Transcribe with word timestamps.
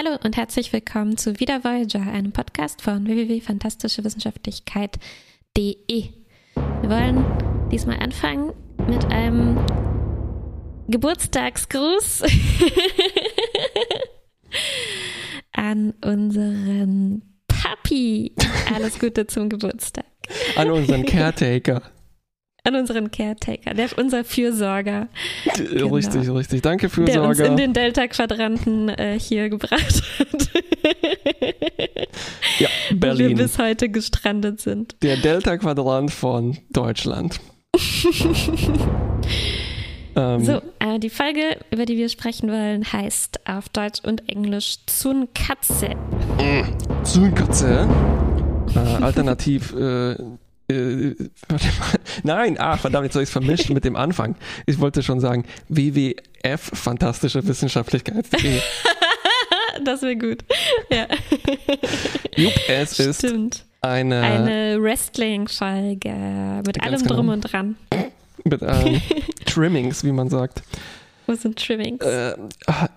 Hallo 0.00 0.16
und 0.22 0.36
herzlich 0.36 0.72
willkommen 0.72 1.16
zu 1.16 1.40
Wieder 1.40 1.64
Voyager, 1.64 2.02
einem 2.02 2.30
Podcast 2.30 2.82
von 2.82 3.08
www.fantastischewissenschaftlichkeit.de. 3.08 6.04
Wir 6.54 6.88
wollen 6.88 7.24
diesmal 7.72 7.98
anfangen 7.98 8.52
mit 8.86 9.04
einem 9.06 9.58
Geburtstagsgruß 10.86 12.22
an 15.52 15.94
unseren 16.04 17.22
Papi. 17.48 18.36
Alles 18.72 19.00
Gute 19.00 19.26
zum 19.26 19.48
Geburtstag. 19.48 20.06
An 20.54 20.70
unseren 20.70 21.04
Caretaker. 21.06 21.82
An 22.68 22.76
unseren 22.76 23.10
Caretaker, 23.10 23.72
der 23.72 23.88
unser 23.96 24.24
Fürsorger. 24.24 25.08
Genau. 25.56 25.94
Richtig, 25.94 26.28
richtig. 26.28 26.60
Danke, 26.60 26.90
Fürsorger. 26.90 27.20
Der 27.20 27.28
uns 27.30 27.40
in 27.40 27.56
den 27.56 27.72
Delta-Quadranten 27.72 28.90
äh, 28.90 29.18
hier 29.18 29.48
gebracht 29.48 30.02
hat. 30.18 30.50
ja, 32.58 32.68
Berlin. 32.94 33.24
Wo 33.24 33.30
wir 33.30 33.36
bis 33.36 33.58
heute 33.58 33.88
gestrandet 33.88 34.60
sind. 34.60 34.96
Der 35.00 35.16
Delta-Quadrant 35.16 36.10
von 36.10 36.58
Deutschland. 36.68 37.40
ähm, 40.14 40.44
so, 40.44 40.60
äh, 40.78 40.98
die 40.98 41.08
Folge, 41.08 41.56
über 41.70 41.86
die 41.86 41.96
wir 41.96 42.10
sprechen 42.10 42.50
wollen, 42.50 42.92
heißt 42.92 43.48
auf 43.48 43.70
Deutsch 43.70 44.00
und 44.04 44.28
Englisch 44.28 44.76
Zunkatze. 44.84 45.96
Zunkatze. 47.02 47.88
Äh, 48.74 48.78
alternativ 49.02 49.72
äh, 49.74 50.16
äh, 50.70 51.14
nein, 52.22 52.58
ah, 52.58 52.76
verdammt, 52.76 53.04
jetzt 53.04 53.14
habe 53.14 53.22
ich 53.22 53.28
es 53.28 53.32
vermischt 53.32 53.70
mit 53.70 53.84
dem 53.84 53.96
Anfang. 53.96 54.36
Ich 54.66 54.78
wollte 54.78 55.02
schon 55.02 55.20
sagen, 55.20 55.44
WWF, 55.68 56.60
fantastische 56.74 57.46
Wissenschaftlichkeit.de. 57.46 58.60
das 59.84 60.02
wäre 60.02 60.16
gut. 60.16 60.44
Ja. 60.90 61.06
Jupp, 62.36 62.52
es 62.68 62.98
ist 62.98 63.18
Stimmt. 63.18 63.64
eine, 63.80 64.20
eine 64.20 64.82
Wrestling-Folge 64.82 66.62
mit 66.66 66.82
allem 66.82 67.02
genau. 67.02 67.14
drum 67.14 67.28
und 67.30 67.40
dran. 67.42 67.76
Mit 68.44 68.62
ähm, 68.62 69.00
Trimmings, 69.46 70.04
wie 70.04 70.12
man 70.12 70.28
sagt. 70.28 70.62
Was 71.26 71.42
sind 71.42 71.58
Trimmings? 71.58 72.02
Äh, 72.02 72.34
das 72.66 72.88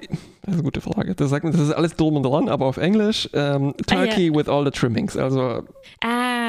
ist 0.47 0.53
eine 0.53 0.63
gute 0.63 0.80
Frage. 0.80 1.13
Das, 1.16 1.30
sagt, 1.30 1.44
das 1.45 1.59
ist 1.59 1.72
alles 1.72 1.95
drum 1.95 2.16
und 2.16 2.23
dran, 2.23 2.47
aber 2.47 2.66
auf 2.66 2.78
Englisch 2.78 3.30
ähm, 3.33 3.73
Turkey 3.85 4.30
Ah, 4.30 4.33
ja. 4.33 4.35
with 4.35 4.47
all 4.47 4.63
the 4.63 4.72
trimmings. 4.72 5.17
Also 5.17 5.63
Ah, 6.02 6.41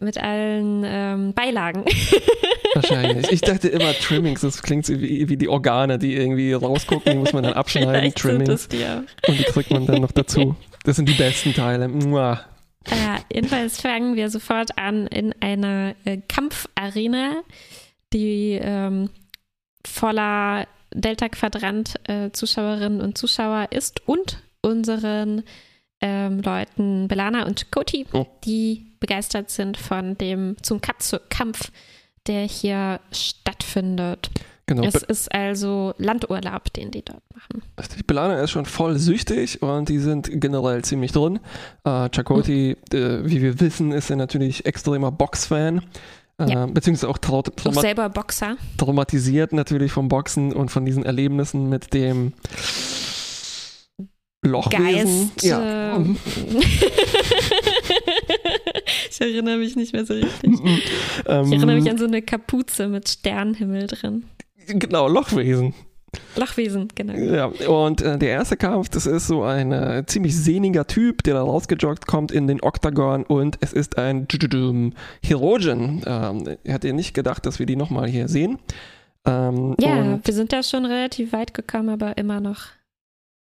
mit 0.00 0.18
allen 0.18 0.82
ähm, 0.86 1.34
Beilagen. 1.34 1.84
wahrscheinlich. 2.74 3.30
Ich 3.30 3.40
dachte 3.40 3.68
immer 3.68 3.92
Trimmings, 3.94 4.40
das 4.40 4.62
klingt 4.62 4.86
so 4.86 5.00
wie, 5.00 5.28
wie 5.28 5.36
die 5.36 5.48
Organe, 5.48 5.98
die 5.98 6.14
irgendwie 6.14 6.52
rausgucken, 6.52 7.12
die 7.12 7.18
muss 7.18 7.32
man 7.32 7.44
dann 7.44 7.54
abschneiden. 7.54 7.90
Vielleicht 7.94 8.18
Trimmings. 8.18 8.68
die. 8.68 8.84
Und 9.26 9.38
die 9.38 9.44
kriegt 9.44 9.70
man 9.70 9.86
dann 9.86 10.00
noch 10.00 10.12
dazu. 10.12 10.56
Das 10.84 10.96
sind 10.96 11.08
die 11.08 11.14
besten 11.14 11.54
Teile. 11.54 11.88
Mua. 11.88 12.40
Ja, 12.90 13.18
jedenfalls 13.32 13.80
fangen 13.80 14.16
wir 14.16 14.28
sofort 14.30 14.76
an 14.78 15.06
in 15.08 15.34
einer 15.40 15.94
äh, 16.04 16.18
Kampfarena, 16.28 17.42
die 18.12 18.58
ähm, 18.60 19.10
voller 19.86 20.66
Delta-Quadrant-Zuschauerinnen 20.94 23.00
und 23.00 23.16
Zuschauer 23.18 23.68
ist 23.70 24.02
und 24.06 24.42
unseren 24.62 25.42
ähm, 26.00 26.40
Leuten 26.40 27.08
Belana 27.08 27.46
und 27.46 27.58
Chakoti, 27.60 28.06
Oh. 28.12 28.26
die 28.44 28.86
begeistert 29.00 29.50
sind 29.50 29.76
von 29.76 30.16
dem 30.18 30.56
zum 30.62 30.80
Kampf, 30.80 31.70
der 32.26 32.42
hier 32.46 33.00
stattfindet. 33.12 34.30
Genau. 34.66 34.82
Es 34.84 34.96
ist 34.96 35.32
also 35.34 35.94
Landurlaub, 35.96 36.70
den 36.74 36.90
die 36.90 37.02
dort 37.02 37.22
machen. 37.34 37.62
Die 37.96 38.02
Belana 38.02 38.38
ist 38.42 38.50
schon 38.50 38.66
voll 38.66 38.98
süchtig 38.98 39.62
und 39.62 39.88
die 39.88 39.98
sind 39.98 40.28
generell 40.30 40.84
ziemlich 40.84 41.12
drin. 41.12 41.40
Äh, 41.84 42.10
Chakoti, 42.14 42.76
äh, 42.92 43.24
wie 43.24 43.40
wir 43.40 43.60
wissen, 43.60 43.92
ist 43.92 44.10
er 44.10 44.16
natürlich 44.16 44.66
extremer 44.66 45.10
Boxfan. 45.10 45.78
Äh, 46.38 46.50
Ja. 46.52 46.66
Beziehungsweise 46.66 47.08
auch 47.08 47.16
trau 47.18 47.38
Auch 47.38 47.42
trauma 47.44 47.80
selber 47.80 48.10
Boxer. 48.10 48.56
traumatisiert 48.76 49.54
natürlich 49.54 49.90
vom 49.90 50.08
Boxen 50.08 50.52
und 50.52 50.70
von 50.70 50.84
diesen 50.84 51.02
Erlebnissen 51.04 51.70
mit 51.70 51.94
dem 51.94 52.34
Lochwesen. 54.48 55.30
Geist. 55.36 55.42
Ja. 55.44 55.96
äh, 55.96 56.00
ich 59.10 59.20
erinnere 59.20 59.58
mich 59.58 59.76
nicht 59.76 59.92
mehr 59.92 60.04
so 60.04 60.14
richtig. 60.14 60.52
ähm, 61.26 61.46
Ich 61.46 61.52
erinnere 61.52 61.76
mich 61.76 61.90
an 61.90 61.98
so 61.98 62.06
eine 62.06 62.22
Kapuze 62.22 62.88
mit 62.88 63.08
Sternenhimmel 63.08 63.86
drin. 63.86 64.24
Genau, 64.66 65.08
Lochwesen. 65.08 65.74
Lochwesen, 66.36 66.88
genau. 66.94 67.12
Ja, 67.14 67.46
und 67.68 68.00
äh, 68.00 68.18
der 68.18 68.30
erste 68.30 68.56
Kampf, 68.56 68.88
das 68.88 69.04
ist 69.06 69.26
so 69.26 69.42
ein 69.42 69.72
äh, 69.72 70.04
ziemlich 70.06 70.34
sehniger 70.36 70.86
Typ, 70.86 71.22
der 71.22 71.34
da 71.34 71.42
rausgejoggt 71.42 72.06
kommt 72.06 72.32
in 72.32 72.46
den 72.46 72.62
Oktagon 72.62 73.24
und 73.24 73.58
es 73.60 73.72
ist 73.74 73.98
ein 73.98 74.26
Hirogen. 75.22 76.02
Ähm, 76.06 76.56
hat 76.68 76.84
ja 76.84 76.92
nicht 76.92 77.12
gedacht, 77.14 77.44
dass 77.44 77.58
wir 77.58 77.66
die 77.66 77.76
nochmal 77.76 78.08
hier 78.08 78.28
sehen. 78.28 78.58
Ähm, 79.26 79.74
Ja, 79.80 80.18
wir 80.24 80.34
sind 80.34 80.52
da 80.52 80.62
schon 80.62 80.86
relativ 80.86 81.32
weit 81.32 81.52
gekommen, 81.52 81.90
aber 81.90 82.16
immer 82.16 82.40
noch 82.40 82.60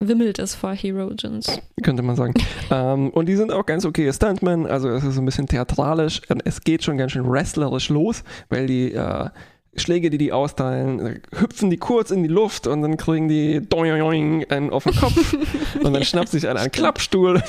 wimmelt 0.01 0.39
es 0.39 0.55
vor 0.55 0.73
Herogens. 0.73 1.59
könnte 1.83 2.01
man 2.01 2.15
sagen. 2.15 2.33
ähm, 2.71 3.09
und 3.11 3.27
die 3.27 3.35
sind 3.35 3.51
auch 3.51 3.65
ganz 3.65 3.85
okay 3.85 4.11
Stuntmen, 4.11 4.65
also 4.65 4.89
es 4.89 5.03
ist 5.03 5.17
ein 5.17 5.25
bisschen 5.25 5.47
theatralisch. 5.47 6.21
Es 6.43 6.61
geht 6.61 6.83
schon 6.83 6.97
ganz 6.97 7.13
schön 7.13 7.29
wrestlerisch 7.29 7.89
los, 7.89 8.23
weil 8.49 8.67
die 8.67 8.93
äh, 8.93 9.29
Schläge, 9.75 10.09
die 10.09 10.17
die 10.17 10.33
austeilen, 10.33 10.99
äh, 10.99 11.19
hüpfen 11.33 11.69
die 11.69 11.77
kurz 11.77 12.11
in 12.11 12.23
die 12.23 12.29
Luft 12.29 12.67
und 12.67 12.81
dann 12.81 12.97
kriegen 12.97 13.29
die 13.29 13.61
doing 13.61 14.45
einen 14.49 14.69
auf 14.71 14.83
den 14.83 14.95
Kopf 14.95 15.35
und 15.83 15.93
dann 15.93 16.03
schnappt 16.03 16.29
sich 16.29 16.47
einer 16.47 16.59
einen 16.59 16.71
Klappstuhl. 16.71 17.41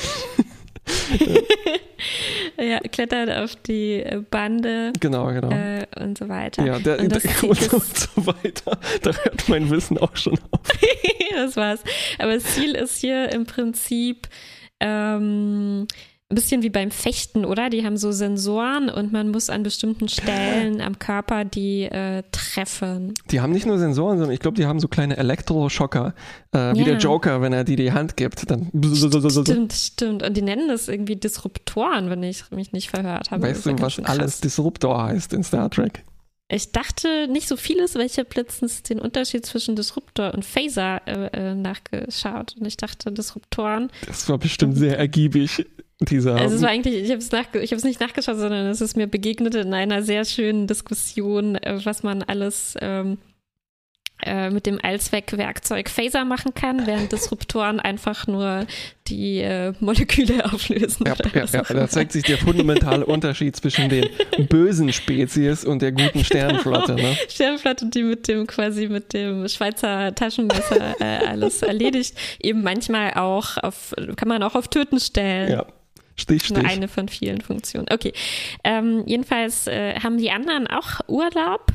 ja, 2.57 2.79
klettert 2.79 3.29
auf 3.31 3.55
die 3.55 4.01
äh, 4.01 4.21
Bande 4.29 4.91
Genau, 4.99 5.27
genau. 5.27 5.49
äh, 5.49 5.85
und 5.99 6.17
so 6.17 6.27
weiter. 6.29 6.65
ja, 6.65 6.79
der, 6.79 6.99
und 6.99 7.11
der, 7.11 7.21
und, 7.43 7.73
und 7.73 7.97
so 7.97 8.25
weiter. 8.25 8.77
Da 9.01 9.11
hört 9.11 9.49
mein 9.49 9.69
Wissen 9.69 9.97
auch 9.97 10.15
schon 10.15 10.37
auf. 10.51 10.61
das 11.33 11.55
war's. 11.55 11.83
Aber 12.19 12.33
das 12.33 12.43
Ziel 12.43 12.75
ist 12.75 12.99
hier 12.99 13.31
im 13.31 13.45
Prinzip 13.45 14.27
ähm, 14.79 15.87
ein 16.33 16.35
bisschen 16.35 16.63
wie 16.63 16.69
beim 16.69 16.89
Fechten, 16.89 17.45
oder? 17.45 17.69
Die 17.69 17.85
haben 17.85 17.95
so 17.95 18.11
Sensoren 18.11 18.89
und 18.89 19.11
man 19.11 19.29
muss 19.29 19.51
an 19.51 19.61
bestimmten 19.61 20.09
Stellen 20.09 20.81
am 20.81 20.97
Körper 20.97 21.45
die 21.45 21.83
äh, 21.83 22.23
treffen. 22.31 23.13
Die 23.29 23.39
haben 23.39 23.53
nicht 23.53 23.67
nur 23.67 23.77
Sensoren, 23.77 24.17
sondern 24.17 24.33
ich 24.33 24.39
glaube, 24.39 24.57
die 24.57 24.65
haben 24.65 24.79
so 24.79 24.87
kleine 24.87 25.15
Elektroschocker, 25.17 26.15
äh, 26.51 26.73
wie 26.73 26.79
Ja. 26.79 26.85
der 26.85 26.97
Joker, 26.97 27.41
wenn 27.41 27.53
er 27.53 27.63
die 27.63 27.75
die 27.75 27.91
Hand 27.91 28.17
gibt. 28.17 28.49
Dann 28.49 28.69
Stimmt, 28.73 29.73
stimmt. 29.73 30.23
Und 30.23 30.35
die 30.35 30.41
nennen 30.41 30.67
das 30.67 30.87
irgendwie 30.87 31.15
Disruptoren, 31.15 32.09
wenn 32.09 32.23
ich 32.23 32.49
mich 32.49 32.71
nicht 32.71 32.89
verhört 32.89 33.29
habe. 33.29 33.43
weißt 33.43 33.67
du, 33.67 33.79
was 33.79 33.99
alles. 33.99 34.41
Disruptor 34.41 35.03
heißt 35.03 35.33
in 35.33 35.43
Star 35.43 35.69
Trek? 35.69 36.03
Ich 36.49 36.71
dachte 36.71 37.27
nicht 37.31 37.47
so 37.47 37.55
vieles, 37.57 37.95
weil 37.95 38.05
ich 38.05 38.17
habe 38.17 38.29
letztens 38.35 38.83
den 38.83 38.99
Unterschied 38.99 39.45
zwischen 39.45 39.75
Disruptor 39.75 40.33
und 40.33 40.43
Phaser 40.45 41.01
äh, 41.07 41.51
äh, 41.51 41.55
nachgeschaut. 41.55 42.55
Und 42.59 42.65
ich 42.65 42.77
dachte, 42.77 43.11
Disruptoren 43.11 43.89
Das 44.07 44.27
war 44.29 44.37
bestimmt 44.37 44.77
sehr 44.77 44.97
ergiebig, 44.97 45.65
dieser. 45.99 46.35
Also 46.35 46.55
es 46.55 46.61
war 46.61 46.69
eigentlich, 46.69 46.95
ich 46.95 47.09
habe 47.09 47.19
es 47.19 47.31
nach, 47.31 47.83
nicht 47.83 47.99
nachgeschaut, 47.99 48.37
sondern 48.37 48.67
es 48.67 48.81
ist 48.81 48.97
mir 48.97 49.07
begegnet 49.07 49.55
in 49.55 49.73
einer 49.73 50.03
sehr 50.03 50.25
schönen 50.25 50.67
Diskussion, 50.67 51.55
äh, 51.55 51.79
was 51.83 52.03
man 52.03 52.23
alles 52.23 52.75
ähm, 52.81 53.17
äh, 54.25 54.49
mit 54.49 54.65
dem 54.65 54.79
Allzweck-Werkzeug 54.81 55.89
Phaser 55.89 56.23
machen 56.23 56.53
kann, 56.53 56.87
während 56.87 57.11
Disruptoren 57.11 57.79
einfach 57.79 58.25
nur 58.27 58.65
die 59.07 59.39
äh, 59.39 59.73
Moleküle 59.81 60.45
auflösen. 60.53 61.05
ja, 61.05 61.15
ja, 61.33 61.45
ja, 61.45 61.61
da 61.61 61.87
zeigt 61.89 62.13
sich 62.13 62.23
der 62.23 62.37
fundamentale 62.37 63.05
Unterschied 63.05 63.55
zwischen 63.55 63.89
den 63.89 64.07
bösen 64.47 64.93
Spezies 64.93 65.65
und 65.65 65.81
der 65.81 65.91
guten 65.91 66.23
Sternenflotte. 66.23 66.95
Ne? 66.95 67.17
Sternflotte, 67.27 67.87
die 67.87 68.03
mit 68.03 68.27
dem 68.27 68.47
quasi 68.47 68.87
mit 68.87 69.13
dem 69.13 69.47
Schweizer 69.49 70.15
Taschenmesser 70.15 71.01
äh, 71.01 71.27
alles 71.27 71.61
erledigt. 71.61 72.15
Eben 72.41 72.63
manchmal 72.63 73.15
auch 73.15 73.57
auf, 73.57 73.93
kann 74.15 74.29
man 74.29 74.41
auch 74.41 74.55
auf 74.55 74.69
Töten 74.69 75.01
stellen. 75.01 75.51
Ja, 75.51 75.65
Stich, 76.15 76.49
Nur 76.49 76.59
Stich. 76.59 76.71
eine 76.71 76.87
von 76.87 77.07
vielen 77.07 77.41
Funktionen. 77.41 77.87
Okay. 77.91 78.13
Ähm, 78.63 79.03
jedenfalls 79.05 79.67
äh, 79.67 79.99
haben 79.99 80.17
die 80.17 80.31
anderen 80.31 80.67
auch 80.67 81.01
Urlaub. 81.07 81.67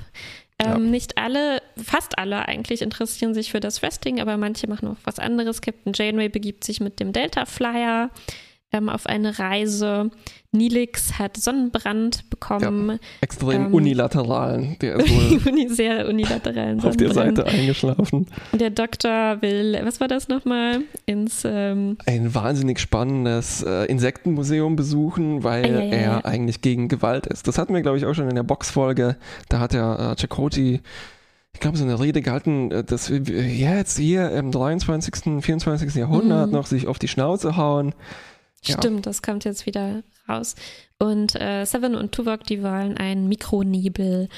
Ähm, 0.61 0.70
Ja. 0.70 0.79
Nicht 0.79 1.19
alle, 1.19 1.62
fast 1.76 2.19
alle 2.19 2.46
eigentlich 2.49 2.82
interessieren 2.82 3.32
sich 3.35 3.50
für 3.52 3.61
das 3.61 3.81
Wrestling, 3.82 4.20
aber 4.20 4.37
manche 4.37 4.67
machen 4.69 4.88
auch 4.88 4.96
was 5.05 5.19
anderes. 5.19 5.61
Captain 5.61 5.93
Janeway 5.94 6.29
begibt 6.29 6.64
sich 6.64 6.81
mit 6.81 6.99
dem 7.00 7.12
Delta 7.12 7.44
Flyer 7.46 8.11
ähm, 8.73 8.88
auf 8.88 9.06
eine 9.06 9.38
Reise. 9.38 10.11
Nilix 10.53 11.19
hat 11.19 11.37
Sonnenbrand 11.37 12.29
bekommen. 12.31 12.99
Extrem 13.20 13.67
ähm, 13.67 13.75
unilateralen. 13.75 14.76
Der 14.81 14.97
ist 14.97 15.11
wohl 15.11 15.69
sehr 15.69 16.09
unilateralen 16.09 16.81
auf 16.82 16.97
der. 16.97 17.12
Seite 17.12 17.44
eingeschlafen. 17.47 18.26
Der 18.53 18.70
Doktor 18.70 19.41
will, 19.43 19.79
was 19.85 20.00
war 20.00 20.09
das 20.09 20.29
nochmal? 20.29 20.81
Ins, 21.06 21.43
ähm, 21.44 21.97
ein 22.06 22.35
wahnsinnig 22.35 22.79
spannendes 22.81 23.62
äh, 23.62 23.85
Insektenmuseum 23.87 24.76
besuchen, 24.76 25.44
weil 25.44 25.65
Ah, 25.65 25.69
ja, 25.69 25.81
ja, 25.81 25.85
er 25.93 26.03
ja. 26.03 26.25
eigentlich 26.25 26.61
gegen 26.61 26.88
Gewalt 26.88 27.26
ist. 27.26 27.47
Das 27.49 27.59
hatten 27.59 27.75
wir, 27.75 27.82
glaube 27.82 27.99
ich, 27.99 28.06
auch 28.06 28.15
schon 28.15 28.29
in 28.29 28.35
der 28.35 28.43
Boxfolge. 28.43 29.17
Da 29.49 29.61
hat 29.61 29.75
ja 29.75 30.12
äh, 30.12 30.17
Chakoti, 30.17 30.81
ich 31.55 31.61
glaube, 31.61 31.76
so 31.76 31.85
eine 31.85 31.99
Rede 32.00 32.23
gehalten, 32.23 32.70
äh, 32.70 32.85
dass 32.85 33.11
wir 33.11 33.20
jetzt 33.44 33.99
hier 33.99 34.31
im 34.32 34.50
23., 34.50 35.43
24. 35.43 35.94
Jahrhundert 35.94 36.47
Mhm. 36.49 36.53
noch 36.53 36.67
sich 36.67 36.87
auf 36.87 36.99
die 36.99 37.09
Schnauze 37.09 37.56
hauen. 37.56 37.94
Ja. 38.64 38.76
Stimmt, 38.76 39.06
das 39.06 39.22
kommt 39.22 39.44
jetzt 39.44 39.66
wieder 39.66 40.02
raus. 40.28 40.55
Und 40.99 41.40
äh, 41.40 41.64
Seven 41.64 41.94
und 41.94 42.12
Tuvok, 42.12 42.44
die 42.44 42.62
wollen 42.62 42.96
einen 42.96 43.28
Mikronebel 43.28 44.28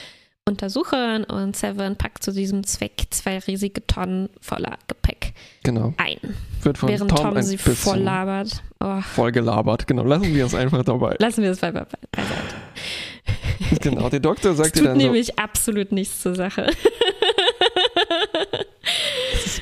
untersuchen 0.47 1.25
und 1.25 1.57
Seven 1.57 1.97
packt 1.97 2.23
zu 2.23 2.33
diesem 2.33 2.65
Zweck 2.65 3.07
zwei 3.11 3.39
riesige 3.39 3.87
Tonnen 3.87 4.29
voller 4.41 4.79
Gepäck 4.89 5.33
Genau. 5.63 5.95
ein, 5.97 6.19
Wird 6.63 6.79
von 6.79 6.89
während 6.89 7.11
Tom, 7.11 7.35
Tom, 7.35 7.43
sie 7.43 7.59
voll 7.59 7.99
labert. 7.99 8.63
Oh, 8.81 9.01
voll 9.01 9.31
gelabert. 9.33 9.87
Genau, 9.87 10.03
lassen 10.05 10.35
wir 10.35 10.47
es 10.47 10.55
einfach 10.55 10.83
dabei. 10.83 11.17
lassen 11.19 11.43
wir 11.43 11.51
es 11.51 11.59
bei, 11.61 11.71
bei, 11.71 11.87
beiseite. 12.11 13.81
genau, 13.81 14.09
der 14.09 14.21
Doktor 14.21 14.55
sagt 14.55 14.75
dir 14.75 14.81
tut 14.81 14.89
dann 14.89 14.99
so, 15.01 15.07
nämlich 15.07 15.39
absolut 15.39 15.93
nichts 15.93 16.21
zur 16.21 16.35
Sache. 16.35 16.71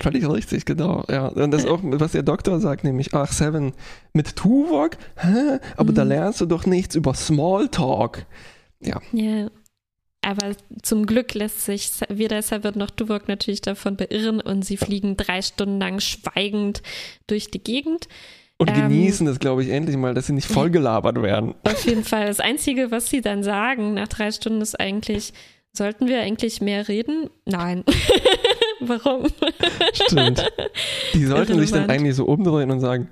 Völlig 0.03 0.29
richtig, 0.29 0.65
genau. 0.65 1.05
Ja, 1.09 1.29
und 1.29 1.51
das 1.51 1.67
auch, 1.67 1.81
was 1.83 2.13
der 2.13 2.23
Doktor 2.23 2.61
sagt, 2.61 2.85
nämlich, 2.85 3.15
ach, 3.15 3.33
Seven, 3.33 3.73
mit 4.13 4.37
Tuvok? 4.37 4.97
Hä? 5.17 5.59
Aber 5.77 5.93
da 5.93 6.05
Mhm. 6.05 6.11
lernst 6.11 6.41
du 6.41 6.47
doch 6.47 6.67
nichts 6.67 6.95
über 6.95 7.15
Smalltalk. 7.15 8.27
Ja. 8.81 9.01
Aber 10.23 10.53
zum 10.83 11.07
Glück 11.07 11.35
lässt 11.35 11.65
sich 11.65 11.91
weder 12.09 12.43
Seven 12.43 12.77
noch 12.79 12.91
Tuvok 12.91 13.29
natürlich 13.29 13.61
davon 13.61 13.97
beirren 13.97 14.41
und 14.41 14.65
sie 14.65 14.77
fliegen 14.77 15.17
drei 15.17 15.43
Stunden 15.43 15.79
lang 15.81 16.01
schweigend 16.01 16.83
durch 17.27 17.51
die 17.51 17.63
Gegend. 17.63 18.09
Und 18.59 18.69
Ähm, 18.71 18.89
genießen 18.89 19.25
das, 19.27 19.39
glaube 19.39 19.63
ich, 19.63 19.71
endlich 19.71 19.97
mal, 19.97 20.15
dass 20.15 20.27
sie 20.27 20.33
nicht 20.33 20.49
voll 20.49 20.71
gelabert 20.71 21.23
werden. 21.23 21.55
Auf 21.63 21.87
jeden 21.87 22.03
Fall. 22.03 22.27
Das 22.27 22.41
Einzige, 22.41 22.91
was 22.91 23.09
sie 23.09 23.21
dann 23.21 23.45
sagen 23.45 23.95
nach 23.95 24.09
drei 24.09 24.33
Stunden, 24.33 24.61
ist 24.61 24.79
eigentlich, 24.79 25.33
sollten 25.73 26.09
wir 26.09 26.21
eigentlich 26.21 26.61
mehr 26.61 26.89
reden? 26.89 27.31
Nein. 27.47 27.85
Warum? 28.81 29.27
Stimmt. 29.93 30.51
Die 31.15 31.25
sollten 31.25 31.59
sich 31.59 31.73
dann 31.73 31.89
eigentlich 31.91 32.15
so 32.15 32.25
umdrehen 32.25 32.71
und 32.71 32.81
sagen, 32.81 33.09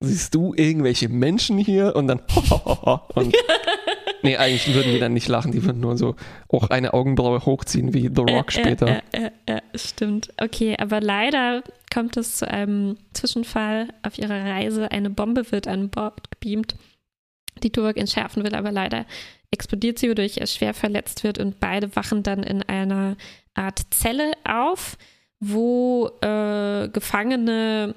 siehst 0.00 0.34
du 0.34 0.54
irgendwelche 0.54 1.08
Menschen 1.08 1.58
hier? 1.58 1.94
Und 1.96 2.08
dann 2.08 2.20
und 3.14 3.34
Nee, 4.22 4.36
eigentlich 4.36 4.74
würden 4.74 4.92
die 4.92 4.98
dann 4.98 5.14
nicht 5.14 5.28
lachen, 5.28 5.52
die 5.52 5.64
würden 5.64 5.80
nur 5.80 5.96
so 5.96 6.14
auch 6.48 6.68
eine 6.70 6.92
Augenbraue 6.92 7.44
hochziehen 7.44 7.94
wie 7.94 8.10
The 8.14 8.22
Rock 8.22 8.52
später. 8.52 8.88
Äh, 8.88 9.00
äh, 9.12 9.30
äh, 9.46 9.56
äh, 9.56 9.60
stimmt. 9.74 10.30
Okay, 10.40 10.76
aber 10.78 11.00
leider 11.00 11.62
kommt 11.92 12.16
es 12.16 12.36
zu 12.36 12.48
einem 12.48 12.98
Zwischenfall 13.14 13.88
auf 14.02 14.18
ihrer 14.18 14.44
Reise. 14.44 14.90
Eine 14.90 15.10
Bombe 15.10 15.50
wird 15.52 15.68
an 15.68 15.88
Bord 15.88 16.30
gebeamt, 16.30 16.76
die 17.62 17.70
Tuvok 17.70 17.96
entschärfen 17.96 18.44
will, 18.44 18.54
aber 18.54 18.72
leider 18.72 19.06
explodiert 19.50 19.98
sie, 19.98 20.10
wodurch 20.10 20.38
er 20.38 20.46
schwer 20.46 20.74
verletzt 20.74 21.24
wird 21.24 21.38
und 21.38 21.58
beide 21.58 21.94
wachen 21.96 22.22
dann 22.22 22.42
in 22.42 22.62
einer 22.62 23.16
Art 23.54 23.80
Zelle 23.90 24.32
auf, 24.44 24.96
wo 25.40 26.10
äh, 26.20 26.88
Gefangene 26.88 27.94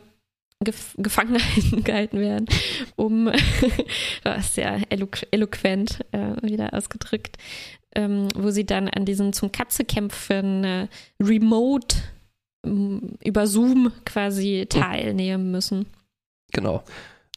Gef 0.63 0.95
Gefangene 0.97 1.39
gehalten 1.83 2.19
werden, 2.19 2.47
um, 2.95 3.25
war 4.23 4.41
sehr 4.41 4.81
elo 4.89 5.07
eloquent 5.31 5.99
äh, 6.11 6.35
wieder 6.41 6.73
ausgedrückt, 6.73 7.37
ähm, 7.95 8.29
wo 8.35 8.49
sie 8.49 8.65
dann 8.65 8.87
an 8.87 9.05
diesen 9.05 9.33
zum 9.33 9.51
Katze 9.51 9.83
kämpfen 9.83 10.63
äh, 10.63 10.87
Remote 11.21 11.97
über 12.65 13.45
Zoom 13.45 13.91
quasi 14.05 14.65
teilnehmen 14.69 15.51
müssen. 15.51 15.85
Genau. 16.53 16.81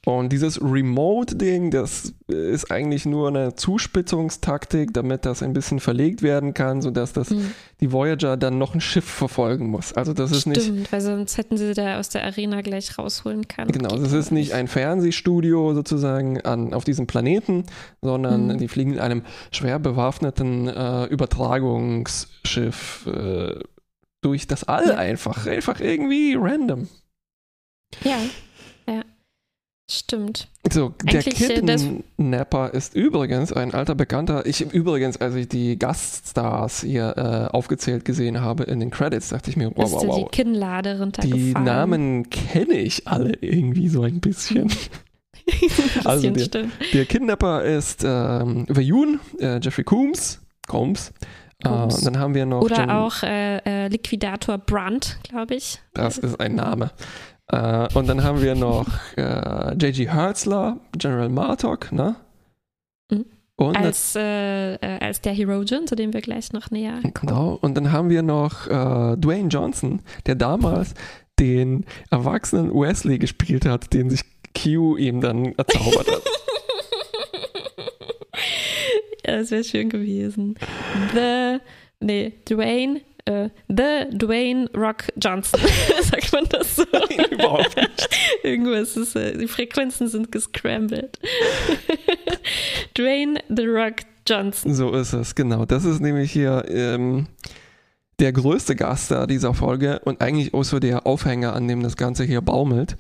Und 0.09 0.29
dieses 0.33 0.63
Remote-Ding, 0.63 1.73
das 1.73 2.15
ist 2.29 2.71
eigentlich 2.71 3.07
nur 3.07 3.27
eine 3.27 3.57
Zuspitzungstaktik, 3.57 4.95
damit 4.95 5.27
das 5.27 5.43
ein 5.43 5.53
bisschen 5.53 5.81
verlegt 5.81 6.23
werden 6.23 6.55
kann, 6.55 6.81
sodass 6.81 7.13
das 7.13 7.31
Hm. 7.31 7.51
die 7.81 7.91
Voyager 7.91 8.37
dann 8.37 8.57
noch 8.57 8.75
ein 8.75 8.81
Schiff 8.81 9.05
verfolgen 9.05 9.69
muss. 9.69 9.93
Also 9.95 10.13
das 10.13 10.31
ist 10.31 10.47
nicht 10.47 10.63
Stimmt, 10.63 10.93
weil 10.93 11.01
sonst 11.01 11.37
hätten 11.39 11.57
sie 11.57 11.75
da 11.75 11.99
aus 11.99 12.09
der 12.09 12.23
Arena 12.25 12.61
gleich 12.61 12.97
rausholen 12.97 13.49
können. 13.49 13.73
Genau, 13.73 13.97
das 13.97 14.13
ist 14.13 14.31
nicht 14.31 14.53
ein 14.53 14.69
Fernsehstudio 14.69 15.75
sozusagen 15.75 16.41
an, 16.43 16.73
auf 16.73 16.85
diesem 16.85 17.09
Planeten, 17.09 17.65
sondern 18.01 18.47
Mhm. 18.47 18.59
die 18.59 18.69
fliegen 18.69 18.93
in 18.93 19.01
einem 19.01 19.23
schwer 19.51 19.81
bewaffneten 19.81 20.69
äh, 20.69 21.07
Übertragungsschiff 21.07 23.09
äh, 23.09 23.59
durch 24.21 24.47
das 24.47 24.63
All 24.65 24.91
Ja. 24.91 24.97
einfach. 24.99 25.47
Einfach 25.49 25.81
irgendwie 25.81 26.37
random. 26.39 26.87
Ja, 28.05 28.19
ja. 28.89 29.03
Stimmt. 29.89 30.49
So, 30.69 30.95
der 31.05 31.25
äh, 31.25 31.31
Kidnapper 31.31 32.75
ist 32.75 32.97
übrigens 32.97 33.53
ein 33.53 33.73
alter 33.73 33.95
Bekannter. 33.95 34.45
Ich 34.45 34.61
übrigens, 34.73 35.17
als 35.19 35.37
ich 35.37 35.49
die 35.49 35.79
Gaststars 35.79 36.81
hier 36.81 37.15
äh, 37.17 37.55
aufgezählt 37.55 38.05
gesehen 38.05 38.41
habe 38.41 38.65
in 38.65 38.81
den 38.81 38.91
Credits, 38.91 39.29
dachte 39.29 39.49
ich 39.49 39.57
mir, 39.57 39.71
wow, 39.77 39.85
ist 39.85 39.93
wow, 39.93 40.07
wow. 40.07 40.17
die 40.19 40.37
Kinnlade 40.37 40.95
Die 40.95 41.01
runtergefallen. 41.01 41.65
Namen 41.65 42.31
kenne 42.31 42.75
ich 42.75 43.07
alle 43.07 43.35
irgendwie 43.41 43.89
so 43.89 44.03
ein 44.03 44.21
bisschen. 44.21 44.73
Also 46.05 46.33
bisschen 46.33 46.35
der- 46.35 46.45
stimmt. 46.45 46.73
Der 46.93 47.05
Kidnapper 47.05 47.63
ist 47.63 48.03
ähm, 48.05 48.67
Vayun, 48.69 49.21
äh, 49.39 49.61
Jeffrey 49.61 49.85
Coombs. 49.85 50.41
Combs. 50.67 51.13
Äh, 51.63 51.69
Coombs. 51.69 52.01
dann 52.01 52.19
haben 52.19 52.35
wir 52.35 52.47
noch. 52.47 52.63
Oder 52.63 52.77
den, 52.79 52.91
auch 52.91 53.23
äh, 53.23 53.89
Liquidator 53.89 54.59
Brandt, 54.59 55.19
glaube 55.23 55.55
ich. 55.55 55.81
Das 55.95 56.19
ist 56.19 56.41
ein 56.41 56.57
Name. 56.57 56.91
Äh, 57.49 57.89
und 57.95 58.09
dann 58.09 58.23
haben 58.25 58.43
wir 58.43 58.55
noch 58.55 58.87
äh, 59.17 59.75
J.G. 59.75 60.09
Hertzler, 60.09 60.81
General 60.97 61.29
Martok, 61.29 61.93
ne? 61.93 62.17
Mhm. 63.11 63.27
Und 63.57 63.77
Als, 63.77 64.15
äh, 64.17 64.75
äh, 64.75 64.99
als 65.01 65.23
der 65.23 65.33
Herogen, 65.33 65.87
zu 65.87 65.95
dem 65.97 66.13
wir 66.13 66.21
gleich 66.21 66.53
noch 66.53 66.71
näher 66.71 67.01
kommen. 67.01 67.15
Genau. 67.15 67.59
Und 67.61 67.75
dann 67.75 67.91
haben 67.91 68.11
wir 68.11 68.23
noch 68.23 68.67
äh, 68.67 69.17
Dwayne 69.17 69.49
Johnson, 69.49 70.01
der 70.27 70.35
damals 70.35 70.95
den 71.39 71.87
erwachsenen 72.11 72.71
Wesley 72.73 73.19
gespielt 73.19 73.65
hat, 73.65 73.93
den 73.95 74.11
sich 74.11 74.23
Q 74.55 74.97
ihm 74.97 75.21
dann 75.21 75.55
erzaubert 75.55 76.11
hat. 76.11 76.23
Ja, 79.27 79.39
das 79.39 79.51
wäre 79.51 79.65
schön 79.65 79.89
gewesen. 79.89 80.55
The, 81.13 81.59
nee, 81.99 82.33
Dwayne, 82.49 83.01
äh, 83.27 83.51
The 83.69 84.17
Dwayne 84.17 84.69
Rock 84.75 85.05
Johnson. 85.23 85.61
Sagt 86.03 86.33
man 86.33 86.45
das 86.49 86.77
so? 86.77 86.85
Überhaupt 87.31 87.77
nicht. 87.77 88.09
Irgendwas 88.43 88.97
ist, 88.97 89.17
äh, 89.17 89.37
die 89.37 89.49
Frequenzen 89.49 90.09
sind 90.09 90.33
gescrambled. 90.33 91.19
Dwayne 92.97 93.41
The 93.49 93.67
Rock 93.67 93.97
Johnson. 94.27 94.75
So 94.75 94.93
ist 94.95 95.13
es, 95.13 95.35
genau. 95.35 95.65
Das 95.65 95.85
ist 95.85 96.01
nämlich 96.01 96.33
hier 96.33 96.65
ähm, 96.69 97.27
der 98.19 98.33
größte 98.33 98.75
Gast 98.75 99.15
dieser 99.29 99.55
Folge 99.55 100.01
und 100.05 100.21
eigentlich 100.21 100.55
auch 100.55 100.65
so 100.65 100.79
der 100.79 101.07
Aufhänger, 101.07 101.53
an 101.53 101.69
dem 101.69 101.83
das 101.83 101.97
Ganze 101.97 102.25
hier 102.25 102.41
baumelt. 102.41 102.97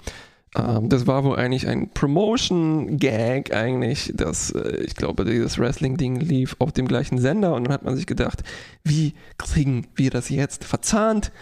Ähm, 0.57 0.89
das 0.89 1.07
war 1.07 1.23
wohl 1.25 1.37
eigentlich 1.37 1.67
ein 1.69 1.91
Promotion-Gag 1.91 3.53
eigentlich, 3.55 4.13
dass 4.15 4.51
äh, 4.53 4.79
ich 4.85 4.95
glaube, 4.95 5.25
dieses 5.25 5.59
Wrestling-Ding 5.59 6.17
lief 6.21 6.57
auf 6.59 6.73
dem 6.73 6.89
gleichen 6.89 7.19
Sender 7.19 7.55
und 7.55 7.65
dann 7.65 7.73
hat 7.75 7.85
man 7.85 7.97
sich 7.97 8.07
gedacht, 8.07 8.43
wie 8.85 9.15
kriegen 9.39 9.87
wir 9.95 10.11
das 10.11 10.29
jetzt 10.31 10.65
verzahnt? 10.65 11.33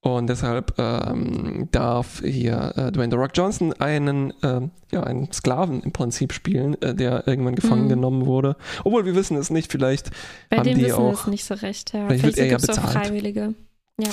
Und 0.00 0.28
deshalb 0.28 0.74
ähm, 0.78 1.68
darf 1.72 2.20
hier 2.24 2.72
äh, 2.76 2.92
Dwayne 2.92 3.10
The 3.10 3.16
Rock 3.16 3.32
Johnson 3.34 3.72
einen, 3.72 4.32
ähm, 4.44 4.70
ja, 4.92 5.02
einen 5.02 5.32
Sklaven 5.32 5.82
im 5.82 5.90
Prinzip 5.92 6.32
spielen, 6.32 6.80
äh, 6.80 6.94
der 6.94 7.26
irgendwann 7.26 7.56
gefangen 7.56 7.84
Mhm. 7.86 7.88
genommen 7.88 8.26
wurde. 8.26 8.56
Obwohl 8.84 9.04
wir 9.04 9.16
wissen 9.16 9.36
es 9.36 9.50
nicht, 9.50 9.72
vielleicht, 9.72 10.10
Bei 10.48 10.58
Haben 10.58 10.64
dem 10.64 10.78
die 10.78 10.84
wissen 10.84 10.98
wir 10.98 11.04
auch- 11.04 11.20
es 11.22 11.26
nicht 11.26 11.44
so 11.44 11.54
recht. 11.54 11.92
Ja. 11.92 12.06
Vielleicht 12.06 12.22
wird 12.24 12.34
Vielleicht 12.34 12.38
er 12.38 12.44
ja 12.46 12.56
gibt 12.58 12.70
es 12.70 12.78
auch 12.78 12.82
bezahlt. 12.86 13.06
Freiwillige. 13.06 13.54
Ja. 14.00 14.10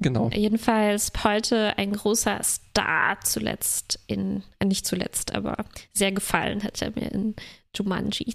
Genau. 0.00 0.30
Jedenfalls 0.32 1.12
heute 1.22 1.76
ein 1.78 1.92
großer 1.92 2.40
Star 2.42 3.18
zuletzt 3.24 4.00
in, 4.06 4.42
äh, 4.58 4.64
nicht 4.64 4.86
zuletzt, 4.86 5.34
aber 5.34 5.56
sehr 5.92 6.12
gefallen 6.12 6.62
hat 6.62 6.80
er 6.82 6.90
mir 6.90 7.10
in 7.12 7.34
Jumanji. 7.76 8.34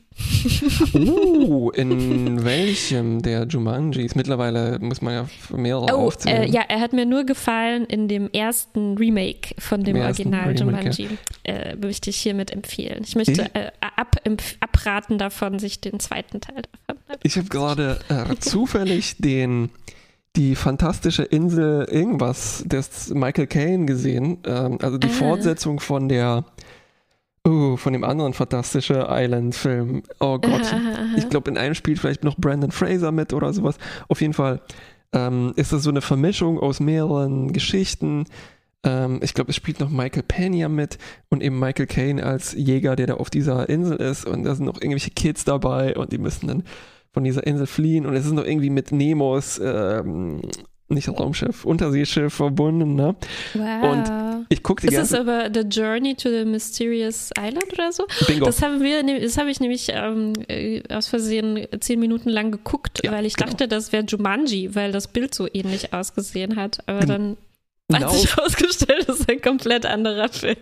Uh, 0.93 1.69
in 1.75 2.45
welchem 2.45 3.21
der 3.21 3.45
Jumanjis? 3.45 4.15
Mittlerweile 4.15 4.79
muss 4.79 5.01
man 5.01 5.13
ja 5.13 5.29
mehrere 5.55 5.87
Oh, 5.93 6.07
aufzählen. 6.07 6.43
äh, 6.43 6.49
ja, 6.49 6.61
er 6.67 6.79
hat 6.79 6.93
mir 6.93 7.05
nur 7.05 7.25
gefallen 7.25 7.83
in 7.85 8.07
dem 8.07 8.29
ersten 8.31 8.97
Remake 8.97 9.53
von 9.59 9.83
dem 9.83 9.97
ersten 9.97 10.33
Original 10.33 10.53
Remake, 10.57 10.85
Jumanji. 10.89 11.17
Äh, 11.43 11.75
möchte 11.75 12.09
ich 12.11 12.17
hiermit 12.17 12.49
empfehlen. 12.51 13.03
Ich 13.03 13.15
möchte 13.15 13.33
Ich- 13.33 13.55
äh, 13.55 13.71
ab, 13.81 14.15
abraten 14.61 15.17
davon, 15.17 15.59
sich 15.59 15.81
den 15.81 15.99
zweiten 15.99 16.39
Teil 16.39 16.61
davon 16.87 17.01
Ich 17.23 17.35
habe 17.37 17.49
gerade 17.49 17.99
äh, 18.07 18.35
zufällig 18.39 19.17
den 19.17 19.69
die 20.35 20.55
fantastische 20.55 21.23
Insel 21.23 21.85
irgendwas 21.89 22.63
des 22.65 23.13
Michael 23.13 23.47
Caine 23.47 23.85
gesehen. 23.85 24.39
Ähm, 24.45 24.77
also 24.81 24.97
die 24.97 25.07
Ah. 25.07 25.11
Fortsetzung 25.11 25.79
von 25.79 26.09
der 26.09 26.45
oh, 27.43 27.77
von 27.77 27.93
dem 27.93 28.03
anderen 28.03 28.33
fantastische 28.33 29.07
Island-Film. 29.09 30.03
Oh 30.19 30.37
Gott. 30.39 30.61
Aha, 30.63 30.75
aha, 30.75 30.91
aha. 30.91 31.15
Ich 31.17 31.29
glaube, 31.29 31.49
in 31.51 31.57
einem 31.57 31.75
spielt 31.75 31.99
vielleicht 31.99 32.23
noch 32.23 32.37
Brandon 32.37 32.71
Fraser 32.71 33.11
mit 33.11 33.33
oder 33.33 33.53
sowas. 33.53 33.77
Auf 34.07 34.21
jeden 34.21 34.33
Fall 34.33 34.61
ähm, 35.13 35.53
ist 35.55 35.71
das 35.71 35.83
so 35.83 35.89
eine 35.89 36.01
Vermischung 36.01 36.59
aus 36.59 36.79
mehreren 36.79 37.53
Geschichten. 37.53 38.25
Ähm, 38.83 39.19
ich 39.21 39.33
glaube, 39.33 39.51
es 39.51 39.55
spielt 39.55 39.79
noch 39.79 39.89
Michael 39.89 40.23
Pena 40.23 40.67
mit 40.69 40.97
und 41.29 41.41
eben 41.43 41.59
Michael 41.59 41.87
Caine 41.87 42.23
als 42.23 42.53
Jäger, 42.53 42.95
der 42.95 43.07
da 43.07 43.13
auf 43.15 43.29
dieser 43.29 43.69
Insel 43.69 43.97
ist. 43.97 44.25
Und 44.25 44.43
da 44.43 44.55
sind 44.55 44.65
noch 44.65 44.81
irgendwelche 44.81 45.11
Kids 45.11 45.45
dabei 45.45 45.95
und 45.95 46.11
die 46.11 46.17
müssen 46.17 46.47
dann 46.47 46.63
von 47.15 47.23
dieser 47.23 47.47
Insel 47.47 47.65
fliehen 47.65 48.05
und 48.05 48.13
es 48.13 48.25
ist 48.25 48.33
noch 48.33 48.43
irgendwie 48.45 48.69
mit 48.69 48.91
Nemos 48.91 49.59
ähm, 49.63 50.41
nicht 50.89 51.09
Raumschiff, 51.09 51.65
Unterseeschiff 51.65 52.31
verbunden, 52.33 52.93
ne? 52.93 53.15
Wow. 53.55 53.83
Und 53.91 54.45
ich 54.49 54.61
gucke 54.61 54.81
die 54.85 54.93
ist 54.93 54.97
das 54.97 55.11
ganze 55.13 55.31
aber 55.31 55.49
The 55.51 55.61
Journey 55.67 56.13
to 56.13 56.29
the 56.29 56.45
Mysterious 56.45 57.31
Island 57.39 57.73
oder 57.73 57.91
so? 57.91 58.05
Bingo. 58.27 58.45
Das 58.45 58.61
haben 58.61 58.81
wir, 58.81 59.01
ne- 59.01 59.19
das 59.21 59.37
habe 59.39 59.49
ich 59.49 59.59
nämlich 59.59 59.87
ähm, 59.91 60.33
äh, 60.47 60.83
aus 60.93 61.07
Versehen 61.07 61.65
zehn 61.79 61.99
Minuten 61.99 62.29
lang 62.29 62.51
geguckt, 62.51 62.99
Ja, 63.03 63.11
weil 63.13 63.25
ich 63.25 63.35
genau. 63.35 63.49
dachte, 63.49 63.67
das 63.67 63.91
wäre 63.93 64.03
Jumanji, 64.05 64.75
weil 64.75 64.91
das 64.91 65.07
Bild 65.07 65.33
so 65.33 65.47
ähnlich 65.51 65.91
ausgesehen 65.93 66.55
hat. 66.55 66.79
Aber 66.85 66.99
Gen- 66.99 67.07
dann 67.09 67.37
genau, 67.87 68.07
hat 68.07 68.11
sich 68.13 68.35
herausgestellt, 68.35 69.05
das 69.07 69.19
ist 69.19 69.29
ein 69.29 69.41
komplett 69.41 69.85
anderer 69.85 70.29
Film. 70.29 70.55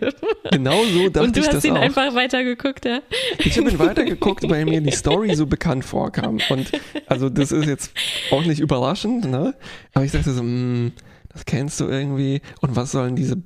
genau 0.50 0.84
so 0.84 1.08
dachte 1.08 1.26
Und 1.26 1.36
du 1.36 1.40
ich 1.40 1.48
hast 1.48 1.64
ihn 1.64 1.76
auch. 1.76 1.80
einfach 1.80 2.14
weitergeguckt, 2.14 2.84
ja? 2.84 3.00
Ich 3.38 3.56
habe 3.58 3.70
ihn 3.70 3.78
weitergeguckt, 3.78 4.48
weil 4.48 4.64
mir 4.64 4.80
die 4.80 4.92
Story 4.92 5.34
so 5.34 5.46
bekannt 5.46 5.84
vorkam. 5.84 6.38
Und 6.50 6.70
also 7.06 7.28
das 7.30 7.52
ist 7.52 7.66
jetzt 7.66 7.92
auch 8.30 8.44
nicht 8.44 8.60
überraschend, 8.60 9.24
ne? 9.30 9.54
Aber 9.94 10.04
ich 10.04 10.12
dachte 10.12 10.32
so, 10.32 10.40
hm, 10.40 10.92
das 11.32 11.44
kennst 11.44 11.80
du 11.80 11.86
irgendwie. 11.88 12.40
Und 12.60 12.76
was 12.76 12.92
sollen 12.92 13.16
diese, 13.16 13.36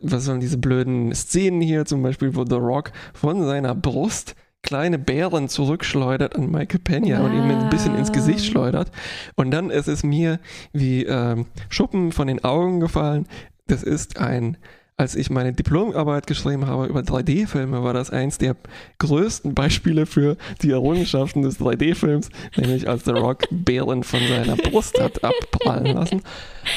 was 0.00 0.24
sollen 0.24 0.40
diese 0.40 0.58
blöden 0.58 1.14
Szenen 1.14 1.60
hier, 1.60 1.84
zum 1.84 2.02
Beispiel, 2.02 2.34
wo 2.34 2.44
The 2.44 2.56
Rock 2.56 2.92
von 3.14 3.44
seiner 3.44 3.74
Brust 3.74 4.34
kleine 4.62 4.98
Bären 4.98 5.48
zurückschleudert 5.48 6.36
an 6.36 6.50
Michael 6.50 6.80
Pena 6.80 7.20
und 7.24 7.32
ihm 7.32 7.50
ein 7.50 7.68
bisschen 7.68 7.96
ins 7.96 8.12
Gesicht 8.12 8.40
Wow. 8.40 8.50
schleudert. 8.50 8.90
Und 9.34 9.50
dann 9.50 9.70
ist 9.70 9.88
es 9.88 10.02
mir 10.02 10.38
wie 10.72 11.04
ähm, 11.04 11.46
Schuppen 11.68 12.12
von 12.12 12.26
den 12.28 12.44
Augen 12.44 12.80
gefallen. 12.80 13.26
Das 13.66 13.82
ist 13.82 14.18
ein, 14.18 14.56
als 14.96 15.14
ich 15.14 15.30
meine 15.30 15.52
Diplomarbeit 15.52 16.26
geschrieben 16.26 16.66
habe 16.66 16.86
über 16.86 17.00
3D-Filme, 17.00 17.82
war 17.82 17.94
das 17.94 18.10
eins 18.10 18.38
der 18.38 18.56
größten 18.98 19.54
Beispiele 19.54 20.06
für 20.06 20.36
die 20.60 20.70
Errungenschaften 20.70 21.42
des 21.42 21.58
3D-Films, 21.58 22.28
nämlich 22.56 22.88
als 22.88 23.04
The 23.04 23.12
Rock 23.12 23.44
Bären 23.50 24.02
von 24.04 24.20
seiner 24.28 24.56
Brust 24.56 25.00
hat 25.00 25.24
abprallen 25.24 25.96
lassen. 25.96 26.22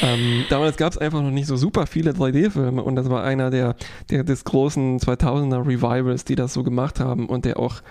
Ähm, 0.01 0.45
damals 0.49 0.77
gab 0.77 0.93
es 0.93 0.97
einfach 0.97 1.21
noch 1.21 1.31
nicht 1.31 1.47
so 1.47 1.57
super 1.57 1.87
viele 1.87 2.11
3D-Filme 2.11 2.81
und 2.81 2.95
das 2.95 3.09
war 3.09 3.23
einer 3.23 3.51
der, 3.51 3.75
der 4.09 4.23
des 4.23 4.43
großen 4.43 4.99
2000er 4.99 5.67
Revivals, 5.67 6.25
die 6.25 6.35
das 6.35 6.53
so 6.53 6.63
gemacht 6.63 6.99
haben 6.99 7.27
und 7.27 7.45
der 7.45 7.59
auch 7.59 7.81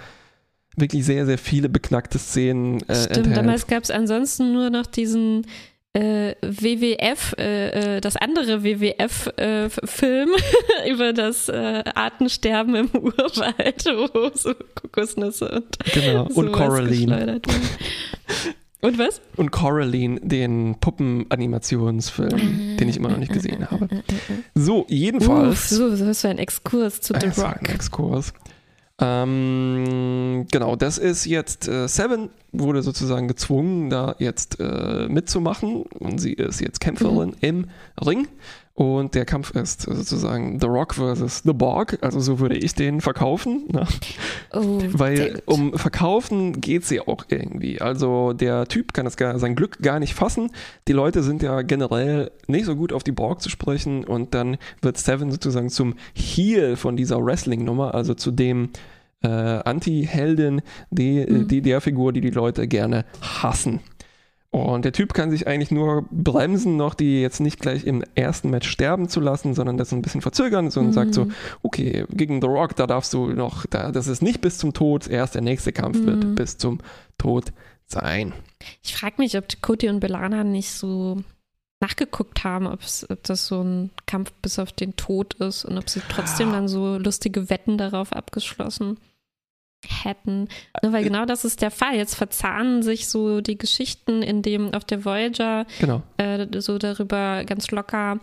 wirklich 0.77 1.05
sehr, 1.05 1.27
sehr 1.27 1.39
viele 1.39 1.69
beknackte 1.69 2.19
Szenen 2.19 2.81
äh, 2.89 2.95
Stimmt, 2.95 3.17
enthält. 3.19 3.37
damals 3.37 3.67
gab 3.67 3.85
es 3.85 3.91
ansonsten 3.91 4.53
nur 4.53 4.71
noch 4.71 4.87
diesen 4.87 5.47
äh, 5.95 6.35
WWF, 6.43 7.35
äh, 7.39 7.97
äh, 7.97 8.01
das 8.01 8.17
andere 8.17 8.65
WWF-Film 8.65 10.31
über 10.91 11.13
das 11.13 11.49
äh, 11.49 11.85
Artensterben 11.95 12.75
im 12.75 12.91
Urwald, 13.01 13.85
wo 13.87 14.31
so 14.35 14.55
Kokosnüsse 14.75 15.49
und 15.51 15.79
Genau, 15.93 16.27
und 16.35 16.53
Coraline. 16.53 17.41
Und 18.81 18.99
was? 18.99 19.23
Und 19.37 19.51
Coraline, 19.51 20.21
den 20.21 20.77
Puppen-Animationsfilm, 20.79 22.77
den 22.77 22.89
ich 22.89 22.99
immer 22.99 23.09
noch 23.09 23.17
nicht 23.17 23.33
gesehen 23.33 23.71
habe. 23.71 23.89
So, 24.55 24.81
Uff, 24.83 24.91
jedenfalls. 24.91 25.71
so, 25.71 25.97
so 25.97 26.05
ist 26.05 26.25
ein 26.27 26.37
Exkurs 26.39 27.01
zu 27.01 27.15
The 27.19 27.35
war 27.39 27.55
ein 27.55 27.61
Rock. 27.61 27.69
Exkurs. 27.75 28.35
Ähm, 29.01 30.47
genau, 30.53 30.77
das 30.77 30.99
ist 30.99 31.25
jetzt 31.25 31.67
äh, 31.67 31.89
Seven 31.89 32.29
wurde 32.59 32.83
sozusagen 32.83 33.29
gezwungen, 33.29 33.91
da 33.91 34.15
jetzt 34.19 34.59
äh, 34.61 35.07
mitzumachen 35.09 35.83
und 35.83 36.19
sie 36.19 36.33
ist 36.33 36.61
jetzt 36.61 36.81
Kämpferin 36.81 37.31
Mhm. 37.31 37.35
im 37.41 37.67
Ring 38.05 38.29
und 38.77 39.15
der 39.15 39.25
Kampf 39.25 39.53
ist 39.53 39.83
sozusagen 39.83 40.59
The 40.61 40.67
Rock 40.67 40.95
versus 40.95 41.43
The 41.45 41.53
Borg, 41.53 41.99
also 42.01 42.19
so 42.19 42.41
würde 42.41 42.57
ich 42.57 42.75
den 42.75 43.01
verkaufen, 43.01 43.69
ne? 43.73 43.87
Oh, 44.53 44.81
weil 44.89 45.43
um 45.47 45.75
Verkaufen 45.79 46.61
geht 46.61 46.91
ja 46.91 47.03
auch 47.07 47.25
irgendwie. 47.29 47.81
Also 47.81 48.33
der 48.33 48.67
Typ 48.67 48.93
kann 48.93 49.05
das 49.05 49.17
gar, 49.17 49.39
sein 49.39 49.55
Glück 49.55 49.79
gar 49.81 50.01
nicht 50.01 50.15
fassen. 50.15 50.51
Die 50.89 50.93
Leute 50.93 51.23
sind 51.23 51.41
ja 51.43 51.63
generell 51.63 52.33
nicht 52.49 52.65
so 52.65 52.75
gut 52.75 52.93
auf 52.93 53.05
die 53.05 53.13
Borg 53.13 53.43
zu 53.43 53.49
sprechen 53.49 54.03
und 54.05 54.35
dann 54.35 54.57
wird 54.83 54.99
Seven 54.99 55.31
sozusagen 55.31 55.71
zum 55.71 55.95
Heel 56.13 56.75
von 56.75 56.97
dieser 56.97 57.25
Wrestling-Nummer, 57.25 57.95
also 57.95 58.15
zu 58.15 58.33
dem 58.33 58.71
äh, 59.25 59.29
Anti-Heldin, 59.29 60.63
die, 60.91 61.25
Mhm. 61.29 61.49
die, 61.49 61.63
der 61.63 61.81
Figur, 61.81 62.13
die 62.13 62.21
die 62.21 62.31
Leute 62.31 62.69
gerne 62.69 63.05
hassen. 63.21 63.81
Und 64.51 64.85
der 64.85 64.93
Typ 64.93 65.15
kann 65.15 65.33
sich 65.33 65.49
eigentlich 65.49 65.73
nur 65.73 66.05
bremsen, 66.13 66.77
noch 66.77 66.95
die 66.95 67.21
jetzt 67.21 67.41
nicht 67.41 67.59
gleich 67.59 67.85
im 67.85 68.05
ersten 68.15 68.51
Match 68.51 68.69
sterben 68.69 69.09
zu 69.09 69.19
lassen, 69.19 69.53
sondern 69.55 69.77
das 69.79 69.91
so 69.91 69.97
ein 69.97 70.03
bisschen 70.03 70.21
verzögern 70.21 70.71
so 70.71 70.79
und 70.79 70.93
sagt 70.93 71.13
so, 71.13 71.25
Mhm. 71.25 71.33
okay, 71.63 72.05
gegen 72.11 72.41
The 72.41 72.47
Rock, 72.47 72.77
da 72.77 72.87
darfst 72.87 73.13
du 73.15 73.31
noch, 73.33 73.67
da, 73.67 73.91
das 73.91 74.07
ist 74.07 74.23
nicht 74.23 74.41
bis 74.41 74.59
zum 74.59 74.73
Tod, 74.73 75.09
erst 75.09 75.35
der 75.35 75.43
nächste 75.43 75.73
Kampf 75.73 75.99
Mhm. 75.99 76.07
wird 76.07 76.35
bis 76.37 76.57
zum 76.57 76.79
Tod 77.19 77.47
sein. 77.87 78.33
Ich 78.85 78.95
frage 78.95 79.15
mich, 79.19 79.37
ob 79.37 79.47
Cody 79.61 79.89
und 79.89 79.99
Belana 79.99 80.45
nicht 80.45 80.71
so 80.71 81.17
nachgeguckt 81.81 82.45
haben, 82.45 82.67
ob 82.69 82.79
das 83.25 83.47
so 83.49 83.61
ein 83.63 83.91
Kampf 84.07 84.33
bis 84.41 84.61
auf 84.61 84.71
den 84.73 84.95
Tod 84.95 85.35
ist 85.35 85.65
und 85.65 85.77
ob 85.79 85.91
sie 85.91 86.01
trotzdem 86.09 86.53
dann 86.53 86.69
so 86.69 86.97
lustige 86.97 87.51
Wetten 87.51 87.77
darauf 87.77 88.13
abgeschlossen 88.13 88.99
hätten. 89.89 90.49
Ne, 90.83 90.93
weil 90.93 91.05
genau 91.05 91.25
das 91.25 91.45
ist 91.45 91.63
der 91.63 91.71
Fall. 91.71 91.97
Jetzt 91.97 92.15
verzahnen 92.15 92.83
sich 92.83 93.09
so 93.09 93.41
die 93.41 93.59
Geschichten, 93.59 94.23
in 94.23 94.43
dem 94.43 94.75
auf 94.75 94.85
der 94.85 95.05
Voyager 95.05 95.67
Genau. 95.81 96.03
äh, 96.19 96.47
so 96.61 96.79
darüber 96.79 97.45
ganz 97.45 97.71
locker 97.71 98.21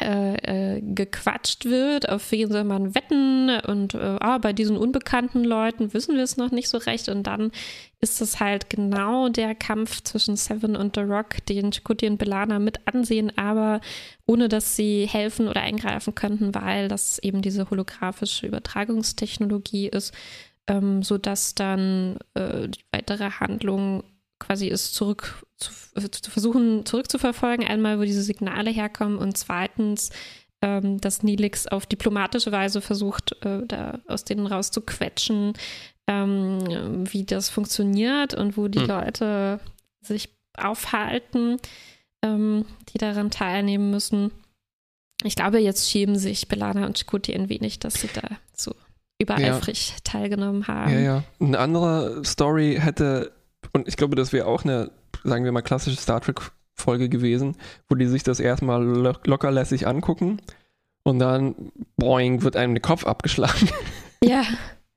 äh, 0.00 0.76
äh, 0.76 0.80
gequatscht 0.80 1.66
wird, 1.66 2.08
auf 2.08 2.32
wen 2.32 2.50
soll 2.50 2.64
man 2.64 2.94
wetten 2.94 3.50
und 3.66 3.92
äh, 3.92 4.16
ah, 4.20 4.38
bei 4.38 4.54
diesen 4.54 4.78
unbekannten 4.78 5.44
Leuten 5.44 5.92
wissen 5.92 6.16
wir 6.16 6.22
es 6.22 6.38
noch 6.38 6.50
nicht 6.50 6.70
so 6.70 6.78
recht 6.78 7.10
und 7.10 7.24
dann 7.24 7.52
ist 8.00 8.22
es 8.22 8.40
halt 8.40 8.70
genau 8.70 9.28
der 9.28 9.54
Kampf 9.54 10.00
zwischen 10.02 10.36
Seven 10.36 10.76
und 10.76 10.96
The 10.96 11.02
Rock, 11.02 11.44
den 11.44 11.72
Chakotay 11.72 12.08
und 12.08 12.16
Belana 12.16 12.58
mit 12.58 12.80
ansehen, 12.88 13.36
aber 13.36 13.82
ohne 14.26 14.48
dass 14.48 14.76
sie 14.76 15.06
helfen 15.06 15.46
oder 15.46 15.60
eingreifen 15.60 16.14
könnten, 16.14 16.54
weil 16.54 16.88
das 16.88 17.18
eben 17.18 17.42
diese 17.42 17.68
holographische 17.68 18.46
Übertragungstechnologie 18.46 19.88
ist, 19.88 20.14
ähm, 20.68 21.02
sodass 21.02 21.54
dann 21.54 22.18
äh, 22.34 22.68
die 22.68 22.84
weitere 22.92 23.30
Handlung 23.30 24.04
quasi 24.38 24.68
ist, 24.68 24.94
zurück 24.94 25.44
zu, 25.56 25.70
äh, 25.94 26.10
zu 26.10 26.30
versuchen, 26.30 26.84
zurückzuverfolgen. 26.84 27.66
Einmal, 27.66 27.98
wo 27.98 28.02
diese 28.02 28.22
Signale 28.22 28.70
herkommen 28.70 29.18
und 29.18 29.36
zweitens, 29.36 30.10
ähm, 30.60 31.00
dass 31.00 31.22
Nilix 31.22 31.66
auf 31.66 31.86
diplomatische 31.86 32.52
Weise 32.52 32.80
versucht, 32.80 33.36
äh, 33.44 33.66
da 33.66 34.00
aus 34.06 34.24
denen 34.24 34.46
rauszuquetschen, 34.46 35.54
ähm, 36.06 37.12
wie 37.12 37.24
das 37.24 37.48
funktioniert 37.48 38.34
und 38.34 38.56
wo 38.56 38.68
die 38.68 38.80
Hm. 38.80 38.88
Leute 38.88 39.60
sich 40.00 40.28
aufhalten, 40.56 41.58
ähm, 42.22 42.64
die 42.92 42.98
daran 42.98 43.30
teilnehmen 43.30 43.90
müssen. 43.90 44.30
Ich 45.24 45.36
glaube, 45.36 45.58
jetzt 45.58 45.90
schämen 45.90 46.18
sich 46.18 46.48
Belana 46.48 46.86
und 46.86 46.98
Chakotay 46.98 47.34
ein 47.34 47.48
wenig, 47.48 47.78
dass 47.78 47.94
sie 47.94 48.08
da 48.12 48.28
so 48.54 48.74
übereifrig 49.22 49.96
teilgenommen 50.04 50.66
haben. 50.68 50.92
Ja, 50.92 51.00
ja. 51.00 51.22
Eine 51.40 51.58
andere 51.58 52.22
Story 52.24 52.78
hätte, 52.80 53.32
und 53.72 53.88
ich 53.88 53.96
glaube, 53.96 54.16
das 54.16 54.32
wäre 54.32 54.46
auch 54.46 54.64
eine, 54.64 54.90
sagen 55.24 55.44
wir 55.44 55.52
mal, 55.52 55.62
klassische 55.62 55.96
Star 55.96 56.20
Trek-Folge 56.20 57.08
gewesen, 57.08 57.56
wo 57.88 57.94
die 57.94 58.06
sich 58.06 58.22
das 58.22 58.40
erstmal 58.40 58.82
lo 58.82 59.12
lockerlässig 59.24 59.86
angucken 59.86 60.40
und 61.04 61.18
dann, 61.18 61.72
boing, 61.96 62.42
wird 62.42 62.56
einem 62.56 62.74
der 62.74 62.82
Kopf 62.82 63.06
abgeschlagen 63.06 63.68
Ja, 64.24 64.44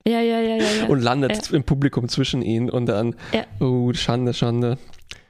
ja, 0.07 0.19
ja, 0.21 0.39
ja, 0.39 0.55
ja. 0.57 0.71
ja. 0.81 0.85
und 0.85 0.99
landet 1.01 1.49
im 1.51 1.63
Publikum 1.63 2.09
zwischen 2.09 2.43
ihnen 2.43 2.69
und 2.69 2.85
dann, 2.85 3.15
Ja. 3.33 3.43
oh, 3.59 3.91
Schande, 3.93 4.33
Schande. 4.33 4.77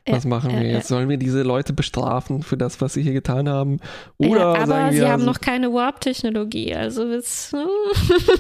Was 0.08 0.24
Ja, 0.24 0.30
machen 0.30 0.52
wir 0.52 0.62
ja. 0.62 0.74
jetzt? 0.78 0.88
Sollen 0.88 1.10
wir 1.10 1.18
diese 1.18 1.42
Leute 1.42 1.74
bestrafen 1.74 2.44
für 2.44 2.58
das, 2.58 2.80
was 2.80 2.94
sie 2.94 3.02
hier 3.02 3.14
getan 3.14 3.50
haben? 3.50 3.80
Oder 4.18 4.46
aber 4.56 4.68
sagen 4.68 4.92
wir, 4.92 5.00
sie 5.00 5.06
haben 5.06 5.14
also- 5.14 5.26
noch 5.26 5.42
keine 5.42 5.74
Warp-Technologie, 5.74 6.76
also 6.76 7.04
ist 7.10 7.56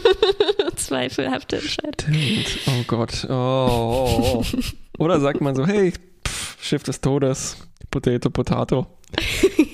zweifelhafte 0.75 1.57
Entscheidung. 1.57 2.15
Oh 2.67 2.83
Gott. 2.87 3.25
Oh, 3.29 3.33
oh, 3.33 4.43
oh. 4.43 4.43
Oder 5.03 5.19
sagt 5.19 5.41
man 5.41 5.55
so, 5.55 5.65
hey, 5.65 5.91
pff, 6.27 6.57
Schiff 6.61 6.83
des 6.83 7.01
Todes, 7.01 7.57
Potato, 7.89 8.29
Potato. 8.29 8.85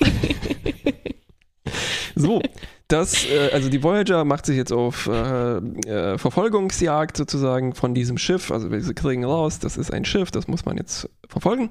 so, 2.22 2.42
das, 2.88 3.26
äh, 3.26 3.50
also 3.54 3.70
die 3.70 3.84
Voyager 3.84 4.24
macht 4.26 4.46
sich 4.46 4.58
jetzt 4.58 4.72
auf 4.72 5.08
äh, 5.08 5.58
äh, 5.58 6.18
Verfolgungsjagd 6.18 7.18
sozusagen 7.18 7.74
von 7.74 7.94
diesem 7.94 8.18
Schiff. 8.18 8.52
Also 8.52 8.72
wir 8.72 8.82
kriegen 8.94 9.24
raus, 9.24 9.60
das 9.60 9.78
ist 9.78 9.94
ein 9.94 10.06
Schiff, 10.06 10.32
das 10.32 10.48
muss 10.48 10.66
man 10.66 10.78
jetzt 10.78 11.10
verfolgen. 11.28 11.70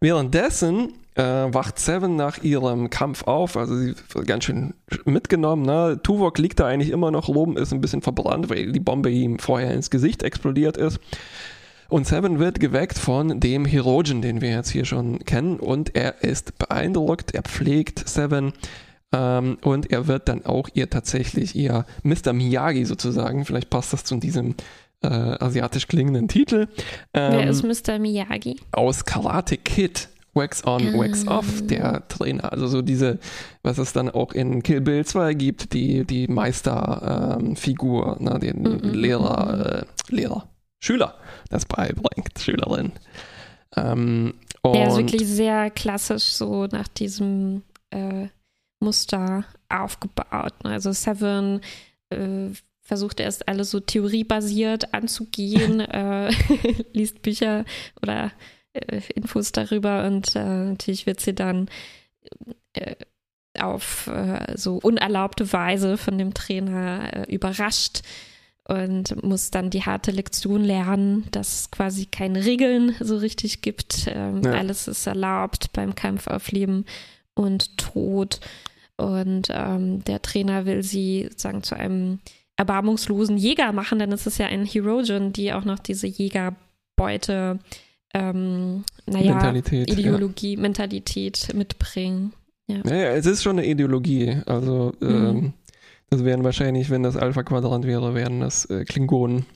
Währenddessen 0.00 0.92
äh, 1.14 1.22
wacht 1.22 1.78
Seven 1.78 2.16
nach 2.16 2.42
ihrem 2.42 2.90
Kampf 2.90 3.24
auf, 3.24 3.56
also 3.56 3.76
sie 3.76 3.94
ganz 4.26 4.44
schön 4.44 4.74
mitgenommen. 5.04 5.64
Ne? 5.64 6.00
Tuvok 6.02 6.38
liegt 6.38 6.60
da 6.60 6.66
eigentlich 6.66 6.90
immer 6.90 7.10
noch 7.10 7.28
oben, 7.28 7.56
ist 7.56 7.72
ein 7.72 7.80
bisschen 7.80 8.02
verbrannt, 8.02 8.50
weil 8.50 8.72
die 8.72 8.80
Bombe 8.80 9.10
ihm 9.10 9.38
vorher 9.38 9.72
ins 9.72 9.90
Gesicht 9.90 10.22
explodiert 10.22 10.76
ist. 10.76 10.98
Und 11.88 12.06
Seven 12.06 12.38
wird 12.38 12.60
geweckt 12.60 12.98
von 12.98 13.40
dem 13.40 13.64
Hirogen, 13.64 14.22
den 14.22 14.40
wir 14.40 14.50
jetzt 14.50 14.70
hier 14.70 14.84
schon 14.84 15.20
kennen. 15.20 15.60
Und 15.60 15.94
er 15.94 16.24
ist 16.24 16.58
beeindruckt, 16.58 17.34
er 17.34 17.42
pflegt 17.42 18.08
Seven. 18.08 18.52
Ähm, 19.14 19.58
und 19.62 19.90
er 19.92 20.08
wird 20.08 20.28
dann 20.28 20.44
auch 20.44 20.68
ihr 20.74 20.90
tatsächlich 20.90 21.54
ihr 21.54 21.86
Mr. 22.02 22.32
Miyagi 22.32 22.84
sozusagen, 22.84 23.44
vielleicht 23.44 23.70
passt 23.70 23.92
das 23.92 24.04
zu 24.04 24.16
diesem 24.16 24.54
äh, 25.02 25.06
asiatisch 25.06 25.86
klingenden 25.86 26.28
Titel. 26.28 26.68
Ähm, 27.12 27.32
Wer 27.32 27.48
ist 27.48 27.62
Mr. 27.62 27.98
Miyagi? 27.98 28.60
Aus 28.72 29.04
Karate 29.04 29.56
Kid. 29.56 30.08
Wax 30.36 30.66
on, 30.66 30.82
Wax 30.94 31.28
off, 31.28 31.64
der 31.66 32.08
Trainer. 32.08 32.50
Also 32.52 32.66
so 32.66 32.82
diese, 32.82 33.20
was 33.62 33.78
es 33.78 33.92
dann 33.92 34.10
auch 34.10 34.32
in 34.32 34.64
Kill 34.64 34.80
Bill 34.80 35.06
2 35.06 35.32
gibt, 35.34 35.72
die, 35.72 36.04
die 36.04 36.26
Meisterfigur, 36.26 38.16
ähm, 38.18 38.24
ne, 38.24 38.38
den 38.40 38.62
mm 38.62 38.66
-mm. 38.66 38.90
Lehrer, 38.90 39.84
äh, 39.84 39.84
Lehrer, 40.12 40.48
Schüler 40.80 41.14
das 41.50 41.66
beibringt, 41.66 42.36
Schülerin. 42.38 42.92
Ähm, 43.76 44.34
ja, 44.64 44.88
ist 44.88 44.96
wirklich 44.96 45.26
sehr 45.26 45.70
klassisch 45.70 46.24
so 46.24 46.66
nach 46.66 46.88
diesem 46.88 47.62
äh, 47.90 48.26
Muster 48.84 49.44
aufgebaut. 49.68 50.52
Ne? 50.64 50.70
Also 50.70 50.92
Seven 50.92 51.60
äh, 52.10 52.50
versucht 52.80 53.20
erst 53.20 53.48
alles 53.48 53.70
so 53.70 53.80
theoriebasiert 53.80 54.94
anzugehen, 54.94 55.80
äh, 55.80 56.30
liest 56.92 57.22
Bücher 57.22 57.64
oder 58.02 58.30
äh, 58.72 59.00
Infos 59.14 59.52
darüber 59.52 60.04
und 60.04 60.36
äh, 60.36 60.44
natürlich 60.44 61.06
wird 61.06 61.20
sie 61.20 61.34
dann 61.34 61.68
äh, 62.74 62.94
auf 63.58 64.08
äh, 64.08 64.56
so 64.56 64.76
unerlaubte 64.76 65.52
Weise 65.52 65.96
von 65.96 66.18
dem 66.18 66.34
Trainer 66.34 67.28
überrascht 67.28 68.02
und 68.66 69.22
muss 69.22 69.50
dann 69.50 69.70
die 69.70 69.82
harte 69.82 70.10
Lektion 70.10 70.64
lernen, 70.64 71.26
dass 71.30 71.60
es 71.60 71.70
quasi 71.70 72.06
keine 72.06 72.44
Regeln 72.44 72.94
so 72.98 73.18
richtig 73.18 73.60
gibt. 73.60 74.06
Ähm, 74.08 74.42
ja. 74.42 74.52
Alles 74.52 74.88
ist 74.88 75.06
erlaubt 75.06 75.72
beim 75.72 75.94
Kampf 75.94 76.26
auf 76.26 76.50
Leben 76.50 76.86
und 77.34 77.76
Tod. 77.76 78.40
Und 78.96 79.48
ähm, 79.50 80.04
der 80.04 80.22
Trainer 80.22 80.66
will 80.66 80.82
sie 80.82 81.26
sozusagen 81.30 81.62
zu 81.62 81.76
einem 81.76 82.20
erbarmungslosen 82.56 83.36
Jäger 83.36 83.72
machen, 83.72 83.98
denn 83.98 84.12
es 84.12 84.26
ist 84.26 84.38
ja 84.38 84.46
ein 84.46 84.64
Herogen, 84.64 85.32
die 85.32 85.52
auch 85.52 85.64
noch 85.64 85.80
diese 85.80 86.06
Jägerbeute, 86.06 87.58
ähm, 88.14 88.84
naja, 89.06 89.32
Mentalität, 89.32 89.90
Ideologie, 89.90 90.54
ja. 90.54 90.60
Mentalität 90.60 91.48
mitbringen. 91.54 92.32
Ja. 92.68 92.76
ja. 92.86 93.10
es 93.10 93.26
ist 93.26 93.42
schon 93.42 93.58
eine 93.58 93.66
Ideologie. 93.66 94.36
Also 94.46 94.92
mhm. 95.00 95.08
ähm, 95.08 95.52
das 96.10 96.24
wären 96.24 96.44
wahrscheinlich, 96.44 96.90
wenn 96.90 97.02
das 97.02 97.16
Alpha-Quadrant 97.16 97.86
wäre, 97.86 98.14
wären 98.14 98.40
das 98.40 98.66
äh, 98.66 98.84
Klingonen. 98.84 99.46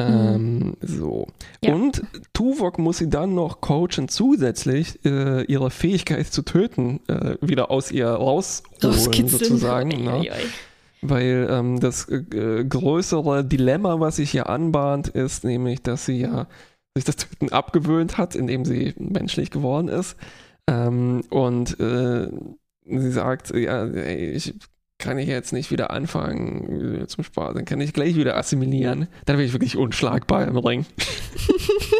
Ähm, 0.00 0.58
mhm. 0.58 0.76
So. 0.80 1.26
Ja. 1.62 1.74
Und 1.74 2.02
Tuvok 2.32 2.78
muss 2.78 2.98
sie 2.98 3.10
dann 3.10 3.34
noch 3.34 3.60
coachen, 3.60 4.08
zusätzlich 4.08 5.04
äh, 5.04 5.42
ihre 5.44 5.70
Fähigkeit 5.70 6.26
zu 6.26 6.42
töten 6.42 7.00
äh, 7.08 7.36
wieder 7.40 7.70
aus 7.70 7.90
ihr 7.90 8.08
rausholen, 8.08 9.28
sozusagen. 9.28 9.88
Ne? 10.04 10.28
Weil 11.02 11.48
ähm, 11.50 11.80
das 11.80 12.08
äh, 12.08 12.64
größere 12.64 13.44
Dilemma, 13.44 14.00
was 14.00 14.16
sich 14.16 14.30
hier 14.30 14.48
anbahnt, 14.48 15.08
ist 15.08 15.44
nämlich, 15.44 15.82
dass 15.82 16.06
sie 16.06 16.20
ja 16.20 16.46
sich 16.94 17.04
das 17.04 17.16
Töten 17.16 17.52
abgewöhnt 17.52 18.18
hat, 18.18 18.34
indem 18.34 18.64
sie 18.64 18.94
menschlich 18.98 19.50
geworden 19.50 19.88
ist. 19.88 20.16
Ähm, 20.68 21.22
und 21.30 21.78
äh, 21.80 22.28
sie 22.84 23.10
sagt, 23.10 23.54
ja, 23.54 23.86
ich 23.86 24.54
kann 24.98 25.18
ich 25.18 25.28
jetzt 25.28 25.52
nicht 25.52 25.70
wieder 25.70 25.90
anfangen 25.90 27.06
zum 27.06 27.24
Spaß, 27.24 27.54
dann 27.54 27.64
kann 27.64 27.80
ich 27.80 27.92
gleich 27.92 28.16
wieder 28.16 28.36
assimilieren. 28.36 29.08
Dann 29.26 29.36
bin 29.36 29.46
ich 29.46 29.52
wirklich 29.52 29.76
unschlagbar 29.76 30.46
im 30.46 30.56
Ring. 30.56 30.86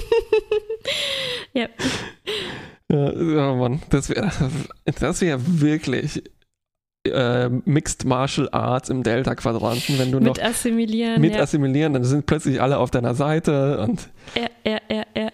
ja. 1.54 1.68
ja. 2.90 3.12
Oh 3.12 3.56
Mann, 3.56 3.82
das 3.90 4.08
wäre 4.10 4.30
das 4.98 5.20
wär 5.20 5.38
wirklich 5.60 6.22
äh, 7.06 7.48
Mixed 7.48 8.04
Martial 8.04 8.48
Arts 8.52 8.88
im 8.88 9.02
Delta-Quadranten, 9.02 9.98
wenn 9.98 10.10
du 10.10 10.18
mit 10.18 10.36
noch 10.36 10.38
assimilieren, 10.42 11.20
mit 11.20 11.34
ja. 11.34 11.42
assimilieren, 11.42 11.92
dann 11.92 12.04
sind 12.04 12.26
plötzlich 12.26 12.60
alle 12.60 12.78
auf 12.78 12.90
deiner 12.90 13.14
Seite 13.14 13.78
und 13.78 14.08
ja, 14.34 14.48
ja, 14.64 14.80
ja, 14.90 15.04
ja. 15.16 15.30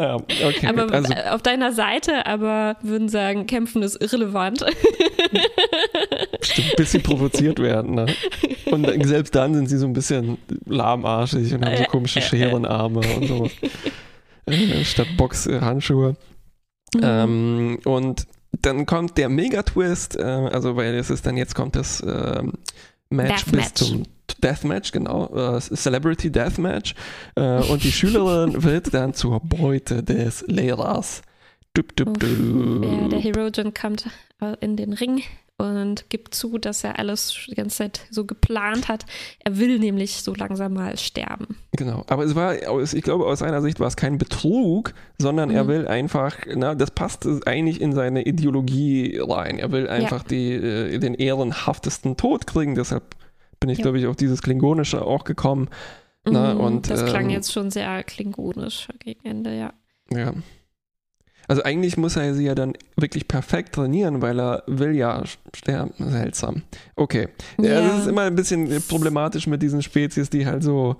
Ja, 0.00 0.16
okay, 0.16 0.66
aber 0.66 0.90
also, 0.90 1.12
auf 1.12 1.42
deiner 1.42 1.72
Seite 1.72 2.24
aber 2.24 2.76
würden 2.80 3.10
sagen, 3.10 3.46
kämpfen 3.46 3.82
ist 3.82 4.00
irrelevant. 4.00 4.64
Bestimmt 6.40 6.70
ein 6.70 6.76
bisschen 6.76 7.02
provoziert 7.02 7.58
werden. 7.58 7.96
Ne? 7.96 8.06
Und 8.70 8.86
selbst 9.06 9.34
dann 9.34 9.54
sind 9.54 9.68
sie 9.68 9.76
so 9.76 9.86
ein 9.86 9.92
bisschen 9.92 10.38
lahmarschig 10.64 11.52
und 11.52 11.66
haben 11.66 11.76
so 11.76 11.84
komische 11.84 12.22
Scherenarme 12.22 13.00
und 13.00 13.26
so. 13.28 13.50
Äh, 14.46 14.84
statt 14.84 15.08
Boxhandschuhe. 15.18 16.16
Mhm. 16.94 17.00
Ähm, 17.02 17.78
und 17.84 18.26
dann 18.62 18.86
kommt 18.86 19.18
der 19.18 19.28
Mega-Twist, 19.28 20.16
äh, 20.16 20.22
also 20.22 20.76
weil 20.76 20.94
es 20.94 21.10
ist 21.10 21.26
dann 21.26 21.36
jetzt 21.36 21.54
kommt 21.54 21.76
das 21.76 22.00
äh, 22.00 22.42
Match 23.10 23.44
Death 23.44 23.52
bis 23.52 23.52
Match. 23.52 23.74
zum 23.74 24.02
Deathmatch, 24.34 24.92
genau, 24.92 25.56
äh, 25.56 25.60
Celebrity 25.60 26.30
Deathmatch. 26.30 26.94
Äh, 27.36 27.62
und 27.62 27.84
die 27.84 27.92
Schülerin 27.92 28.62
wird 28.62 28.92
dann 28.94 29.14
zur 29.14 29.40
Beute 29.40 30.02
des 30.02 30.44
Lehrers. 30.46 31.22
Dup, 31.74 31.94
dup, 31.96 32.18
dup. 32.18 32.28
Ja, 32.82 33.08
der 33.08 33.20
Herogen 33.20 33.74
kommt 33.74 34.06
äh, 34.40 34.56
in 34.60 34.76
den 34.76 34.92
Ring 34.92 35.22
und 35.60 36.08
gibt 36.08 36.34
zu, 36.34 36.56
dass 36.56 36.84
er 36.84 36.98
alles 36.98 37.36
die 37.46 37.54
ganze 37.54 37.76
Zeit 37.76 38.00
so 38.10 38.24
geplant 38.24 38.88
hat. 38.88 39.04
Er 39.44 39.58
will 39.58 39.78
nämlich 39.78 40.22
so 40.22 40.34
langsam 40.34 40.72
mal 40.72 40.96
sterben. 40.96 41.58
Genau, 41.72 42.04
aber 42.08 42.24
es 42.24 42.34
war, 42.34 42.54
ich 42.82 43.02
glaube, 43.02 43.26
aus 43.26 43.40
seiner 43.40 43.60
Sicht 43.60 43.78
war 43.78 43.86
es 43.86 43.96
kein 43.96 44.16
Betrug, 44.16 44.94
sondern 45.18 45.50
mhm. 45.50 45.54
er 45.56 45.68
will 45.68 45.86
einfach, 45.86 46.36
na, 46.54 46.74
das 46.74 46.92
passt 46.92 47.26
eigentlich 47.46 47.80
in 47.80 47.92
seine 47.92 48.22
Ideologie 48.26 49.20
rein. 49.20 49.58
Er 49.58 49.70
will 49.70 49.86
einfach 49.86 50.22
ja. 50.22 50.28
die, 50.30 50.52
äh, 50.52 50.98
den 50.98 51.14
ehrenhaftesten 51.14 52.16
Tod 52.16 52.46
kriegen, 52.46 52.74
deshalb 52.74 53.14
bin 53.60 53.70
ich, 53.70 53.78
ja. 53.78 53.82
glaube 53.82 53.98
ich, 53.98 54.06
auf 54.06 54.16
dieses 54.16 54.42
Klingonische 54.42 55.02
auch 55.02 55.24
gekommen. 55.24 55.68
Na, 56.24 56.54
mhm, 56.54 56.60
und, 56.60 56.90
das 56.90 57.04
klang 57.06 57.24
ähm, 57.24 57.30
jetzt 57.30 57.52
schon 57.52 57.70
sehr 57.70 58.02
klingonisch 58.04 58.88
gegen 58.98 59.24
Ende, 59.24 59.56
ja. 59.56 59.72
Ja. 60.12 60.34
Also 61.48 61.62
eigentlich 61.64 61.96
muss 61.96 62.14
er 62.16 62.34
sie 62.34 62.44
ja 62.44 62.54
dann 62.54 62.74
wirklich 62.96 63.26
perfekt 63.26 63.74
trainieren, 63.74 64.22
weil 64.22 64.38
er 64.38 64.62
will 64.66 64.94
ja 64.94 65.24
sterben. 65.54 65.92
Seltsam. 65.98 66.62
Okay. 66.94 67.28
Ja, 67.58 67.72
ja 67.72 67.80
das 67.80 68.00
ist 68.02 68.06
immer 68.06 68.22
ein 68.22 68.36
bisschen 68.36 68.82
problematisch 68.88 69.46
mit 69.46 69.60
diesen 69.60 69.82
Spezies, 69.82 70.30
die 70.30 70.46
halt 70.46 70.62
so, 70.62 70.96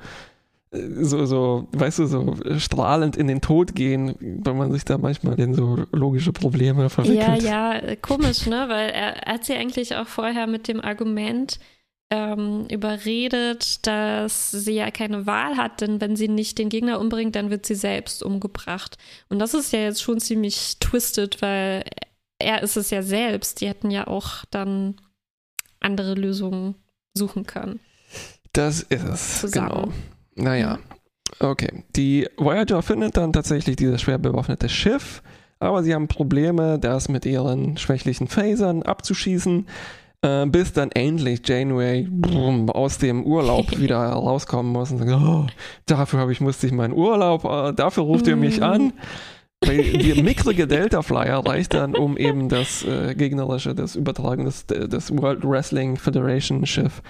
so, 0.72 1.24
so, 1.26 1.68
weißt 1.72 2.00
du, 2.00 2.06
so 2.06 2.36
strahlend 2.58 3.16
in 3.16 3.28
den 3.28 3.40
Tod 3.40 3.76
gehen, 3.76 4.16
weil 4.42 4.54
man 4.54 4.72
sich 4.72 4.84
da 4.84 4.98
manchmal 4.98 5.38
in 5.38 5.54
so 5.54 5.84
logische 5.92 6.32
Probleme 6.32 6.90
verwickelt. 6.90 7.42
Ja, 7.42 7.76
ja, 7.78 7.96
komisch, 7.96 8.46
ne? 8.46 8.64
Weil 8.68 8.90
er, 8.90 9.24
er 9.24 9.34
hat 9.34 9.44
sie 9.44 9.54
eigentlich 9.54 9.94
auch 9.94 10.08
vorher 10.08 10.48
mit 10.48 10.66
dem 10.66 10.80
Argument, 10.80 11.60
ähm, 12.10 12.66
überredet, 12.68 13.86
dass 13.86 14.50
sie 14.50 14.72
ja 14.72 14.90
keine 14.90 15.26
Wahl 15.26 15.56
hat, 15.56 15.80
denn 15.80 16.00
wenn 16.00 16.16
sie 16.16 16.28
nicht 16.28 16.58
den 16.58 16.68
Gegner 16.68 16.98
umbringt, 17.00 17.36
dann 17.36 17.50
wird 17.50 17.64
sie 17.66 17.76
selbst 17.76 18.22
umgebracht. 18.22 18.98
Und 19.28 19.38
das 19.38 19.54
ist 19.54 19.72
ja 19.72 19.80
jetzt 19.80 20.02
schon 20.02 20.20
ziemlich 20.20 20.78
twisted, 20.80 21.40
weil 21.40 21.84
er 22.38 22.62
ist 22.62 22.76
es 22.76 22.90
ja 22.90 23.02
selbst. 23.02 23.60
Die 23.60 23.68
hätten 23.68 23.90
ja 23.90 24.06
auch 24.06 24.44
dann 24.50 24.96
andere 25.78 26.14
Lösungen 26.14 26.74
suchen 27.14 27.46
können. 27.46 27.80
Das 28.52 28.82
ist 28.82 29.04
es. 29.04 29.40
Zusammen. 29.40 29.68
Genau. 29.68 29.92
Naja. 30.34 30.78
Okay. 31.38 31.84
Die 31.94 32.28
Voyager 32.36 32.82
findet 32.82 33.16
dann 33.16 33.32
tatsächlich 33.32 33.76
dieses 33.76 34.00
schwer 34.00 34.18
bewaffnete 34.18 34.68
Schiff, 34.68 35.22
aber 35.60 35.84
sie 35.84 35.94
haben 35.94 36.08
Probleme, 36.08 36.78
das 36.78 37.08
mit 37.08 37.24
ihren 37.24 37.76
schwächlichen 37.76 38.26
Phasern 38.26 38.82
abzuschießen. 38.82 39.68
Äh, 40.22 40.46
bis 40.46 40.74
dann 40.74 40.90
endlich 40.92 41.40
Janeway 41.46 42.06
brumm, 42.11 42.68
aus 42.68 42.98
dem 42.98 43.24
Urlaub 43.24 43.70
wieder 43.78 43.98
rauskommen 43.98 44.70
muss 44.70 44.90
und 44.90 44.98
sagt, 44.98 45.11
oh, 45.11 45.46
dafür 45.87 46.20
habe 46.20 46.33
ich 46.33 46.40
musste 46.40 46.66
ich 46.66 46.72
meinen 46.72 46.92
Urlaub, 46.92 47.44
äh, 47.44 47.72
dafür 47.72 48.04
ruft 48.04 48.26
ihr 48.26 48.37
mich 48.37 48.62
an. 48.62 48.92
Weil 49.62 49.83
die 49.83 50.22
mickrige 50.22 50.66
Delta 50.66 51.02
Flyer 51.02 51.44
reicht 51.44 51.74
dann, 51.74 51.94
um 51.94 52.16
eben 52.16 52.48
das 52.48 52.83
äh, 52.83 53.14
gegnerische, 53.14 53.74
das 53.74 53.94
Übertragen 53.94 54.46
des, 54.46 54.66
des 54.66 55.14
World 55.14 55.44
Wrestling 55.44 55.98
Federation 55.98 56.64
Schiff 56.64 57.02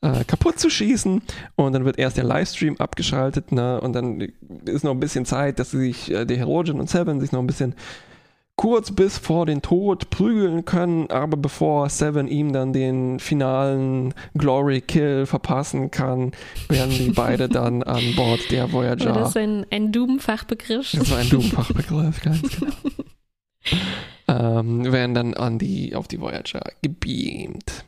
äh, 0.00 0.24
kaputt 0.24 0.58
zu 0.58 0.70
schießen 0.70 1.20
und 1.56 1.72
dann 1.72 1.84
wird 1.84 1.98
erst 1.98 2.16
der 2.16 2.24
Livestream 2.24 2.76
abgeschaltet 2.78 3.52
ne? 3.52 3.80
und 3.80 3.92
dann 3.92 4.20
ist 4.64 4.82
noch 4.84 4.92
ein 4.92 5.00
bisschen 5.00 5.26
Zeit, 5.26 5.58
dass 5.58 5.72
sich 5.72 6.10
äh, 6.10 6.24
die 6.24 6.38
Herogen 6.38 6.80
und 6.80 6.88
Seven 6.88 7.20
sich 7.20 7.32
noch 7.32 7.40
ein 7.40 7.46
bisschen 7.46 7.74
kurz 8.60 8.90
bis 8.90 9.16
vor 9.16 9.46
den 9.46 9.62
Tod 9.62 10.10
prügeln 10.10 10.66
können, 10.66 11.10
aber 11.10 11.38
bevor 11.38 11.88
Seven 11.88 12.28
ihm 12.28 12.52
dann 12.52 12.74
den 12.74 13.18
finalen 13.18 14.12
Glory 14.36 14.82
Kill 14.82 15.24
verpassen 15.24 15.90
kann, 15.90 16.32
werden 16.68 16.90
die 16.90 17.08
beide 17.08 17.48
dann 17.48 17.82
an 17.82 18.14
Bord 18.16 18.50
der 18.50 18.70
Voyager. 18.70 19.14
Das 19.14 19.30
ist 19.30 19.38
ein, 19.38 19.64
ein 19.70 19.92
Doom-Fachbegriff. 19.92 20.92
Das 20.92 21.08
ist 21.08 21.12
ein 21.14 21.30
Doom-Fachbegriff, 21.30 22.20
ganz 22.22 22.42
genau. 22.42 22.72
ähm, 24.28 24.92
werden 24.92 25.14
dann 25.14 25.32
an 25.32 25.58
die, 25.58 25.94
auf 25.94 26.06
die 26.06 26.20
Voyager 26.20 26.60
gebeamt. 26.82 27.86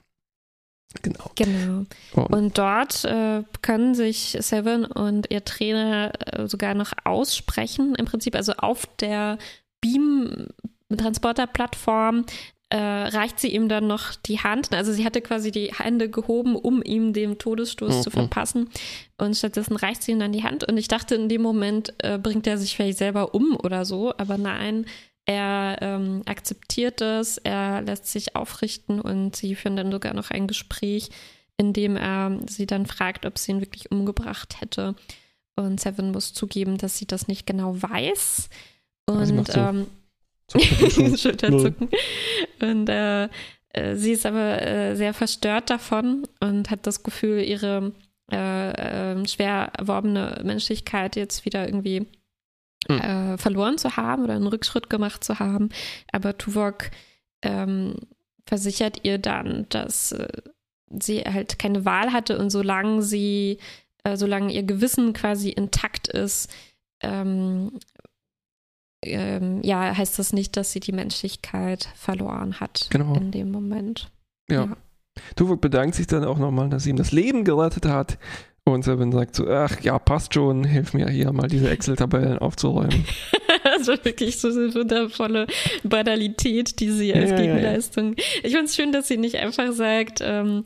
Genau. 1.03 1.31
Genau. 1.35 1.85
Und, 2.15 2.33
und 2.33 2.59
dort 2.59 3.05
äh, 3.05 3.43
können 3.61 3.95
sich 3.95 4.39
Seven 4.41 4.87
und 4.87 5.31
ihr 5.31 5.45
Trainer 5.45 6.13
äh, 6.19 6.47
sogar 6.47 6.73
noch 6.73 6.93
aussprechen, 7.05 7.95
im 7.95 8.07
Prinzip, 8.07 8.35
also 8.35 8.53
auf 8.55 8.87
der 9.01 9.37
Beam-Transporter-Plattform 9.83 12.25
äh, 12.71 12.77
reicht 12.79 13.38
sie 13.38 13.49
ihm 13.49 13.68
dann 13.68 13.87
noch 13.87 14.14
die 14.14 14.40
Hand. 14.40 14.73
Also 14.73 14.95
sie 14.95 15.05
hatte 15.05 15.21
quasi 15.21 15.51
die 15.51 15.73
Hände 15.75 16.09
gehoben, 16.09 16.57
um 16.57 16.83
ihm 16.83 17.12
den 17.12 17.37
Todesstoß 17.38 17.97
Mhm. 17.99 18.03
zu 18.03 18.11
verpassen. 18.11 18.71
Und 19.18 19.37
stattdessen 19.37 19.77
reicht 19.77 20.03
sie 20.03 20.12
ihm 20.12 20.18
dann 20.21 20.33
die 20.33 20.42
Hand. 20.42 20.64
Und 20.66 20.79
ich 20.79 20.88
dachte, 20.88 21.14
in 21.14 21.29
dem 21.29 21.42
Moment 21.42 21.92
äh, 21.99 22.18
bringt 22.18 22.47
er 22.47 22.57
sich 22.57 22.75
vielleicht 22.75 22.97
selber 22.97 23.35
um 23.35 23.57
oder 23.62 23.85
so. 23.85 24.14
Aber 24.16 24.38
nein, 24.38 24.87
er 25.27 25.77
ähm, 25.83 26.23
akzeptiert 26.25 27.03
es, 27.03 27.37
er 27.38 27.83
lässt 27.83 28.07
sich 28.07 28.35
aufrichten 28.37 29.01
und 29.01 29.37
sie 29.37 29.55
führen 29.55 29.77
dann 29.77 29.92
sogar 29.92 30.14
noch 30.14 30.31
ein 30.31 30.47
Gespräch, 30.47 31.11
in 31.59 31.75
dem 31.75 31.97
er 31.97 32.38
sie 32.49 32.66
dann 32.66 32.87
fragt, 32.87 33.27
ob 33.27 33.37
sie 33.38 33.53
ihn 33.53 33.61
wirklich 33.61 33.92
umgebracht 33.92 34.61
hätte. 34.62 34.95
Und 35.57 35.79
Seven 35.79 36.11
muss 36.11 36.33
zugeben, 36.33 36.79
dass 36.79 36.97
sie 36.97 37.07
das 37.07 37.29
nicht 37.29 37.47
genau 37.47 37.81
weiß. 37.83 38.49
Sie 39.09 39.33
Und 39.33 39.47
so. 39.51 39.61
ähm, 39.61 39.87
Schulterzucken. 41.17 41.88
Und 42.61 42.88
äh, 42.88 43.29
äh, 43.71 43.97
sie 43.97 44.12
ist 44.12 44.27
aber 44.27 44.62
äh, 44.62 44.97
sehr 44.97 45.15
verstört 45.15 45.71
davon 45.71 46.27
und 46.41 46.71
hat 46.71 46.87
das 46.87 47.03
Gefühl, 47.03 47.41
ihre 47.43 47.93
äh, 48.31 49.12
äh, 49.12 49.29
schwer 49.29 49.73
erworbene 49.77 50.41
Menschlichkeit 50.45 51.17
jetzt 51.17 51.45
wieder 51.45 51.67
irgendwie 51.67 52.07
Hm. 52.88 53.01
äh, 53.01 53.38
verloren 53.38 53.79
zu 53.79 53.97
haben 53.97 54.25
oder 54.25 54.35
einen 54.35 54.47
Rückschritt 54.47 54.91
gemacht 54.91 55.23
zu 55.23 55.38
haben. 55.38 55.69
Aber 56.11 56.37
Tuvok 56.37 56.91
ähm, 57.43 57.95
versichert 58.47 59.05
ihr 59.05 59.19
dann, 59.19 59.67
dass 59.69 60.12
äh, 60.12 60.29
sie 60.91 61.21
halt 61.21 61.59
keine 61.59 61.85
Wahl 61.85 62.12
hatte 62.12 62.38
und 62.38 62.51
solange 62.51 63.03
sie, 63.03 63.59
äh, 64.05 64.17
solange 64.17 64.53
ihr 64.53 64.65
Gewissen 64.65 65.12
quasi 65.12 65.51
intakt 65.51 66.09
ist, 66.09 66.53
ähm, 67.01 67.79
ähm, 69.05 69.61
ja, 69.62 69.97
heißt 69.97 70.19
das 70.19 70.33
nicht, 70.33 70.57
dass 70.57 70.73
sie 70.73 70.81
die 70.81 70.93
Menschlichkeit 70.93 71.88
verloren 71.95 72.61
hat 72.61 72.87
Genau. 72.91 73.15
in 73.15 73.31
dem 73.31 73.51
Moment. 73.51 74.11
Ja. 74.51 74.77
Tuvok 75.37 75.61
bedankt 75.61 75.95
sich 75.95 76.07
dann 76.07 76.25
auch 76.25 76.38
nochmal, 76.38 76.69
dass 76.71 76.85
sie 76.85 76.91
ihm 76.91 76.97
das 76.97 77.12
Leben 77.12 77.45
gerettet 77.45 77.87
hat. 77.87 78.19
Und 78.65 78.85
Seven 78.85 79.11
sagt 79.11 79.35
so, 79.35 79.49
ach 79.49 79.81
ja, 79.81 79.99
passt 79.99 80.35
schon, 80.35 80.62
hilf 80.65 80.95
mir 80.95 81.09
hier 81.11 81.33
mal 81.33 81.49
diese 81.49 81.69
Excel-Tabellen 81.71 82.38
aufzuräumen. 82.38 83.05
Also 83.65 83.93
wirklich 84.05 84.38
so 84.38 84.49
eine 84.49 84.75
wundervolle 84.75 85.47
Banalität, 85.85 86.81
die 86.81 86.91
sie 86.91 87.15
als 87.15 87.31
Ja, 87.31 87.37
ja, 87.37 87.43
ja. 87.45 87.55
Gegenleistung. 87.55 88.15
Ich 88.43 88.53
finde 88.53 88.65
es 88.65 88.75
schön, 88.77 88.93
dass 88.93 89.09
sie 89.09 89.17
nicht 89.17 89.37
einfach 89.37 89.73
sagt, 89.73 90.21
ähm, 90.23 90.65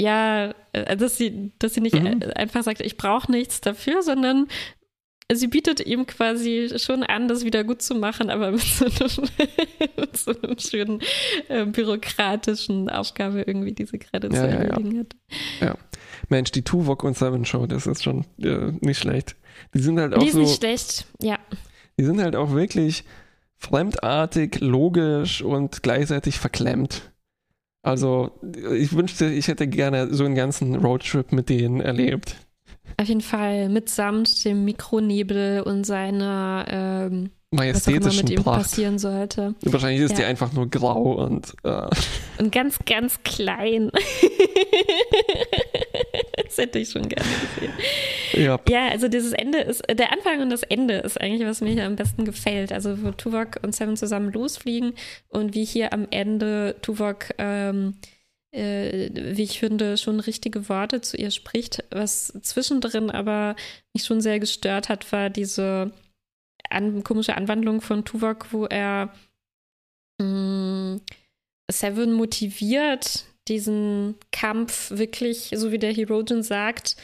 ja, 0.00 0.52
äh, 0.72 0.96
dass 0.96 1.16
sie, 1.18 1.52
dass 1.58 1.74
sie 1.74 1.80
nicht 1.80 1.94
Mhm. 2.00 2.22
äh, 2.22 2.32
einfach 2.34 2.62
sagt, 2.62 2.80
ich 2.82 2.96
brauche 2.96 3.30
nichts 3.30 3.60
dafür, 3.60 4.02
sondern 4.02 4.46
sie 5.34 5.48
bietet 5.48 5.80
ihm 5.80 6.06
quasi 6.06 6.72
schon 6.76 7.02
an, 7.02 7.28
das 7.28 7.44
wieder 7.44 7.64
gut 7.64 7.82
zu 7.82 7.94
machen, 7.94 8.30
aber 8.30 8.52
mit 8.52 8.60
so 8.60 8.84
einem, 8.86 9.28
mit 9.96 10.16
so 10.16 10.32
einem 10.32 10.58
schönen 10.58 11.00
äh, 11.48 11.64
bürokratischen 11.66 12.88
Aufgabe 12.88 13.42
irgendwie 13.42 13.72
diese 13.72 13.98
gerade 13.98 14.28
Ja, 14.28 14.34
zu 14.34 14.40
ja, 14.40 14.48
ja. 14.48 14.58
erledigen 14.58 14.98
hat. 15.60 15.78
Mensch, 16.28 16.52
die 16.52 16.62
Tuvok 16.62 17.04
und 17.04 17.16
Seven 17.16 17.44
Show, 17.44 17.66
das 17.66 17.86
ist 17.86 18.02
schon 18.02 18.24
äh, 18.40 18.72
nicht 18.80 18.98
schlecht. 18.98 19.36
Die 19.74 19.80
sind 19.80 19.98
halt 19.98 20.14
auch 20.14 20.20
Die 20.20 20.26
ist 20.28 20.34
so, 20.34 20.40
nicht 20.40 20.56
schlecht, 20.56 21.06
ja. 21.20 21.38
die 21.98 22.04
sind 22.04 22.20
halt 22.20 22.36
auch 22.36 22.52
wirklich 22.52 23.04
fremdartig, 23.56 24.60
logisch 24.60 25.42
und 25.42 25.82
gleichzeitig 25.82 26.38
verklemmt. 26.38 27.12
Also, 27.82 28.38
ich 28.74 28.94
wünschte, 28.94 29.26
ich 29.26 29.48
hätte 29.48 29.66
gerne 29.66 30.12
so 30.12 30.24
einen 30.24 30.34
ganzen 30.34 30.74
Roadtrip 30.76 31.32
mit 31.32 31.48
denen 31.48 31.80
erlebt. 31.80 32.36
Auf 32.96 33.06
jeden 33.08 33.20
Fall 33.20 33.68
mitsamt 33.68 34.44
dem 34.44 34.64
Mikronebel 34.64 35.62
und 35.62 35.84
seiner, 35.84 36.66
ähm, 36.68 37.30
was 37.52 37.58
Majestätischen 37.58 38.28
mit 38.28 38.38
ihm 38.38 38.42
Pracht. 38.44 38.62
passieren 38.62 38.98
sollte. 38.98 39.54
Wahrscheinlich 39.62 40.02
ist 40.02 40.16
die 40.16 40.22
Ja. 40.22 40.28
einfach 40.28 40.52
nur 40.52 40.68
grau 40.70 41.12
und 41.24 41.54
äh, 41.64 41.88
Und 42.38 42.52
ganz, 42.52 42.78
ganz 42.86 43.22
klein. 43.24 43.90
das 46.46 46.58
hätte 46.58 46.78
ich 46.78 46.90
schon 46.90 47.08
gerne 47.08 47.28
gesehen. 47.54 47.72
ja, 48.44 48.58
Ja, 48.68 48.88
also 48.88 49.08
dieses 49.08 49.32
Ende 49.32 49.58
ist, 49.58 49.82
der 49.90 50.12
Anfang 50.12 50.40
und 50.42 50.50
das 50.50 50.62
Ende 50.62 50.94
ist 50.98 51.20
eigentlich, 51.20 51.46
was 51.46 51.60
mir 51.60 51.70
hier 51.72 51.86
am 51.86 51.96
besten 51.96 52.24
gefällt. 52.24 52.72
Also 52.72 53.02
wo 53.02 53.10
Tuvok 53.12 53.56
und 53.62 53.74
Seven 53.74 53.96
zusammen 53.96 54.32
losfliegen 54.32 54.92
und 55.28 55.54
wie 55.54 55.64
hier 55.64 55.92
am 55.92 56.06
Ende 56.10 56.76
Tuvok, 56.82 57.26
ähm, 57.38 57.94
äh, 58.52 59.10
wie 59.36 59.42
ich 59.42 59.58
finde, 59.58 59.96
schon 59.96 60.20
richtige 60.20 60.68
Worte 60.68 61.00
zu 61.00 61.16
ihr 61.16 61.30
spricht. 61.30 61.84
Was 61.90 62.32
zwischendrin 62.42 63.10
aber 63.10 63.56
mich 63.94 64.04
schon 64.04 64.20
sehr 64.20 64.40
gestört 64.40 64.88
hat, 64.88 65.10
war 65.12 65.30
diese 65.30 65.92
an, 66.68 67.04
komische 67.04 67.36
Anwandlung 67.36 67.80
von 67.80 68.04
Tuvok, 68.04 68.52
wo 68.52 68.66
er 68.66 69.12
mh, 70.20 71.00
Seven 71.70 72.12
motiviert, 72.12 73.24
diesen 73.48 74.16
Kampf 74.32 74.90
wirklich, 74.90 75.52
so 75.56 75.72
wie 75.72 75.78
der 75.78 75.92
Herogen 75.92 76.42
sagt, 76.42 76.96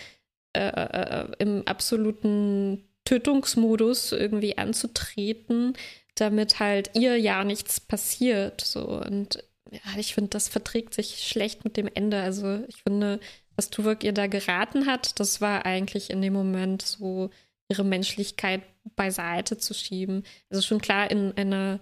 äh, 0.57 0.69
äh, 0.69 1.27
im 1.39 1.67
absoluten 1.67 2.85
Tötungsmodus 3.05 4.13
irgendwie 4.13 4.59
anzutreten, 4.59 5.75
damit 6.15 6.61
halt 6.61 6.91
ihr 6.95 7.17
ja 7.19 7.45
nichts 7.45 7.81
passiert. 7.81 8.61
So 8.61 8.87
und 8.87 9.43
ja, 9.71 9.81
ich 9.99 10.15
finde, 10.15 10.31
das 10.31 10.49
verträgt 10.49 10.95
sich 10.95 11.27
schlecht 11.27 11.65
mit 11.65 11.77
dem 11.77 11.89
Ende. 11.93 12.21
Also 12.21 12.65
ich 12.69 12.83
finde, 12.83 13.21
was 13.57 13.71
Tuvok 13.71 14.05
ihr 14.05 14.13
da 14.13 14.27
geraten 14.27 14.87
hat, 14.87 15.19
das 15.19 15.41
war 15.41 15.67
eigentlich 15.67 16.11
in 16.11 16.23
dem 16.23 16.33
Moment 16.33 16.83
so 16.83 17.31
ihre 17.69 17.85
Menschlichkeit 17.85 18.63
beiseite 18.95 19.59
zu 19.59 19.75
schieben. 19.75 20.25
Also 20.51 20.63
schon 20.63 20.81
klar 20.81 21.11
in 21.11 21.37
einer 21.37 21.81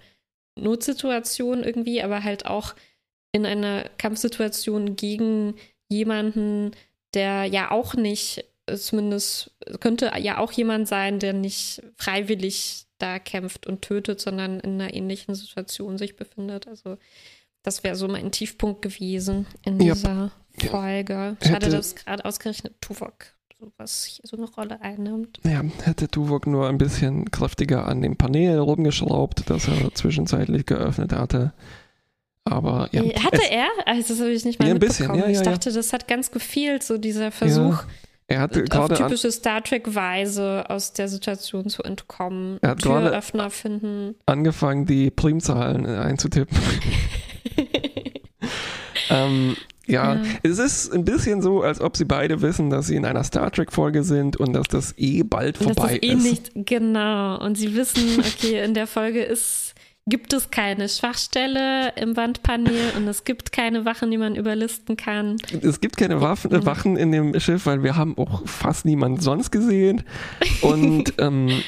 Notsituation 0.57 1.63
irgendwie, 1.63 2.03
aber 2.03 2.25
halt 2.25 2.47
auch 2.47 2.75
in 3.33 3.45
einer 3.45 3.89
Kampfsituation 3.99 4.97
gegen 4.97 5.57
jemanden, 5.89 6.71
der 7.13 7.45
ja 7.45 7.71
auch 7.71 7.95
nicht, 7.95 8.45
zumindest 8.75 9.51
könnte 9.81 10.13
ja 10.19 10.39
auch 10.39 10.53
jemand 10.53 10.89
sein, 10.89 11.19
der 11.19 11.33
nicht 11.33 11.83
freiwillig 11.97 12.87
da 12.99 13.19
kämpft 13.19 13.67
und 13.67 13.83
tötet, 13.83 14.21
sondern 14.21 14.61
in 14.61 14.81
einer 14.81 14.95
ähnlichen 14.95 15.35
Situation 15.35 15.99
sich 15.99 16.17
befindet. 16.17 16.69
Also 16.69 16.97
das 17.65 17.83
wäre 17.83 17.97
so 17.97 18.07
mein 18.07 18.31
Tiefpunkt 18.31 18.81
gewesen 18.83 19.47
in 19.65 19.81
Ja. 19.81 19.95
dieser. 19.95 20.31
Folge. 20.71 21.37
Schade, 21.45 21.69
dass 21.69 21.97
gerade 21.97 22.25
ausgerechnet 22.25 22.81
Tuvok 22.81 23.27
sowas 23.59 24.05
hier 24.05 24.23
so 24.25 24.37
eine 24.37 24.47
Rolle 24.49 24.81
einnimmt. 24.81 25.41
ja, 25.45 25.63
hätte 25.83 26.07
Tuvok 26.07 26.47
nur 26.47 26.69
ein 26.69 26.79
bisschen 26.79 27.29
kräftiger 27.33 27.89
an 27.89 28.03
dem 28.03 28.17
Panel 28.17 28.61
rumgeschraubt, 28.61 29.51
das 29.51 29.67
er 29.67 29.93
zwischenzeitlich 29.95 30.65
geöffnet 30.67 31.13
hatte. 31.13 31.53
Aber 32.45 32.89
ja, 32.93 33.03
Äh, 33.03 33.19
Hatte 33.19 33.41
es, 33.43 33.51
er? 33.51 33.67
Also 33.87 34.15
das 34.15 34.21
habe 34.21 34.31
ich 34.31 34.45
nicht 34.45 34.61
mal 34.61 34.69
Ja, 34.69 34.75
ein 34.75 34.79
bisschen, 34.79 35.13
ja, 35.13 35.27
ja, 35.27 35.29
ich 35.31 35.41
dachte, 35.43 35.73
das 35.73 35.93
hat 35.93 36.07
ganz 36.07 36.31
gefehlt, 36.31 36.85
so 36.85 36.99
dieser 36.99 37.33
Versuch, 37.33 37.83
er 38.29 38.45
auf 38.45 38.51
gerade 38.53 38.95
typische 38.95 39.33
Star 39.33 39.61
Trek-Weise 39.65 40.67
aus 40.71 40.93
der 40.93 41.09
Situation 41.09 41.69
zu 41.69 41.83
entkommen. 41.83 42.59
Er 42.63 42.71
hat 42.71 42.83
Türöffner 42.83 43.51
finden. 43.51 44.15
angefangen, 44.27 44.87
die 44.87 45.11
Primzahlen 45.11 45.85
einzutippen. 45.87 46.57
ähm, 49.11 49.57
ja, 49.87 50.15
Ja. 50.15 50.23
es 50.43 50.59
ist 50.59 50.93
ein 50.95 51.05
bisschen 51.05 51.43
so, 51.43 51.63
als 51.63 51.81
ob 51.81 51.97
sie 51.97 52.05
beide 52.07 52.41
wissen, 52.43 52.71
dass 52.71 52.87
sie 52.87 52.97
in 52.97 53.05
einer 53.05 53.23
Star 53.25 53.51
Trek-Folge 53.53 54.03
sind 54.03 54.37
und 54.39 54.53
dass 54.55 54.67
das 54.69 54.95
eh 54.97 55.23
bald 55.23 55.61
Und 55.61 55.75
vorbei 55.75 55.99
das 56.01 56.03
ist 56.03 56.03
eh 56.03 56.13
ist. 56.13 56.23
nicht, 56.57 56.67
genau. 56.67 57.39
Und 57.45 57.57
sie 57.59 57.75
wissen, 57.75 58.19
okay, 58.21 58.65
in 58.65 58.73
der 58.75 58.87
Folge 58.87 59.23
ist, 59.23 59.75
gibt 60.07 60.33
es 60.35 60.51
keine 60.51 60.89
Schwachstelle 60.89 61.93
im 61.97 62.17
Wandpanel 62.17 62.93
und 62.97 63.09
es 63.09 63.25
gibt 63.25 63.53
keine 63.53 63.85
Wachen, 63.87 64.11
die 64.11 64.19
man 64.19 64.37
überlisten 64.37 64.97
kann. 64.97 65.37
Es 65.63 65.81
gibt 65.81 65.97
keine 65.97 66.21
Waffen, 66.21 66.53
äh, 66.53 66.59
Mhm. 66.59 66.67
Wachen 66.67 66.97
in 66.97 67.13
dem 67.13 67.39
Schiff, 67.41 67.65
weil 67.67 67.83
wir 67.83 67.97
haben 67.97 68.17
auch 68.19 68.47
fast 68.47 68.85
niemanden 68.85 69.21
sonst 69.21 69.51
gesehen. 69.51 70.03
Und 70.63 71.15
ähm, 71.19 71.63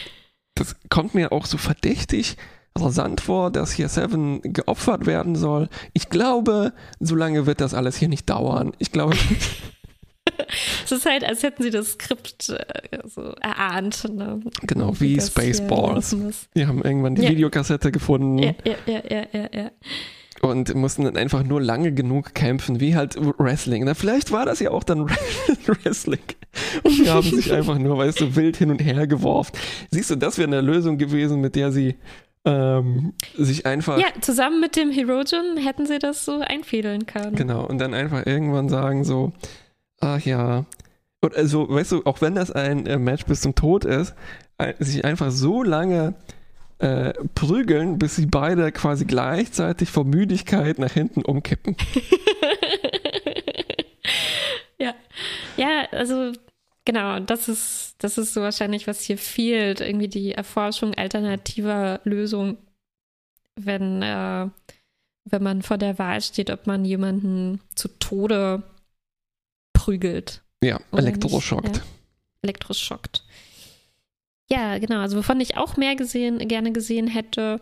das 0.54 0.76
kommt 0.90 1.14
mir 1.14 1.32
auch 1.32 1.46
so 1.46 1.56
verdächtig 1.58 2.36
rasant 2.76 3.20
vor, 3.20 3.50
dass 3.50 3.72
hier 3.72 3.88
Seven 3.88 4.40
geopfert 4.42 5.06
werden 5.06 5.36
soll. 5.36 5.68
Ich 5.92 6.08
glaube, 6.08 6.72
so 7.00 7.14
lange 7.14 7.46
wird 7.46 7.60
das 7.60 7.74
alles 7.74 7.96
hier 7.96 8.08
nicht 8.08 8.28
dauern. 8.30 8.72
Ich 8.78 8.92
glaube, 8.92 9.16
Es 10.84 10.92
ist 10.92 11.06
halt, 11.06 11.24
als 11.24 11.42
hätten 11.42 11.62
sie 11.62 11.70
das 11.70 11.92
Skript 11.92 12.48
äh, 12.50 12.98
so 13.04 13.22
erahnt. 13.40 14.06
Ne? 14.12 14.40
genau 14.62 14.98
wie 15.00 15.14
hier 15.14 15.22
Spaceballs. 15.22 16.16
Die 16.54 16.66
haben 16.66 16.82
irgendwann 16.82 17.14
die 17.14 17.22
Ja. 17.22 17.30
Videokassette 17.30 17.92
gefunden. 17.92 18.38
Ja, 18.38 18.54
ja, 18.64 18.74
ja, 18.86 19.02
ja, 19.08 19.26
ja, 19.32 19.48
ja. 19.52 19.70
und 20.42 20.74
mussten 20.74 21.04
dann 21.04 21.16
einfach 21.16 21.42
nur 21.42 21.60
lange 21.60 21.92
genug 21.92 22.34
kämpfen, 22.34 22.80
wie 22.80 22.94
halt 22.96 23.16
Wrestling. 23.38 23.84
Na, 23.84 23.94
vielleicht 23.94 24.32
war 24.32 24.44
das 24.44 24.60
ja 24.60 24.70
auch 24.70 24.84
dann 24.84 25.08
Wrestling. 25.66 26.20
Und 26.82 26.92
sie 26.92 27.10
haben 27.10 27.28
sich 27.28 27.52
einfach 27.52 27.78
nur, 27.78 27.98
weißt 27.98 28.20
du, 28.20 28.36
wild 28.36 28.56
hin 28.56 28.70
und 28.70 28.78
her 28.80 29.06
geworfen. 29.06 29.52
Siehst 29.90 30.10
du, 30.10 30.16
das 30.16 30.38
wäre 30.38 30.48
eine 30.48 30.60
Lösung 30.60 30.98
gewesen, 30.98 31.40
mit 31.40 31.54
der 31.54 31.72
sie 31.72 31.96
ähm, 32.46 33.12
sich 33.36 33.66
einfach, 33.66 33.98
Ja, 33.98 34.06
zusammen 34.20 34.60
mit 34.60 34.76
dem 34.76 34.90
Herogen 34.90 35.58
hätten 35.58 35.84
sie 35.84 35.98
das 35.98 36.24
so 36.24 36.40
einfädeln 36.40 37.04
können. 37.06 37.36
genau, 37.36 37.66
und 37.66 37.78
dann 37.78 37.92
einfach 37.92 38.24
irgendwann 38.24 38.70
sagen 38.70 39.04
so, 39.04 39.32
ach 40.00 40.20
ja, 40.20 40.64
und 41.20 41.34
also, 41.34 41.68
weißt 41.68 41.92
du, 41.92 42.02
auch 42.04 42.20
wenn 42.20 42.34
das 42.34 42.52
ein 42.52 42.86
äh, 42.86 42.98
Match 42.98 43.24
bis 43.24 43.40
zum 43.40 43.54
Tod 43.54 43.84
ist, 43.84 44.14
sich 44.78 45.04
einfach 45.04 45.30
so 45.30 45.62
lange 45.62 46.14
äh, 46.78 47.12
prügeln, 47.34 47.98
bis 47.98 48.16
sie 48.16 48.26
beide 48.26 48.70
quasi 48.72 49.06
gleichzeitig 49.06 49.90
vor 49.90 50.04
Müdigkeit 50.04 50.78
nach 50.78 50.92
hinten 50.92 51.22
umkippen. 51.22 51.76
ja. 54.78 54.94
Ja, 55.56 55.86
also 55.90 56.32
genau, 56.86 57.20
das 57.20 57.48
ist, 57.48 57.96
das 57.98 58.16
ist 58.16 58.32
so 58.32 58.40
wahrscheinlich, 58.40 58.86
was 58.86 59.02
hier 59.02 59.18
fehlt. 59.18 59.82
Irgendwie 59.82 60.08
die 60.08 60.32
Erforschung 60.32 60.94
alternativer 60.94 62.00
Lösungen, 62.04 62.56
wenn, 63.56 64.00
äh, 64.00 64.48
wenn 65.24 65.42
man 65.42 65.60
vor 65.60 65.76
der 65.76 65.98
Wahl 65.98 66.22
steht, 66.22 66.50
ob 66.50 66.66
man 66.66 66.86
jemanden 66.86 67.60
zu 67.74 67.88
Tode 67.98 68.62
prügelt. 69.74 70.42
Ja, 70.64 70.80
elektroschockt. 70.92 71.76
Ja. 71.76 71.82
Elektroschockt. 72.42 73.22
Ja, 74.48 74.78
genau. 74.78 75.00
Also 75.00 75.18
wovon 75.18 75.40
ich 75.40 75.56
auch 75.56 75.76
mehr 75.76 75.96
gesehen, 75.96 76.38
gerne 76.48 76.72
gesehen 76.72 77.08
hätte, 77.08 77.60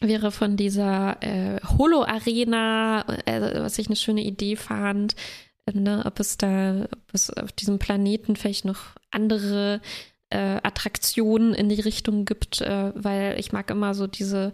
wäre 0.00 0.30
von 0.30 0.56
dieser 0.56 1.22
äh, 1.22 1.60
Holo-Arena, 1.78 3.04
äh, 3.26 3.60
was 3.60 3.78
ich 3.78 3.88
eine 3.88 3.96
schöne 3.96 4.22
Idee 4.22 4.56
fand, 4.56 5.16
ne, 5.72 6.02
ob 6.04 6.20
es 6.20 6.38
da, 6.38 6.86
ob 6.90 7.14
es 7.14 7.30
auf 7.30 7.52
diesem 7.52 7.78
Planeten 7.78 8.36
vielleicht 8.36 8.64
noch 8.64 8.80
andere 9.10 9.80
äh, 10.30 10.58
Attraktionen 10.62 11.54
in 11.54 11.68
die 11.68 11.80
Richtung 11.80 12.24
gibt, 12.24 12.60
äh, 12.60 12.92
weil 12.94 13.38
ich 13.38 13.52
mag 13.52 13.70
immer 13.70 13.94
so 13.94 14.06
diese 14.06 14.52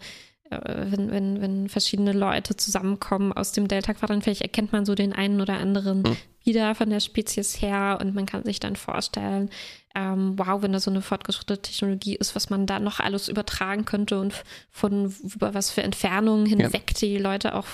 äh, 0.50 0.86
wenn, 0.90 1.10
wenn, 1.10 1.40
wenn 1.40 1.68
verschiedene 1.68 2.12
Leute 2.12 2.56
zusammenkommen 2.56 3.32
aus 3.32 3.52
dem 3.52 3.68
Delta-Quadrant, 3.68 4.24
vielleicht 4.24 4.42
erkennt 4.42 4.72
man 4.72 4.86
so 4.86 4.94
den 4.94 5.12
einen 5.12 5.40
oder 5.40 5.58
anderen 5.58 6.02
mhm. 6.02 6.16
wieder 6.42 6.74
von 6.74 6.90
der 6.90 7.00
Spezies 7.00 7.60
her 7.60 7.98
und 8.00 8.14
man 8.14 8.26
kann 8.26 8.44
sich 8.44 8.58
dann 8.58 8.76
vorstellen, 8.76 9.50
ähm, 9.94 10.38
wow, 10.38 10.62
wenn 10.62 10.72
da 10.72 10.80
so 10.80 10.90
eine 10.90 11.02
fortgeschrittene 11.02 11.60
Technologie 11.60 12.16
ist, 12.16 12.34
was 12.34 12.50
man 12.50 12.66
da 12.66 12.78
noch 12.78 13.00
alles 13.00 13.28
übertragen 13.28 13.84
könnte 13.84 14.20
und 14.20 14.32
von 14.70 15.14
über 15.22 15.54
was 15.54 15.70
für 15.70 15.82
Entfernungen 15.82 16.46
hinweg 16.46 16.92
ja. 16.92 16.98
die 17.00 17.18
Leute 17.18 17.54
auch 17.54 17.66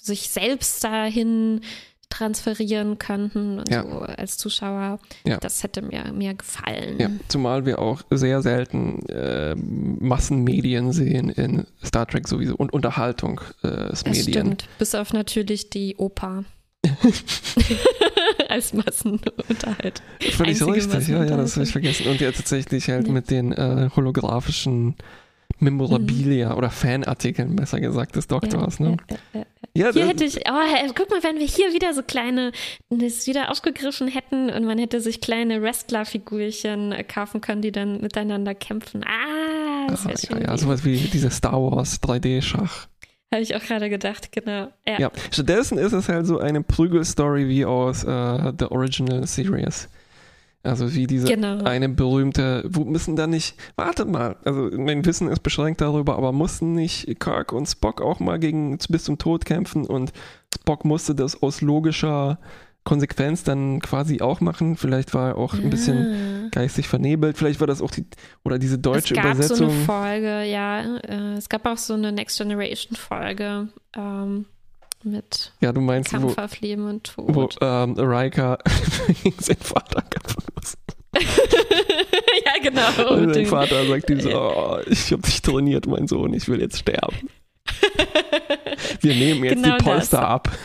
sich 0.00 0.28
selbst 0.30 0.84
dahin 0.84 1.62
transferieren 2.10 2.98
könnten 2.98 3.58
und 3.58 3.68
ja. 3.68 3.82
so 3.82 4.00
als 4.00 4.38
Zuschauer. 4.38 4.98
Ja. 5.24 5.38
Das 5.38 5.62
hätte 5.62 5.82
mir, 5.82 6.12
mir 6.12 6.34
gefallen. 6.34 6.98
Ja, 6.98 7.10
zumal 7.28 7.66
wir 7.66 7.78
auch 7.78 8.02
sehr 8.10 8.42
selten 8.42 9.06
äh, 9.08 9.54
Massenmedien 9.54 10.92
sehen 10.92 11.28
in 11.30 11.66
Star 11.84 12.06
Trek 12.06 12.26
sowieso 12.28 12.54
und 12.56 12.72
Unterhaltungsmedien. 12.72 14.14
Äh, 14.14 14.22
stimmt, 14.22 14.68
bis 14.78 14.94
auf 14.94 15.12
natürlich 15.12 15.70
die 15.70 15.96
Oper. 15.96 16.44
als 18.48 18.72
Massenunterhalt. 18.72 20.02
Völlig 20.32 20.64
richtig, 20.64 21.08
ja, 21.08 21.24
ja, 21.24 21.36
das 21.36 21.54
habe 21.56 21.64
ich 21.64 21.72
vergessen. 21.72 22.06
Und 22.06 22.20
ja 22.20 22.30
tatsächlich 22.32 22.88
halt 22.88 23.08
mit 23.08 23.30
den 23.30 23.52
äh, 23.52 23.90
holographischen 23.94 24.96
Memorabilia 25.58 26.50
mhm. 26.50 26.58
oder 26.58 26.70
Fanartikeln, 26.70 27.56
besser 27.56 27.80
gesagt, 27.80 28.16
des 28.16 28.26
Doktors. 28.26 28.78
Ne? 28.80 28.96
Ja, 29.32 29.44
ja, 29.74 29.92
hier 29.92 30.06
hätte 30.06 30.24
ich, 30.24 30.36
oh, 30.36 30.92
guck 30.94 31.10
mal, 31.10 31.22
wenn 31.22 31.38
wir 31.38 31.46
hier 31.46 31.72
wieder 31.72 31.94
so 31.94 32.02
kleine, 32.02 32.52
das 32.90 33.26
wieder 33.26 33.50
aufgegriffen 33.50 34.08
hätten 34.08 34.50
und 34.50 34.64
man 34.64 34.78
hätte 34.78 35.00
sich 35.00 35.20
kleine 35.20 35.62
Wrestler-Figurchen 35.62 36.94
kaufen 37.08 37.40
können, 37.40 37.62
die 37.62 37.72
dann 37.72 38.00
miteinander 38.00 38.54
kämpfen. 38.54 39.04
Ah, 39.04 39.86
das 39.88 40.02
schön. 40.02 40.40
Ja, 40.42 40.50
ja, 40.50 40.58
sowas 40.58 40.84
wie 40.84 40.96
diese 40.96 41.30
Star 41.30 41.60
Wars 41.60 42.00
3D-Schach. 42.02 42.88
Habe 43.32 43.42
ich 43.42 43.54
auch 43.54 43.62
gerade 43.62 43.90
gedacht, 43.90 44.32
genau. 44.32 44.68
Ja. 44.86 44.98
ja. 44.98 45.10
stattdessen 45.30 45.76
ist 45.76 45.92
es 45.92 46.08
halt 46.08 46.26
so 46.26 46.38
eine 46.38 46.62
Prügelstory 46.62 47.48
wie 47.48 47.64
aus 47.64 48.04
uh, 48.04 48.52
The 48.58 48.66
Original 48.70 49.26
Series. 49.26 49.88
Also 50.68 50.94
wie 50.94 51.06
diese 51.06 51.26
genau. 51.26 51.64
eine 51.64 51.88
berühmte, 51.88 52.64
wo 52.68 52.84
müssen 52.84 53.16
da 53.16 53.26
nicht, 53.26 53.56
warte 53.76 54.04
mal, 54.04 54.36
also 54.44 54.70
mein 54.76 55.04
Wissen 55.04 55.28
ist 55.28 55.42
beschränkt 55.42 55.80
darüber, 55.80 56.16
aber 56.16 56.32
mussten 56.32 56.74
nicht 56.74 57.20
Kirk 57.20 57.52
und 57.52 57.66
Spock 57.66 58.00
auch 58.00 58.20
mal 58.20 58.38
gegen 58.38 58.78
bis 58.88 59.04
zum 59.04 59.18
Tod 59.18 59.44
kämpfen 59.44 59.86
und 59.86 60.12
Spock 60.54 60.84
musste 60.84 61.14
das 61.14 61.42
aus 61.42 61.60
logischer 61.60 62.38
Konsequenz 62.84 63.44
dann 63.44 63.80
quasi 63.80 64.22
auch 64.22 64.40
machen. 64.40 64.76
Vielleicht 64.76 65.12
war 65.12 65.28
er 65.28 65.36
auch 65.36 65.52
ein 65.52 65.68
bisschen 65.68 66.46
ah. 66.46 66.48
geistig 66.52 66.88
vernebelt. 66.88 67.36
Vielleicht 67.36 67.60
war 67.60 67.66
das 67.66 67.82
auch 67.82 67.90
die, 67.90 68.06
oder 68.44 68.58
diese 68.58 68.78
deutsche 68.78 69.12
Übersetzung. 69.12 69.68
Es 69.68 69.68
gab 69.68 69.68
Übersetzung. 69.68 69.68
so 69.68 69.74
eine 69.74 69.84
Folge, 69.84 70.50
ja. 70.50 70.96
Äh, 70.96 71.36
es 71.36 71.48
gab 71.50 71.66
auch 71.66 71.76
so 71.76 71.92
eine 71.92 72.12
Next 72.12 72.38
Generation 72.38 72.96
Folge. 72.96 73.68
Ähm, 73.94 74.46
mit 75.04 75.52
ja, 75.60 75.72
du 75.72 75.80
meinst, 75.80 76.10
Kampf 76.10 76.36
wo, 76.36 76.40
auf 76.40 76.60
Leben 76.60 76.88
und 76.88 77.04
Tod. 77.14 77.34
Wo 77.34 77.48
ähm, 77.60 77.94
Riker 77.98 78.58
gegen 79.22 79.38
seinen 79.40 79.56
Vater 79.60 80.02
kämpfen 80.02 80.42
muss. 80.54 80.76
ja, 82.44 82.52
genau. 82.62 83.14
Und 83.14 83.34
sein 83.34 83.46
Vater 83.46 83.86
sagt 83.86 84.10
ihm 84.10 84.20
so, 84.20 84.30
oh, 84.30 84.78
ich 84.86 85.10
habe 85.12 85.22
dich 85.22 85.40
trainiert, 85.42 85.86
mein 85.86 86.06
Sohn, 86.06 86.34
ich 86.34 86.48
will 86.48 86.60
jetzt 86.60 86.78
sterben. 86.78 87.28
Wir 89.00 89.14
nehmen 89.14 89.44
jetzt 89.44 89.62
genau 89.62 89.76
die 89.76 89.84
Polster 89.84 90.18
das. 90.18 90.26
ab. 90.26 90.58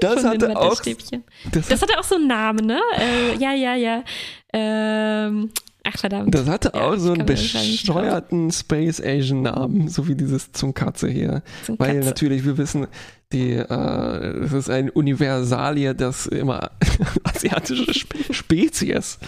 Das 0.00 0.24
hatte 0.24 0.56
auch. 0.56 0.80
Das, 0.80 1.68
das, 1.68 1.82
hatte 1.82 1.98
auch 1.98 2.04
so 2.04 2.16
einen 2.16 2.26
Namen, 2.26 2.66
ne? 2.66 2.80
Äh, 2.96 3.36
ja, 3.38 3.52
ja, 3.52 3.74
ja. 3.74 4.04
Ähm, 4.52 5.50
Ach 5.84 5.96
verdammt. 5.96 6.34
Das 6.34 6.48
hatte 6.48 6.74
auch 6.74 6.92
ja, 6.92 6.98
so 6.98 7.12
einen 7.12 7.24
bescheuerten 7.24 8.50
Space 8.50 9.00
Asian 9.00 9.42
Namen, 9.42 9.88
so 9.88 10.08
wie 10.08 10.14
dieses 10.14 10.52
Zungkatze 10.52 11.08
hier. 11.08 11.42
Zungkatze. 11.64 11.92
Weil 11.92 12.00
natürlich, 12.00 12.44
wir 12.44 12.58
wissen, 12.58 12.88
die, 13.32 13.52
äh, 13.52 13.66
das 13.68 14.52
ist 14.52 14.70
ein 14.70 14.90
Universalie, 14.90 15.94
das 15.94 16.26
immer 16.26 16.72
asiatische 17.24 17.94
Spe 17.94 18.32
Spezies 18.32 19.18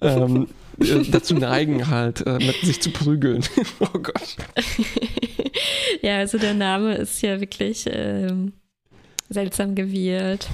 ähm, 0.00 0.48
äh, 0.80 1.04
dazu 1.10 1.34
neigen, 1.34 1.88
halt, 1.88 2.26
äh, 2.26 2.38
mit 2.38 2.56
sich 2.62 2.80
zu 2.80 2.90
prügeln. 2.90 3.44
oh 3.80 3.98
Gott. 3.98 4.36
ja, 6.02 6.18
also 6.18 6.38
der 6.38 6.54
Name 6.54 6.94
ist 6.94 7.20
ja 7.22 7.40
wirklich 7.40 7.84
ähm, 7.88 8.52
seltsam 9.28 9.74
gewählt 9.74 10.48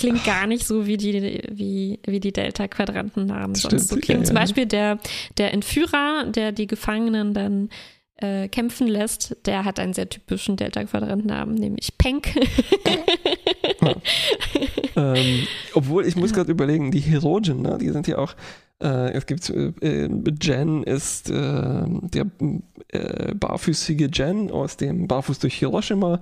klingt 0.00 0.24
gar 0.24 0.46
nicht 0.46 0.66
so 0.66 0.86
wie 0.86 0.96
die, 0.96 1.42
wie, 1.50 2.00
wie 2.06 2.20
die 2.20 2.32
Delta-Quadrantennamen 2.32 3.54
sonst 3.54 3.88
so 3.88 3.96
klingen. 3.96 4.22
Ja, 4.22 4.26
Zum 4.26 4.34
Beispiel 4.34 4.66
der, 4.66 4.98
der 5.38 5.52
Entführer, 5.52 6.24
der 6.26 6.52
die 6.52 6.66
Gefangenen 6.66 7.34
dann 7.34 7.68
äh, 8.16 8.48
kämpfen 8.48 8.86
lässt, 8.86 9.36
der 9.46 9.64
hat 9.64 9.78
einen 9.78 9.92
sehr 9.92 10.08
typischen 10.08 10.56
Delta-Quadrantennamen, 10.56 11.54
nämlich 11.54 11.96
Penk. 11.98 12.34
ja. 13.80 13.94
ähm, 14.96 15.46
obwohl, 15.74 16.06
ich 16.06 16.16
muss 16.16 16.32
gerade 16.32 16.50
überlegen, 16.50 16.90
die 16.90 17.00
Herogen, 17.00 17.62
ne, 17.62 17.78
die 17.80 17.90
sind 17.90 18.06
ja 18.06 18.18
auch 18.18 18.34
äh, 18.82 19.12
es 19.12 19.26
gibt 19.26 19.48
äh, 19.50 20.08
Jen 20.40 20.82
ist 20.84 21.30
äh, 21.30 21.84
der 21.86 22.26
äh, 22.88 23.34
barfüßige 23.34 24.08
Jen 24.12 24.50
aus 24.50 24.76
dem 24.76 25.06
Barfuß 25.06 25.38
durch 25.38 25.54
Hiroshima 25.54 26.20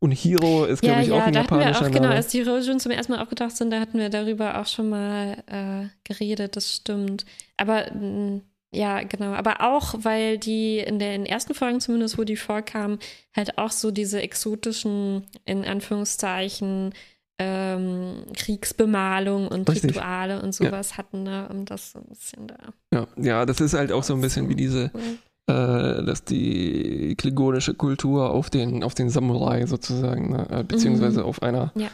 und 0.00 0.12
Hiro 0.12 0.64
ist, 0.64 0.80
glaube 0.80 0.96
ja, 0.96 1.02
ich, 1.02 1.08
ja, 1.08 1.14
auch 1.14 1.26
ein 1.26 1.34
japanischer 1.34 1.86
auch, 1.86 1.90
Genau, 1.90 2.08
als 2.08 2.28
die 2.28 2.38
Hirogen 2.38 2.80
zum 2.80 2.90
ersten 2.90 3.12
Mal 3.12 3.22
aufgetaucht 3.22 3.56
sind, 3.56 3.70
da 3.70 3.80
hatten 3.80 3.98
wir 3.98 4.08
darüber 4.08 4.58
auch 4.58 4.66
schon 4.66 4.88
mal 4.88 5.42
äh, 5.46 5.88
geredet, 6.04 6.56
das 6.56 6.74
stimmt. 6.74 7.26
Aber 7.58 7.84
mm, 7.92 8.40
ja, 8.72 9.02
genau. 9.02 9.32
Aber 9.34 9.60
auch, 9.60 9.94
weil 9.98 10.38
die 10.38 10.78
in 10.78 10.98
den 10.98 11.26
ersten 11.26 11.54
Folgen 11.54 11.80
zumindest, 11.80 12.16
wo 12.16 12.24
die 12.24 12.36
vorkamen, 12.36 12.98
halt 13.36 13.58
auch 13.58 13.72
so 13.72 13.90
diese 13.90 14.22
exotischen, 14.22 15.26
in 15.44 15.66
Anführungszeichen, 15.66 16.94
ähm, 17.38 18.24
Kriegsbemalung 18.36 19.48
und 19.48 19.68
Richtig. 19.68 19.90
Rituale 19.90 20.40
und 20.40 20.54
sowas 20.54 20.90
ja. 20.90 20.98
hatten, 20.98 21.24
ne, 21.24 21.48
um 21.50 21.64
das 21.64 21.92
so 21.92 21.98
ein 21.98 22.06
bisschen 22.06 22.46
da. 22.46 22.56
Ja, 22.92 23.06
ja, 23.16 23.46
das 23.46 23.60
ist 23.60 23.74
halt 23.74 23.92
auch 23.92 24.04
so 24.04 24.14
ein 24.14 24.20
bisschen 24.20 24.48
wie 24.48 24.54
diese 24.54 24.84
äh, 24.84 25.16
dass 25.52 26.24
die 26.24 27.14
klingonische 27.16 27.74
Kultur 27.74 28.30
auf 28.30 28.50
den, 28.50 28.82
auf 28.84 28.94
den 28.94 29.10
Samurai 29.10 29.66
sozusagen, 29.66 30.30
ne, 30.30 30.46
äh, 30.50 30.64
beziehungsweise 30.64 31.20
mhm. 31.20 31.26
auf 31.26 31.42
einer 31.42 31.72
ja. 31.74 31.88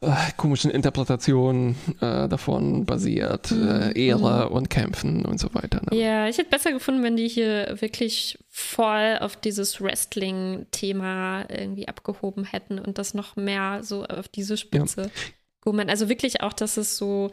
äh, 0.00 0.32
komischen 0.36 0.70
Interpretation 0.70 1.76
äh, 2.00 2.28
davon 2.28 2.84
basiert, 2.84 3.50
mhm. 3.50 3.68
Äh, 3.68 4.06
Ehre 4.06 4.46
mhm. 4.46 4.56
und 4.56 4.70
Kämpfen 4.70 5.24
und 5.24 5.38
so 5.40 5.54
weiter. 5.54 5.82
Ne? 5.90 5.98
Ja, 5.98 6.28
ich 6.28 6.38
hätte 6.38 6.50
besser 6.50 6.72
gefunden, 6.72 7.02
wenn 7.02 7.16
die 7.16 7.28
hier 7.28 7.76
wirklich 7.80 8.38
voll 8.48 9.18
auf 9.20 9.36
dieses 9.36 9.80
Wrestling-Thema 9.80 11.46
irgendwie 11.48 11.88
abgehoben 11.88 12.44
hätten 12.44 12.78
und 12.78 12.98
das 12.98 13.14
noch 13.14 13.36
mehr 13.36 13.82
so 13.82 14.04
auf 14.04 14.28
diese 14.28 14.56
Spitze. 14.56 15.02
Ja. 15.02 15.08
Also 15.86 16.08
wirklich 16.08 16.40
auch, 16.40 16.54
dass 16.54 16.78
es 16.78 16.96
so, 16.96 17.30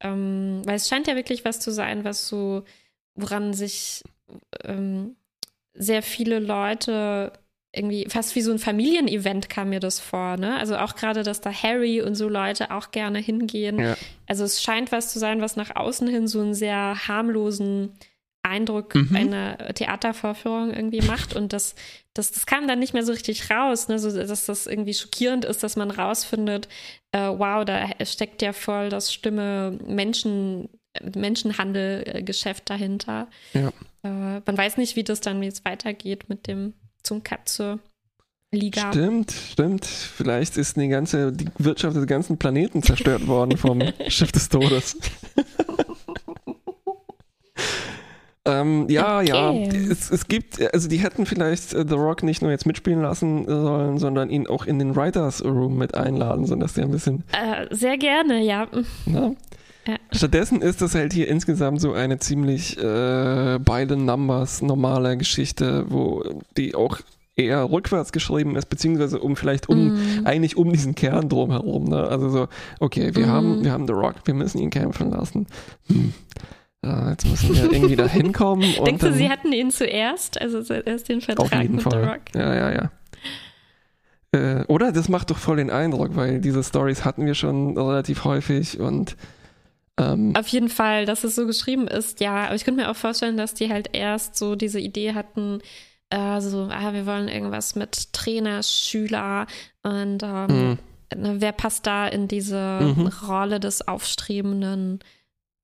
ähm, 0.00 0.62
weil 0.64 0.76
es 0.76 0.88
scheint 0.88 1.06
ja 1.06 1.16
wirklich 1.16 1.44
was 1.44 1.60
zu 1.60 1.70
sein, 1.70 2.02
was 2.02 2.28
so, 2.28 2.64
woran 3.14 3.52
sich 3.52 4.02
ähm, 4.64 5.16
sehr 5.74 6.02
viele 6.02 6.38
Leute 6.38 7.32
irgendwie 7.72 8.06
fast 8.08 8.36
wie 8.36 8.40
so 8.40 8.52
ein 8.52 8.58
Familienevent 8.58 9.48
kam 9.48 9.70
mir 9.70 9.80
das 9.80 9.98
vor, 9.98 10.36
ne? 10.36 10.56
Also 10.56 10.76
auch 10.76 10.94
gerade, 10.94 11.22
dass 11.24 11.40
da 11.40 11.52
Harry 11.52 12.00
und 12.00 12.14
so 12.14 12.28
Leute 12.28 12.70
auch 12.70 12.92
gerne 12.92 13.18
hingehen. 13.18 13.80
Ja. 13.80 13.96
Also 14.26 14.44
es 14.44 14.62
scheint 14.62 14.92
was 14.92 15.12
zu 15.12 15.18
sein, 15.18 15.40
was 15.40 15.56
nach 15.56 15.74
außen 15.74 16.06
hin 16.06 16.28
so 16.28 16.40
einen 16.40 16.54
sehr 16.54 17.08
harmlosen 17.08 17.92
Eindruck 18.44 18.94
mhm. 18.94 19.16
einer 19.16 19.56
Theatervorführung 19.74 20.72
irgendwie 20.72 21.00
macht. 21.00 21.34
Und 21.34 21.52
das, 21.52 21.74
das, 22.12 22.30
das 22.30 22.46
kam 22.46 22.68
dann 22.68 22.78
nicht 22.78 22.94
mehr 22.94 23.04
so 23.04 23.12
richtig 23.12 23.50
raus, 23.50 23.88
ne? 23.88 23.98
so, 23.98 24.14
dass 24.14 24.46
das 24.46 24.66
irgendwie 24.66 24.94
schockierend 24.94 25.44
ist, 25.44 25.62
dass 25.62 25.76
man 25.76 25.90
rausfindet, 25.90 26.68
äh, 27.12 27.28
wow, 27.28 27.64
da 27.64 27.88
steckt 28.04 28.42
ja 28.42 28.52
voll 28.52 28.88
das 28.88 29.12
Stimme 29.12 29.78
Menschen 29.86 30.68
Menschenhandelgeschäft 31.02 32.70
dahinter. 32.70 33.26
Ja. 33.52 33.72
Äh, 34.04 34.40
man 34.44 34.58
weiß 34.58 34.76
nicht, 34.76 34.94
wie 34.96 35.04
das 35.04 35.20
dann 35.20 35.42
jetzt 35.42 35.64
weitergeht 35.64 36.28
mit 36.28 36.46
dem 36.46 36.74
zum 37.02 37.22
Katze. 37.24 37.78
Liga. 38.52 38.92
Stimmt, 38.92 39.32
stimmt. 39.32 39.84
Vielleicht 39.84 40.56
ist 40.56 40.76
die 40.76 40.86
ganze 40.86 41.32
die 41.32 41.48
Wirtschaft 41.58 41.96
des 41.96 42.06
ganzen 42.06 42.38
Planeten 42.38 42.84
zerstört 42.84 43.26
worden 43.26 43.56
vom 43.56 43.82
Schiff 44.08 44.30
des 44.30 44.48
Todes. 44.48 44.96
ähm, 48.46 48.86
ja, 48.88 49.18
Okay. 49.20 49.28
ja. 49.28 49.52
Es, 49.90 50.10
es 50.10 50.28
gibt, 50.28 50.60
also 50.72 50.88
die 50.88 50.98
hätten 50.98 51.26
vielleicht 51.26 51.72
äh, 51.72 51.84
The 51.86 51.94
Rock 51.94 52.22
nicht 52.22 52.42
nur 52.42 52.50
jetzt 52.50 52.66
mitspielen 52.66 53.00
lassen 53.02 53.46
sollen, 53.46 53.98
sondern 53.98 54.30
ihn 54.30 54.46
auch 54.46 54.66
in 54.66 54.78
den 54.78 54.94
Writers 54.94 55.44
Room 55.44 55.78
mit 55.78 55.94
einladen, 55.94 56.46
sodass 56.46 56.74
der 56.74 56.84
ein 56.84 56.90
bisschen 56.90 57.24
Äh, 57.32 57.74
sehr 57.74 57.96
gerne, 57.96 58.42
ja. 58.44 58.66
Ne? 59.06 59.36
Ja. 59.86 59.96
Stattdessen 60.12 60.62
ist 60.62 60.80
das 60.80 60.94
halt 60.94 61.12
hier 61.12 61.28
insgesamt 61.28 61.80
so 61.80 61.92
eine 61.92 62.18
ziemlich 62.18 62.78
äh, 62.78 63.58
by 63.58 63.84
the 63.88 63.96
numbers 63.96 64.62
normale 64.62 65.16
Geschichte, 65.16 65.84
wo 65.88 66.24
die 66.56 66.74
auch 66.74 66.98
eher 67.36 67.68
rückwärts 67.70 68.12
geschrieben 68.12 68.54
ist, 68.56 68.66
beziehungsweise 68.66 69.18
um 69.18 69.34
vielleicht 69.36 69.68
um 69.68 69.94
Mm. 69.94 70.26
eigentlich 70.26 70.56
um 70.56 70.70
diesen 70.72 70.94
Kern 70.94 71.28
drumherum. 71.28 71.84
Ne? 71.84 72.02
Also 72.06 72.28
so, 72.28 72.48
okay, 72.80 73.14
wir 73.14 73.26
Mhm. 73.26 73.30
haben 73.30 73.64
wir 73.64 73.72
haben 73.72 73.86
The 73.86 73.92
Rock, 73.92 74.14
wir 74.24 74.34
müssen 74.34 74.58
ihn 74.58 74.70
kämpfen 74.70 75.10
lassen. 75.10 75.46
Hm. 75.88 76.14
Äh, 76.82 77.10
jetzt 77.10 77.26
müssen 77.26 77.54
wir 77.54 77.72
irgendwie 77.72 77.96
da 77.96 78.06
hinkommen. 78.06 78.64
Denkst 78.86 79.02
du, 79.02 79.12
sie 79.12 79.28
hatten 79.28 79.52
ihn 79.52 79.70
zuerst? 79.72 80.40
Also 80.40 80.58
erst 80.74 81.08
den 81.08 81.18
auf 81.18 81.24
Vertrag 81.24 81.62
jeden 81.62 81.74
mit 81.76 81.84
The 81.84 81.90
Fall. 81.90 82.04
Rock? 82.04 82.20
Ja, 82.36 82.54
ja, 82.54 82.72
ja. 82.72 82.90
Äh, 84.32 84.64
oder 84.66 84.92
das 84.92 85.08
macht 85.08 85.30
doch 85.30 85.38
voll 85.38 85.56
den 85.56 85.70
Eindruck, 85.70 86.16
weil 86.16 86.40
diese 86.40 86.62
Stories 86.62 87.04
hatten 87.04 87.26
wir 87.26 87.34
schon 87.34 87.76
relativ 87.76 88.24
häufig 88.24 88.80
und 88.80 89.16
ähm, 89.98 90.34
Auf 90.36 90.48
jeden 90.48 90.68
Fall, 90.68 91.06
dass 91.06 91.24
es 91.24 91.34
so 91.34 91.46
geschrieben 91.46 91.86
ist, 91.88 92.20
ja. 92.20 92.46
Aber 92.46 92.54
ich 92.54 92.64
könnte 92.64 92.82
mir 92.82 92.90
auch 92.90 92.96
vorstellen, 92.96 93.36
dass 93.36 93.54
die 93.54 93.70
halt 93.70 93.90
erst 93.92 94.36
so 94.36 94.56
diese 94.56 94.80
Idee 94.80 95.14
hatten, 95.14 95.60
äh, 96.10 96.40
so, 96.40 96.68
ah, 96.70 96.92
wir 96.92 97.06
wollen 97.06 97.28
irgendwas 97.28 97.74
mit 97.76 98.12
Trainer, 98.12 98.62
Schüler 98.62 99.46
und 99.82 100.22
ähm, 100.22 100.78
mh, 101.12 101.16
ne, 101.16 101.36
wer 101.40 101.52
passt 101.52 101.86
da 101.86 102.06
in 102.08 102.28
diese 102.28 102.80
Mhm. 102.96 103.06
Rolle 103.28 103.60
des 103.60 103.86
aufstrebenden 103.86 105.00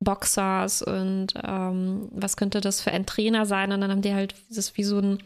Boxers 0.00 0.80
und 0.82 1.28
ähm, 1.42 2.08
was 2.12 2.36
könnte 2.36 2.60
das 2.62 2.80
für 2.80 2.90
ein 2.92 3.04
Trainer 3.06 3.44
sein? 3.46 3.70
Und 3.72 3.80
dann 3.82 3.90
haben 3.90 4.02
die 4.02 4.14
halt 4.14 4.34
das 4.48 4.76
wie 4.76 4.84
so 4.84 4.98
ein 4.98 5.18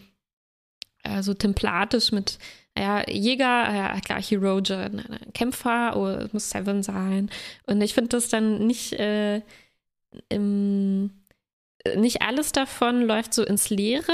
äh, 1.05 1.23
so 1.23 1.35
templatisch 1.35 2.13
mit 2.13 2.39
ja, 2.77 3.09
Jäger, 3.09 3.73
ja, 3.73 4.01
klar, 4.01 4.21
Herogen, 4.21 5.05
Kämpfer, 5.33 5.97
oh, 5.97 6.09
es 6.09 6.33
muss 6.33 6.51
Seven 6.51 6.83
sein. 6.83 7.31
Und 7.67 7.81
ich 7.81 7.95
finde 7.95 8.09
das 8.09 8.29
dann 8.29 8.67
nicht, 8.67 8.95
äh, 8.95 9.43
im, 10.29 11.11
nicht 11.97 12.23
alles 12.23 12.51
davon 12.53 13.03
läuft 13.03 13.33
so 13.33 13.45
ins 13.45 13.71
Leere. 13.71 14.13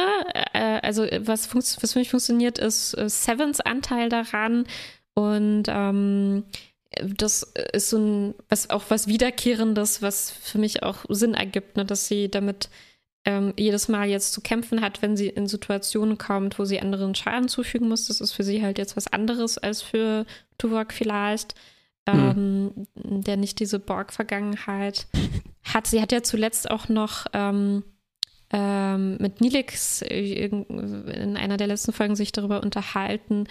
Äh, 0.53 0.81
also 0.83 1.07
was, 1.21 1.55
was 1.55 1.93
für 1.93 1.99
mich 1.99 2.11
funktioniert, 2.11 2.59
ist 2.59 2.95
äh, 2.99 3.09
Sevens 3.09 3.61
Anteil 3.61 4.11
daran 4.11 4.67
und 5.15 5.65
ähm, 5.69 6.45
das 7.03 7.45
ist 7.73 7.91
so 7.91 7.99
ein, 7.99 8.35
was 8.49 8.71
auch 8.71 8.85
was 8.89 9.07
Wiederkehrendes, 9.07 10.03
was 10.03 10.31
für 10.31 10.59
mich 10.59 10.83
auch 10.83 11.05
Sinn 11.09 11.35
ergibt, 11.35 11.77
ne, 11.77 11.85
dass 11.85 12.09
sie 12.09 12.31
damit 12.31 12.69
ähm, 13.25 13.53
jedes 13.59 13.89
Mal 13.89 14.09
jetzt 14.09 14.33
zu 14.33 14.41
kämpfen 14.41 14.81
hat, 14.81 15.03
wenn 15.03 15.17
sie 15.17 15.29
in 15.29 15.47
Situationen 15.47 16.19
kommt, 16.19 16.59
wo 16.59 16.65
sie 16.65 16.81
anderen 16.81 17.15
Schaden 17.15 17.49
zufügen 17.49 17.89
muss. 17.89 18.07
Das 18.07 18.21
ist 18.21 18.33
für 18.33 18.45
sie 18.45 18.63
halt 18.63 18.79
jetzt 18.79 18.97
was 18.97 19.07
anderes 19.09 19.59
als 19.59 19.83
für 19.83 20.25
Tuvok 20.59 20.93
vielleicht, 20.93 21.55
ähm, 22.07 22.73
der 22.95 23.37
nicht 23.37 23.61
diese 23.61 23.79
Borg-Vergangenheit 23.79 25.07
hat. 25.65 25.87
Sie 25.87 26.01
hat 26.01 26.13
ja 26.13 26.23
zuletzt 26.23 26.71
auch 26.71 26.89
noch 26.89 27.27
ähm, 27.35 27.85
ähm, 28.53 29.17
mit 29.19 29.41
Nilix 29.41 30.03
äh, 30.03 30.47
in 30.47 31.37
einer 31.37 31.57
der 31.57 31.67
letzten 31.67 31.93
Folgen 31.93 32.17
sich 32.17 32.33
darüber 32.33 32.63
unterhalten, 32.63 33.47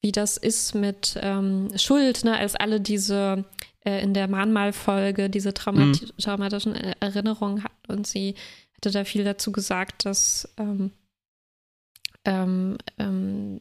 wie 0.00 0.12
das 0.12 0.36
ist 0.36 0.74
mit 0.74 1.18
ähm, 1.20 1.68
Schuld, 1.76 2.24
ne, 2.24 2.36
als 2.36 2.54
alle 2.54 2.80
diese 2.80 3.46
äh, 3.84 4.02
in 4.02 4.12
der 4.14 4.28
Mahnmalfolge 4.28 5.30
diese 5.30 5.54
traumati 5.54 6.06
traumatischen 6.20 6.74
Erinnerungen 6.74 7.64
hat 7.64 7.72
und 7.88 8.06
sie 8.06 8.34
hatte 8.84 8.98
da 8.98 9.04
viel 9.04 9.24
dazu 9.24 9.52
gesagt, 9.52 10.04
dass 10.04 10.48
ähm, 10.58 10.92
ähm, 12.24 12.78
ähm, 12.98 13.60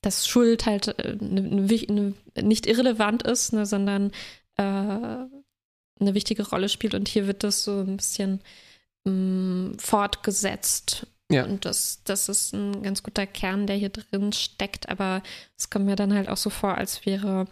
dass 0.00 0.26
Schuld 0.26 0.66
halt 0.66 0.88
äh, 0.98 1.16
ne, 1.20 1.42
ne, 1.42 1.86
ne, 1.88 2.14
nicht 2.42 2.66
irrelevant 2.66 3.22
ist, 3.22 3.52
ne, 3.52 3.66
sondern 3.66 4.12
äh, 4.56 4.62
eine 4.62 6.14
wichtige 6.14 6.48
Rolle 6.48 6.68
spielt. 6.68 6.94
Und 6.94 7.08
hier 7.08 7.26
wird 7.26 7.44
das 7.44 7.64
so 7.64 7.80
ein 7.80 7.96
bisschen 7.96 8.40
ähm, 9.06 9.76
fortgesetzt. 9.78 11.06
Ja. 11.30 11.44
Und 11.44 11.66
das, 11.66 12.02
das 12.04 12.28
ist 12.30 12.54
ein 12.54 12.82
ganz 12.82 13.02
guter 13.02 13.26
Kern, 13.26 13.66
der 13.66 13.76
hier 13.76 13.90
drin 13.90 14.32
steckt. 14.32 14.88
Aber 14.88 15.22
es 15.58 15.68
kommt 15.68 15.84
mir 15.84 15.96
dann 15.96 16.14
halt 16.14 16.28
auch 16.28 16.38
so 16.38 16.48
vor, 16.48 16.78
als 16.78 17.04
wäre 17.04 17.44
mh, 17.44 17.48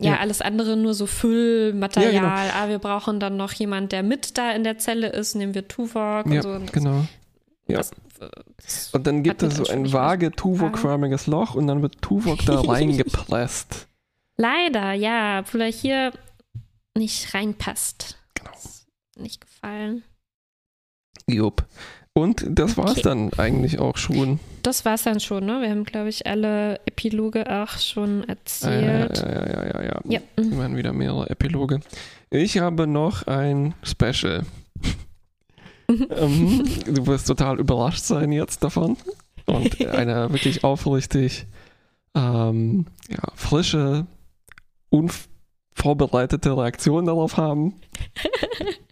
ja, 0.00 0.12
Ja. 0.12 0.18
alles 0.18 0.40
andere 0.40 0.76
nur 0.76 0.94
so 0.94 1.06
Füllmaterial. 1.06 2.12
Ja, 2.14 2.42
genau. 2.44 2.54
Ah, 2.54 2.68
wir 2.68 2.78
brauchen 2.78 3.20
dann 3.20 3.36
noch 3.36 3.52
jemand, 3.52 3.92
der 3.92 4.02
mit 4.02 4.38
da 4.38 4.52
in 4.52 4.64
der 4.64 4.78
Zelle 4.78 5.08
ist, 5.08 5.34
nehmen 5.34 5.54
wir 5.54 5.68
Tuvok 5.68 6.26
und 6.26 6.32
ja, 6.32 6.42
so. 6.42 6.50
Und 6.50 6.72
genau. 6.72 7.06
Ja. 7.66 7.78
das, 7.78 7.92
äh, 8.20 8.28
das 8.56 8.90
Und 8.92 9.06
dann 9.06 9.22
gibt 9.22 9.42
es 9.42 9.56
so 9.56 9.66
ein 9.66 9.92
vage 9.92 10.30
Tuvok-förmiges 10.32 11.26
Loch 11.26 11.54
und 11.54 11.66
dann 11.66 11.82
wird 11.82 12.00
Tuvok 12.02 12.44
da 12.46 12.60
reingepresst. 12.60 13.88
Leider, 14.36 14.92
ja, 14.92 15.40
obwohl 15.40 15.62
er 15.62 15.72
hier 15.72 16.12
nicht 16.96 17.34
reinpasst. 17.34 18.18
Genau. 18.34 18.50
Nicht 19.16 19.40
gefallen. 19.40 20.04
Jupp. 21.28 21.66
Und 22.18 22.44
das 22.48 22.76
war's 22.76 22.92
Okay. 22.92 23.02
dann 23.02 23.32
eigentlich 23.34 23.78
auch 23.78 23.96
schon. 23.96 24.40
Das 24.62 24.84
war's 24.84 25.04
dann 25.04 25.20
schon, 25.20 25.46
ne? 25.46 25.60
Wir 25.60 25.70
haben, 25.70 25.84
glaube 25.84 26.08
ich, 26.08 26.26
alle 26.26 26.80
Epiloge 26.86 27.48
auch 27.48 27.78
schon 27.78 28.24
Äh, 28.24 28.26
erzählt. 28.32 29.18
ja, 29.18 29.28
ja, 29.28 29.46
ja, 29.46 29.64
ja, 29.66 29.82
ja. 29.84 30.00
Ja. 30.04 30.20
Wir 30.36 30.62
haben 30.64 30.76
wieder 30.76 30.92
mehrere 30.92 31.30
Epiloge. 31.30 31.80
Ich 32.30 32.58
habe 32.58 32.86
noch 32.86 33.26
ein 33.26 33.74
Special. 33.82 34.42
ähm, 35.88 36.64
du 36.86 37.06
wirst 37.06 37.26
total 37.28 37.58
überrascht 37.60 38.02
sein 38.04 38.32
jetzt 38.32 38.62
davon. 38.64 38.96
Und 39.46 39.86
eine 39.86 40.30
wirklich 40.32 40.64
aufrichtig 40.64 41.46
ähm, 42.14 42.86
ja, 43.08 43.22
frische, 43.36 44.06
unvorbereitete 44.90 46.56
Reaktion 46.56 47.06
darauf 47.06 47.36
haben. 47.36 47.74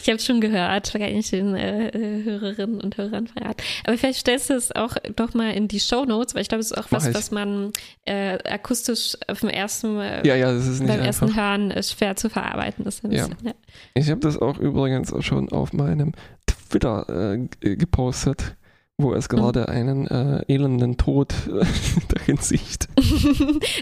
Ich 0.00 0.08
habe 0.08 0.16
es 0.16 0.24
schon 0.26 0.40
gehört, 0.40 0.92
kann 0.92 1.02
ich 1.02 1.30
den 1.30 1.54
äh, 1.54 1.88
äh, 1.88 2.24
Hörerinnen 2.24 2.80
und 2.80 2.96
Hörern 2.96 3.26
verraten. 3.26 3.62
Aber 3.84 3.96
vielleicht 3.98 4.20
stellst 4.20 4.50
du 4.50 4.54
es 4.54 4.74
auch 4.74 4.96
doch 5.16 5.34
mal 5.34 5.52
in 5.52 5.68
die 5.68 5.80
Show 5.80 6.04
Notes, 6.04 6.34
weil 6.34 6.42
ich 6.42 6.48
glaube, 6.48 6.60
es 6.60 6.70
ist 6.70 6.78
auch 6.78 6.90
Mach 6.90 6.98
was, 7.00 7.08
ich. 7.08 7.14
was 7.14 7.30
man 7.30 7.72
äh, 8.04 8.38
akustisch 8.48 9.16
auf 9.28 9.40
dem 9.40 9.48
ersten, 9.50 9.98
äh, 9.98 10.26
Ja, 10.26 10.34
ja, 10.36 10.52
das 10.52 10.66
ist 10.66 10.80
nicht 10.80 10.88
beim 10.88 11.00
einfach. 11.00 11.06
ersten 11.06 11.36
Hören 11.36 11.70
äh, 11.70 11.82
schwer 11.82 12.16
zu 12.16 12.30
verarbeiten 12.30 12.84
ist. 12.86 13.02
Ja. 13.08 13.26
Ich 13.94 14.10
habe 14.10 14.20
das 14.20 14.38
auch 14.40 14.58
übrigens 14.58 15.12
auch 15.12 15.22
schon 15.22 15.50
auf 15.52 15.72
meinem 15.72 16.12
Twitter 16.46 17.32
äh, 17.34 17.38
g- 17.60 17.76
gepostet, 17.76 18.56
wo 18.98 19.14
es 19.14 19.28
gerade 19.28 19.68
einen 19.68 20.06
äh, 20.06 20.44
elenden 20.48 20.96
Tod 20.96 21.34
darin 22.08 22.36
sieht. 22.36 22.88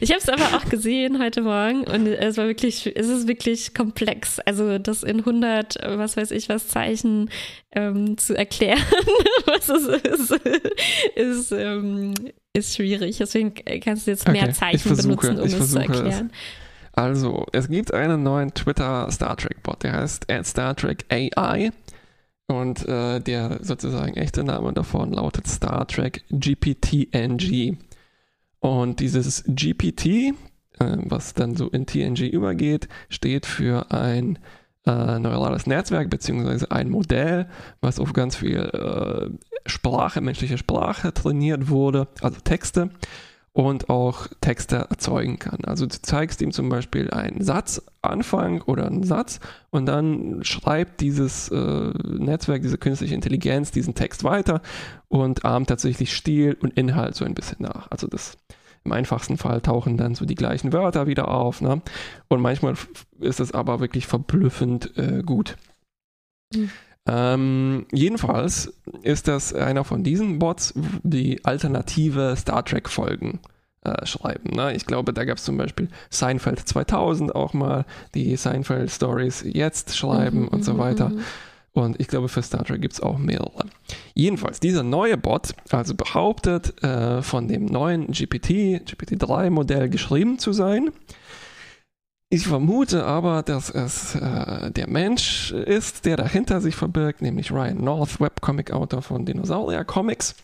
ich 0.00 0.10
habe 0.10 0.20
es 0.20 0.28
aber 0.28 0.56
auch 0.56 0.64
gesehen 0.68 1.20
heute 1.22 1.42
Morgen 1.42 1.80
und 1.82 2.06
es 2.06 2.36
war 2.36 2.46
wirklich, 2.46 2.90
es 2.96 3.08
ist 3.08 3.28
wirklich 3.28 3.74
komplex. 3.74 4.38
Also 4.40 4.78
das 4.78 5.02
in 5.02 5.18
100, 5.18 5.82
äh, 5.82 5.98
was 5.98 6.16
weiß 6.16 6.30
ich, 6.30 6.48
was 6.48 6.68
Zeichen 6.68 7.28
ähm, 7.72 8.16
zu 8.18 8.36
erklären, 8.36 8.78
was 9.46 9.68
es 9.68 9.86
ist, 9.86 10.40
ist, 11.16 11.52
ähm, 11.52 12.14
ist 12.52 12.74
schwierig. 12.76 13.18
Deswegen 13.18 13.54
kannst 13.84 14.06
du 14.06 14.12
jetzt 14.12 14.26
Okay, 14.28 14.32
mehr 14.40 14.48
ich 14.50 14.56
Zeichen 14.56 14.78
versuche, 14.78 15.28
benutzen, 15.28 15.38
um 15.38 15.44
es 15.44 15.50
zu 15.52 15.56
versuche 15.58 15.82
es. 15.82 15.88
erklären. 15.90 16.30
Also, 16.92 17.46
es 17.52 17.68
gibt 17.68 17.94
einen 17.94 18.22
neuen 18.22 18.52
Twitter 18.52 19.08
Star 19.10 19.36
Trek 19.36 19.62
Bot, 19.62 19.84
der 19.84 19.92
heißt 19.92 20.26
Star 20.44 20.74
Trek 20.74 21.04
AI. 21.08 21.70
Und 22.50 22.88
äh, 22.88 23.20
der 23.20 23.60
sozusagen 23.62 24.14
echte 24.14 24.42
Name 24.42 24.72
davon 24.72 25.12
lautet 25.12 25.46
Star 25.46 25.86
Trek 25.86 26.24
GPTNG. 26.30 27.76
Und 28.58 28.98
dieses 28.98 29.44
GPT, 29.46 30.06
äh, 30.06 30.32
was 30.78 31.32
dann 31.34 31.54
so 31.54 31.68
in 31.68 31.86
TNG 31.86 32.28
übergeht, 32.28 32.88
steht 33.08 33.46
für 33.46 33.92
ein 33.92 34.40
äh, 34.84 35.20
neurales 35.20 35.68
Netzwerk 35.68 36.10
beziehungsweise 36.10 36.72
ein 36.72 36.90
Modell, 36.90 37.48
was 37.82 38.00
auf 38.00 38.14
ganz 38.14 38.34
viel 38.34 38.58
äh, 38.58 39.30
Sprache, 39.68 40.20
menschliche 40.20 40.58
Sprache 40.58 41.14
trainiert 41.14 41.68
wurde, 41.68 42.08
also 42.20 42.40
Texte 42.40 42.90
und 43.52 43.90
auch 43.90 44.28
Texte 44.40 44.76
erzeugen 44.76 45.38
kann. 45.38 45.64
Also 45.64 45.86
du 45.86 46.00
zeigst 46.00 46.40
ihm 46.40 46.52
zum 46.52 46.68
Beispiel 46.68 47.10
einen 47.10 47.42
Satzanfang 47.42 48.62
oder 48.62 48.86
einen 48.86 49.02
Satz 49.02 49.40
und 49.70 49.86
dann 49.86 50.44
schreibt 50.44 51.00
dieses 51.00 51.48
äh, 51.48 51.92
Netzwerk, 52.04 52.62
diese 52.62 52.78
künstliche 52.78 53.14
Intelligenz 53.14 53.72
diesen 53.72 53.94
Text 53.94 54.22
weiter 54.22 54.62
und 55.08 55.44
ahmt 55.44 55.68
tatsächlich 55.68 56.14
Stil 56.14 56.56
und 56.60 56.74
Inhalt 56.74 57.16
so 57.16 57.24
ein 57.24 57.34
bisschen 57.34 57.62
nach. 57.62 57.90
Also 57.90 58.06
das 58.06 58.38
Im 58.84 58.92
einfachsten 58.92 59.36
Fall 59.36 59.60
tauchen 59.60 59.96
dann 59.96 60.14
so 60.14 60.24
die 60.24 60.36
gleichen 60.36 60.72
Wörter 60.72 61.06
wieder 61.08 61.28
auf. 61.28 61.60
Ne? 61.60 61.82
Und 62.28 62.40
manchmal 62.40 62.74
ist 63.18 63.40
es 63.40 63.52
aber 63.52 63.80
wirklich 63.80 64.06
verblüffend 64.06 64.96
äh, 64.96 65.22
gut. 65.24 65.56
Mhm. 66.54 66.70
Ähm, 67.06 67.86
jedenfalls 67.92 68.72
ist 69.02 69.28
das 69.28 69.54
einer 69.54 69.84
von 69.84 70.04
diesen 70.04 70.38
Bots, 70.38 70.74
die 71.02 71.44
alternative 71.44 72.34
Star 72.36 72.64
Trek-Folgen 72.64 73.40
äh, 73.82 74.04
schreiben. 74.06 74.50
Ne? 74.54 74.74
Ich 74.74 74.86
glaube, 74.86 75.12
da 75.12 75.24
gab 75.24 75.38
es 75.38 75.44
zum 75.44 75.56
Beispiel 75.56 75.88
Seinfeld 76.10 76.60
2000 76.60 77.34
auch 77.34 77.54
mal, 77.54 77.86
die 78.14 78.36
Seinfeld 78.36 78.90
Stories 78.90 79.42
jetzt 79.46 79.96
schreiben 79.96 80.42
mhm, 80.42 80.48
und 80.48 80.64
so 80.64 80.74
mhm, 80.74 80.78
weiter. 80.78 81.08
Mhm. 81.08 81.20
Und 81.72 82.00
ich 82.00 82.08
glaube, 82.08 82.28
für 82.28 82.42
Star 82.42 82.64
Trek 82.64 82.82
gibt 82.82 82.94
es 82.94 83.00
auch 83.00 83.16
mehrere. 83.16 83.64
Jedenfalls, 84.14 84.58
dieser 84.58 84.82
neue 84.82 85.16
Bot, 85.16 85.54
also 85.70 85.94
behauptet, 85.94 86.82
äh, 86.82 87.22
von 87.22 87.46
dem 87.46 87.64
neuen 87.66 88.08
GPT, 88.08 88.82
GPT-3-Modell 88.84 89.88
geschrieben 89.88 90.38
zu 90.38 90.52
sein. 90.52 90.90
Ich 92.32 92.46
vermute 92.46 93.04
aber, 93.04 93.42
dass 93.42 93.70
es 93.70 94.14
äh, 94.14 94.70
der 94.70 94.88
Mensch 94.88 95.50
ist, 95.50 96.04
der 96.04 96.16
dahinter 96.16 96.60
sich 96.60 96.76
verbirgt, 96.76 97.22
nämlich 97.22 97.50
Ryan 97.50 97.82
North, 97.82 98.20
Webcomic-Autor 98.20 99.02
von 99.02 99.26
Dinosaurier 99.26 99.84
Comics. 99.84 100.36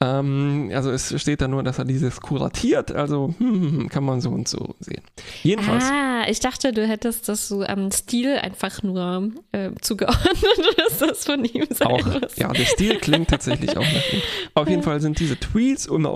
Ähm, 0.00 0.70
also 0.72 0.92
es 0.92 1.20
steht 1.20 1.40
da 1.40 1.48
nur, 1.48 1.64
dass 1.64 1.80
er 1.80 1.84
dieses 1.84 2.20
kuratiert, 2.20 2.92
also 2.92 3.34
hm, 3.38 3.52
hm, 3.54 3.72
hm, 3.72 3.88
kann 3.88 4.04
man 4.04 4.20
so 4.20 4.30
und 4.30 4.46
so 4.46 4.76
sehen. 4.78 5.02
Jedenfalls. 5.42 5.82
Ah, 5.82 6.28
ich 6.28 6.38
dachte, 6.38 6.72
du 6.72 6.86
hättest 6.86 7.28
das 7.28 7.48
so 7.48 7.64
am 7.64 7.90
Stil 7.90 8.36
einfach 8.36 8.84
nur 8.84 9.32
äh, 9.50 9.72
zugeordnet, 9.80 10.36
dass 10.76 10.98
das 10.98 11.24
von 11.24 11.44
ihm 11.44 11.66
sein 11.70 11.88
auch, 11.88 12.06
muss. 12.06 12.36
Ja, 12.36 12.52
der 12.52 12.66
Stil 12.66 12.98
klingt 12.98 13.28
tatsächlich 13.28 13.76
auch 13.76 13.82
nach 13.82 14.12
ihm. 14.12 14.22
Auf 14.54 14.68
jeden 14.70 14.84
Fall 14.84 15.00
sind 15.00 15.18
diese 15.18 15.38
Tweets 15.38 15.88
nach, 15.90 16.12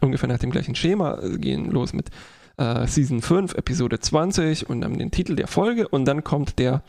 ungefähr 0.00 0.28
nach 0.28 0.38
dem 0.38 0.52
gleichen 0.52 0.76
Schema, 0.76 1.18
äh, 1.20 1.38
gehen 1.38 1.72
los 1.72 1.92
mit 1.92 2.10
äh, 2.58 2.86
Season 2.86 3.22
5, 3.22 3.54
Episode 3.54 4.00
20 4.00 4.68
und 4.68 4.82
dann 4.82 4.98
den 4.98 5.10
Titel 5.10 5.36
der 5.36 5.46
Folge 5.46 5.88
und 5.88 6.04
dann 6.04 6.24
kommt 6.24 6.58
der 6.58 6.82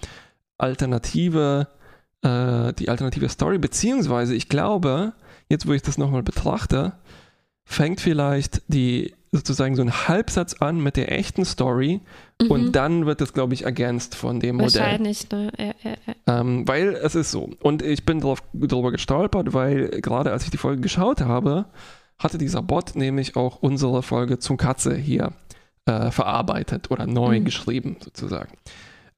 alternative, 0.57 1.67
äh, 2.21 2.73
die 2.73 2.89
alternative 2.89 3.29
Story, 3.29 3.57
beziehungsweise 3.57 4.35
ich 4.35 4.49
glaube, 4.49 5.13
jetzt 5.47 5.67
wo 5.67 5.73
ich 5.73 5.81
das 5.81 5.97
nochmal 5.97 6.23
betrachte, 6.23 6.93
fängt 7.63 8.01
vielleicht 8.01 8.61
die 8.67 9.13
sozusagen 9.31 9.75
so 9.75 9.83
ein 9.83 10.07
Halbsatz 10.07 10.55
an 10.55 10.81
mit 10.81 10.97
der 10.97 11.11
echten 11.11 11.45
Story 11.45 12.01
mhm. 12.41 12.51
und 12.51 12.71
dann 12.71 13.05
wird 13.05 13.21
das, 13.21 13.33
glaube 13.33 13.53
ich, 13.53 13.63
ergänzt 13.63 14.15
von 14.15 14.39
dem 14.39 14.55
Modell. 14.55 14.81
Wahrscheinlich, 14.81 15.29
ne? 15.29 15.51
Ja, 15.57 15.73
ja, 15.83 15.95
ja. 16.07 16.39
Ähm, 16.39 16.67
weil 16.67 16.95
es 16.95 17.13
ist 17.13 17.29
so. 17.29 17.51
Und 17.61 17.83
ich 17.83 18.05
bin 18.05 18.21
drauf, 18.21 18.41
darüber 18.53 18.91
gestolpert, 18.91 19.53
weil 19.53 19.89
gerade 20.01 20.31
als 20.31 20.45
ich 20.45 20.49
die 20.49 20.57
Folge 20.57 20.81
geschaut 20.81 21.21
habe, 21.21 21.65
hatte 22.17 22.39
dieser 22.39 22.63
Bot 22.63 22.95
nämlich 22.95 23.35
auch 23.35 23.57
unsere 23.61 24.01
Folge 24.01 24.39
zum 24.39 24.57
Katze 24.57 24.95
hier 24.95 25.31
äh, 25.89 26.11
verarbeitet 26.11 26.91
oder 26.91 27.07
neu 27.07 27.39
mhm. 27.39 27.45
geschrieben, 27.45 27.97
sozusagen. 28.03 28.53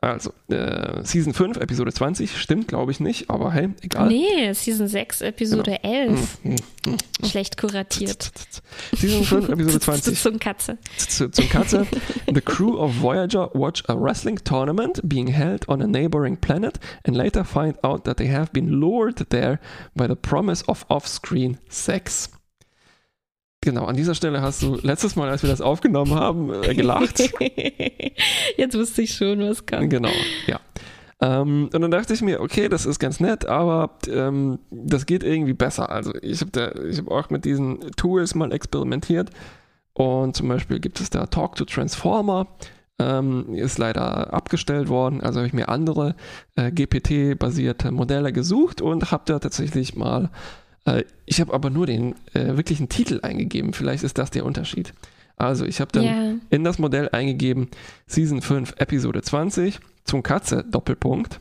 Also, 0.04 0.34
äh, 0.50 1.04
Season 1.04 1.32
5, 1.32 1.58
Episode 1.58 1.94
20, 1.94 2.36
stimmt, 2.36 2.68
glaube 2.68 2.92
ich 2.92 3.00
nicht, 3.00 3.30
aber 3.30 3.52
hey, 3.52 3.70
egal. 3.84 4.08
Nee, 4.08 4.52
Season 4.54 4.88
6, 4.88 5.22
Episode 5.22 5.78
genau. 5.84 5.96
11. 5.96 6.40
Mm, 6.42 6.50
mm, 6.50 6.56
mm. 6.88 7.28
Schlecht 7.28 7.56
kuratiert. 7.58 8.32
Season 8.96 9.24
5, 9.24 9.50
Episode 9.50 9.80
20. 9.80 10.20
zum 10.20 10.40
Katze. 10.40 10.80
Zum 10.98 11.32
Katze. 11.50 11.86
The 12.34 12.42
crew 12.42 12.80
of 12.80 12.94
Voyager 12.94 13.52
watch 13.54 13.84
a 13.90 13.96
wrestling 13.96 14.40
tournament 14.44 15.02
being 15.08 15.28
held 15.28 15.70
on 15.70 15.84
a 15.84 15.88
neighboring 15.88 16.38
planet 16.38 16.80
and 17.06 17.16
later 17.16 17.44
find 17.44 17.78
out 17.84 18.06
that 18.06 18.18
they 18.18 18.28
have 18.28 18.52
been 18.52 18.80
lured 18.80 19.30
there 19.30 19.60
by 19.96 20.08
the 20.08 20.16
promise 20.16 20.64
of 20.68 20.84
off-screen 20.90 21.60
sex. 21.70 22.28
Genau, 23.64 23.86
an 23.86 23.96
dieser 23.96 24.16
Stelle 24.16 24.42
hast 24.42 24.64
du 24.64 24.76
letztes 24.82 25.16
Mal, 25.16 25.30
als 25.30 25.44
wir 25.44 25.50
das 25.50 25.62
aufgenommen 25.62 26.16
haben, 26.16 26.52
äh, 26.64 26.74
gelacht. 26.74 27.20
Jetzt 28.58 28.76
wusste 28.76 29.04
ich 29.04 29.14
schon, 29.14 29.40
was 29.40 29.68
kann. 29.68 29.88
Genau, 29.88 30.10
ja. 30.48 30.60
Ähm, 31.22 31.70
und 31.72 31.80
dann 31.80 31.92
dachte 31.92 32.16
ich 32.16 32.24
mir, 32.24 32.42
okay, 32.42 32.68
das 32.70 32.88
ist 32.88 32.98
ganz 32.98 33.20
nett, 33.20 33.46
aber 33.46 33.98
ähm, 34.10 34.58
das 34.72 35.06
geht 35.06 35.24
irgendwie 35.24 35.54
besser. 35.54 35.92
Also 35.92 36.12
ich 36.24 36.42
habe 36.42 36.74
hab 36.98 37.12
auch 37.12 37.30
mit 37.30 37.46
diesen 37.46 37.80
Tools 37.96 38.34
mal 38.34 38.52
experimentiert 38.52 39.30
und 39.94 40.36
zum 40.36 40.48
Beispiel 40.48 40.80
gibt 40.80 41.00
es 41.00 41.12
da 41.12 41.28
Talk 41.28 41.56
to 41.56 41.66
Transformer. 41.66 42.48
Ähm, 42.98 43.56
ist 43.56 43.80
leider 43.80 44.32
abgestellt 44.32 44.88
worden, 44.88 45.22
also 45.22 45.40
habe 45.40 45.48
ich 45.48 45.54
mir 45.54 45.70
andere 45.70 46.16
äh, 46.56 46.72
GPT-basierte 46.72 47.92
Modelle 47.92 48.32
gesucht 48.32 48.80
und 48.80 49.12
habe 49.12 49.24
da 49.26 49.40
tatsächlich 49.40 49.96
mal 49.96 50.30
äh, 50.86 51.04
ich 51.26 51.40
habe 51.40 51.54
aber 51.54 51.70
nur 51.70 51.86
den 51.86 52.16
äh, 52.34 52.58
wirklichen 52.58 52.90
Titel 52.90 53.20
eingegeben. 53.22 53.74
Vielleicht 53.74 54.04
ist 54.04 54.18
das 54.18 54.32
der 54.32 54.46
Unterschied. 54.46 54.94
Also, 55.38 55.66
ich 55.66 55.82
habe 55.82 55.92
dann 55.92 56.04
yeah. 56.04 56.36
in 56.50 56.64
das 56.64 56.78
Modell 56.78 57.10
eingegeben 57.10 57.70
Season 58.06 58.42
5, 58.42 58.76
Episode 58.78 59.22
20, 59.22 59.80
zum 60.04 60.22
Katze, 60.24 60.64
Doppelpunkt. 60.64 61.40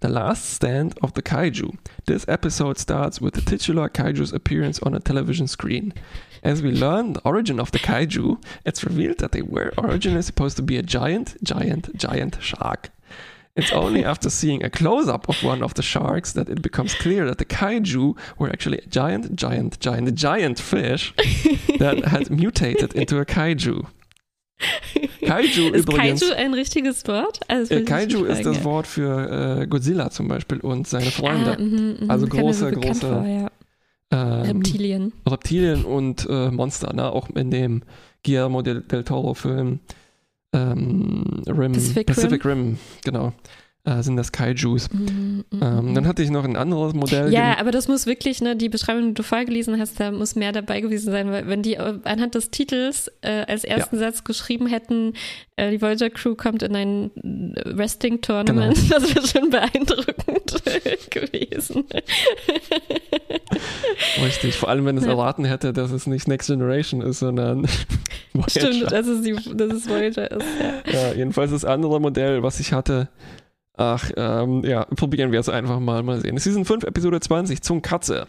The 0.00 0.08
Last 0.08 0.56
Stand 0.56 1.00
of 1.00 1.12
the 1.14 1.22
Kaiju. 1.22 1.76
This 2.06 2.26
episode 2.26 2.78
starts 2.78 3.20
with 3.20 3.34
the 3.34 3.40
titular 3.40 3.88
Kaiju's 3.88 4.32
appearance 4.32 4.82
on 4.82 4.94
a 4.94 5.00
television 5.00 5.46
screen. 5.46 5.94
As 6.42 6.60
we 6.60 6.72
learn 6.72 7.12
the 7.12 7.20
origin 7.24 7.60
of 7.60 7.70
the 7.70 7.78
Kaiju, 7.78 8.42
it's 8.64 8.84
revealed 8.84 9.18
that 9.18 9.30
they 9.30 9.42
were 9.42 9.72
originally 9.78 10.22
supposed 10.22 10.56
to 10.56 10.62
be 10.62 10.76
a 10.76 10.82
giant, 10.82 11.36
giant, 11.44 11.96
giant 11.96 12.38
shark. 12.40 12.90
It's 13.54 13.72
only 13.72 14.02
after 14.02 14.30
seeing 14.30 14.64
a 14.64 14.70
close 14.70 15.08
up 15.08 15.28
of 15.28 15.42
one 15.44 15.62
of 15.62 15.74
the 15.74 15.82
sharks 15.82 16.32
that 16.32 16.48
it 16.48 16.62
becomes 16.62 16.94
clear 16.94 17.26
that 17.26 17.36
the 17.36 17.44
kaiju 17.44 18.16
were 18.38 18.48
actually 18.48 18.78
a 18.78 18.86
giant, 18.86 19.36
giant, 19.36 19.78
giant, 19.78 20.14
giant 20.14 20.58
fish 20.58 21.12
that 21.78 22.02
had 22.06 22.30
mutated 22.42 22.94
into 22.94 23.18
a 23.18 23.26
kaiju. 23.26 23.86
Kaiju 25.22 25.70
ist 25.74 25.88
übrigens. 25.88 26.22
Kaiju 26.22 26.34
ein 26.34 26.54
richtiges 26.54 27.06
Wort? 27.06 27.40
Also 27.48 27.74
äh, 27.74 27.82
Kaiju 27.82 28.24
ist 28.24 28.46
das 28.46 28.64
Wort 28.64 28.86
für 28.86 29.60
äh, 29.60 29.66
Godzilla 29.66 30.10
zum 30.10 30.28
Beispiel 30.28 30.60
und 30.60 30.88
seine 30.88 31.10
Freunde. 31.10 31.58
Ah, 31.58 31.60
mh, 31.60 32.04
mh, 32.06 32.12
also 32.12 32.26
große, 32.26 32.70
große 32.70 33.00
vor, 33.00 33.26
ja. 33.26 33.50
ähm, 34.12 34.56
Reptilien. 34.56 35.12
Reptilien 35.28 35.84
und 35.84 36.26
äh, 36.30 36.50
Monster, 36.50 36.94
ne? 36.94 37.10
auch 37.10 37.28
in 37.30 37.50
dem 37.50 37.82
Guillermo 38.22 38.62
del, 38.62 38.80
del 38.80 39.04
Toro 39.04 39.34
Film 39.34 39.80
ähm, 40.52 41.42
Rim, 41.46 41.72
Pacific, 41.72 42.06
Pacific 42.06 42.44
Rim. 42.44 42.58
Rim, 42.58 42.78
genau. 43.04 43.32
Äh, 43.84 44.04
sind 44.04 44.16
das 44.16 44.30
Kaijus. 44.30 44.88
Mm, 44.92 44.98
mm, 44.98 45.44
ähm, 45.60 45.90
mm. 45.90 45.94
Dann 45.96 46.06
hatte 46.06 46.22
ich 46.22 46.30
noch 46.30 46.44
ein 46.44 46.54
anderes 46.54 46.94
Modell. 46.94 47.32
Ja, 47.32 47.58
aber 47.58 47.72
das 47.72 47.88
muss 47.88 48.06
wirklich, 48.06 48.40
ne, 48.40 48.54
die 48.54 48.68
Beschreibung, 48.68 49.08
die 49.08 49.14
du 49.14 49.24
vorgelesen 49.24 49.76
hast, 49.80 49.98
da 49.98 50.12
muss 50.12 50.36
mehr 50.36 50.52
dabei 50.52 50.80
gewesen 50.80 51.10
sein, 51.10 51.32
weil 51.32 51.48
wenn 51.48 51.62
die 51.62 51.78
anhand 51.78 52.36
des 52.36 52.52
Titels 52.52 53.10
äh, 53.22 53.44
als 53.48 53.64
ersten 53.64 53.96
ja. 53.96 54.02
Satz 54.02 54.22
geschrieben 54.22 54.68
hätten, 54.68 55.14
äh, 55.56 55.72
die 55.72 55.82
Voyager 55.82 56.10
Crew 56.10 56.36
kommt 56.36 56.62
in 56.62 56.76
ein 56.76 57.10
Wrestling-Tournament, 57.64 58.76
genau. 58.76 58.88
das 59.00 59.16
wäre 59.16 59.26
schon 59.26 59.50
beeindruckend 59.50 60.62
gewesen. 61.10 61.82
Richtig, 64.24 64.54
vor 64.54 64.68
allem 64.68 64.86
wenn 64.86 64.96
es 64.96 65.06
ja. 65.06 65.10
erraten 65.10 65.44
hätte, 65.44 65.72
dass 65.72 65.90
es 65.90 66.06
nicht 66.06 66.28
Next 66.28 66.46
Generation 66.46 67.02
ist, 67.02 67.18
sondern 67.18 67.66
Voyager. 68.32 68.48
Stimmt, 68.48 68.92
dass 68.92 69.08
es, 69.08 69.22
die, 69.22 69.34
dass 69.56 69.72
es 69.72 69.88
Voyager 69.88 70.30
ist. 70.30 70.46
Ja. 70.86 70.92
ja, 70.92 71.14
jedenfalls 71.14 71.50
das 71.50 71.64
andere 71.64 72.00
Modell, 72.00 72.44
was 72.44 72.60
ich 72.60 72.72
hatte, 72.72 73.08
Ach, 73.76 74.10
ähm, 74.16 74.64
ja, 74.64 74.84
probieren 74.84 75.32
wir 75.32 75.40
es 75.40 75.48
einfach 75.48 75.80
mal. 75.80 76.02
Mal 76.02 76.20
sehen. 76.20 76.38
Season 76.38 76.64
5, 76.64 76.84
Episode 76.84 77.20
20, 77.20 77.62
Zum 77.62 77.82
Katze. 77.82 78.26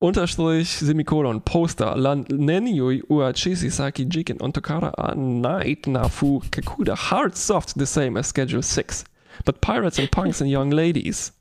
Unterstrich, 0.00 0.68
Semikolon, 0.78 1.42
Poster, 1.42 1.96
Lan, 1.96 2.24
Nenyui, 2.26 3.02
Uachi, 3.08 3.56
Saki, 3.56 4.04
Jiken, 4.04 4.40
Ontokara, 4.40 5.14
Night, 5.16 5.88
Nafu, 5.88 6.40
Kakuda, 6.50 6.94
Hard 6.94 7.36
Soft, 7.36 7.76
the 7.76 7.86
same 7.86 8.16
as 8.16 8.28
Schedule 8.28 8.62
6. 8.62 9.04
But 9.44 9.60
Pirates 9.60 9.98
and 9.98 10.10
Punks 10.12 10.40
and 10.40 10.48
Young 10.48 10.70
Ladies. 10.70 11.32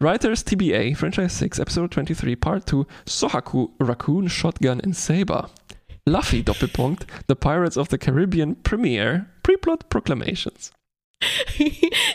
Writers 0.00 0.42
TBA, 0.42 0.96
Franchise 0.96 1.34
6, 1.34 1.60
Episode 1.60 1.90
23, 1.90 2.34
Part 2.36 2.66
2, 2.66 2.86
Sohaku, 3.04 3.72
Raccoon, 3.78 4.26
Shotgun 4.26 4.80
and 4.80 4.96
Saber. 4.96 5.50
Luffy, 6.06 6.42
Doppelpunkt, 6.42 7.06
The 7.26 7.36
Pirates 7.36 7.76
of 7.76 7.90
the 7.90 7.98
Caribbean 7.98 8.54
Premiere, 8.56 9.26
Preplot 9.44 9.90
Proclamations. 9.90 10.72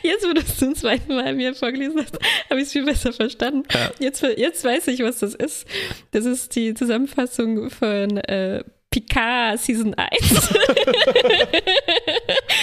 Jetzt, 0.03 0.28
wo 0.28 0.34
du 0.34 0.41
es 0.41 0.58
zum 0.58 0.76
zweiten 0.76 1.16
Mal 1.16 1.34
mir 1.36 1.53
vorgelesen 1.55 2.01
hast, 2.01 2.18
habe 2.49 2.60
ich 2.60 2.68
es 2.68 2.74
viel 2.74 2.86
besser 2.86 3.14
verstanden. 3.14 3.64
Ja. 3.74 3.91
Jetzt, 3.99 4.22
jetzt 4.22 4.64
weiß 4.64 4.88
ich, 4.88 5.01
was 5.01 5.20
das 5.20 5.36
ist. 5.36 5.68
Das 6.12 6.26
ist 6.26 6.55
die 6.55 6.74
Zusammenfassung 6.74 7.70
von 7.70 8.18
äh, 8.18 8.64
Picard 8.89 9.60
Season 9.60 9.93
1. 9.93 10.10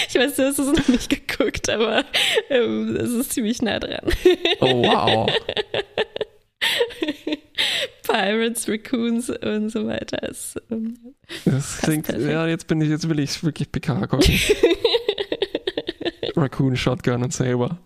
ich 0.09 0.15
weiß, 0.15 0.35
du 0.35 0.43
hast 0.45 0.59
es 0.59 0.67
noch 0.67 0.87
nicht 0.87 1.09
geguckt, 1.09 1.69
aber 1.69 2.03
ähm, 2.49 2.95
es 2.95 3.11
ist 3.11 3.33
ziemlich 3.33 3.61
nah 3.61 3.79
dran. 3.79 4.11
oh, 4.59 4.83
wow. 4.83 5.29
Pirates, 8.03 8.67
Raccoons 8.67 9.29
und 9.29 9.69
so 9.69 9.87
weiter. 9.87 10.23
Ist, 10.23 10.61
ähm, 10.71 10.97
das 11.45 11.79
klingt, 11.79 12.09
ja, 12.09 12.47
jetzt 12.47 12.67
bin 12.67 12.81
ich, 12.81 12.89
jetzt 12.89 13.07
will 13.09 13.19
ich 13.19 13.43
wirklich 13.43 13.71
Picard 13.71 14.09
gucken. 14.09 14.33
Raccoon, 16.37 16.75
Shotgun 16.75 17.23
und 17.23 17.33
Saber. 17.33 17.77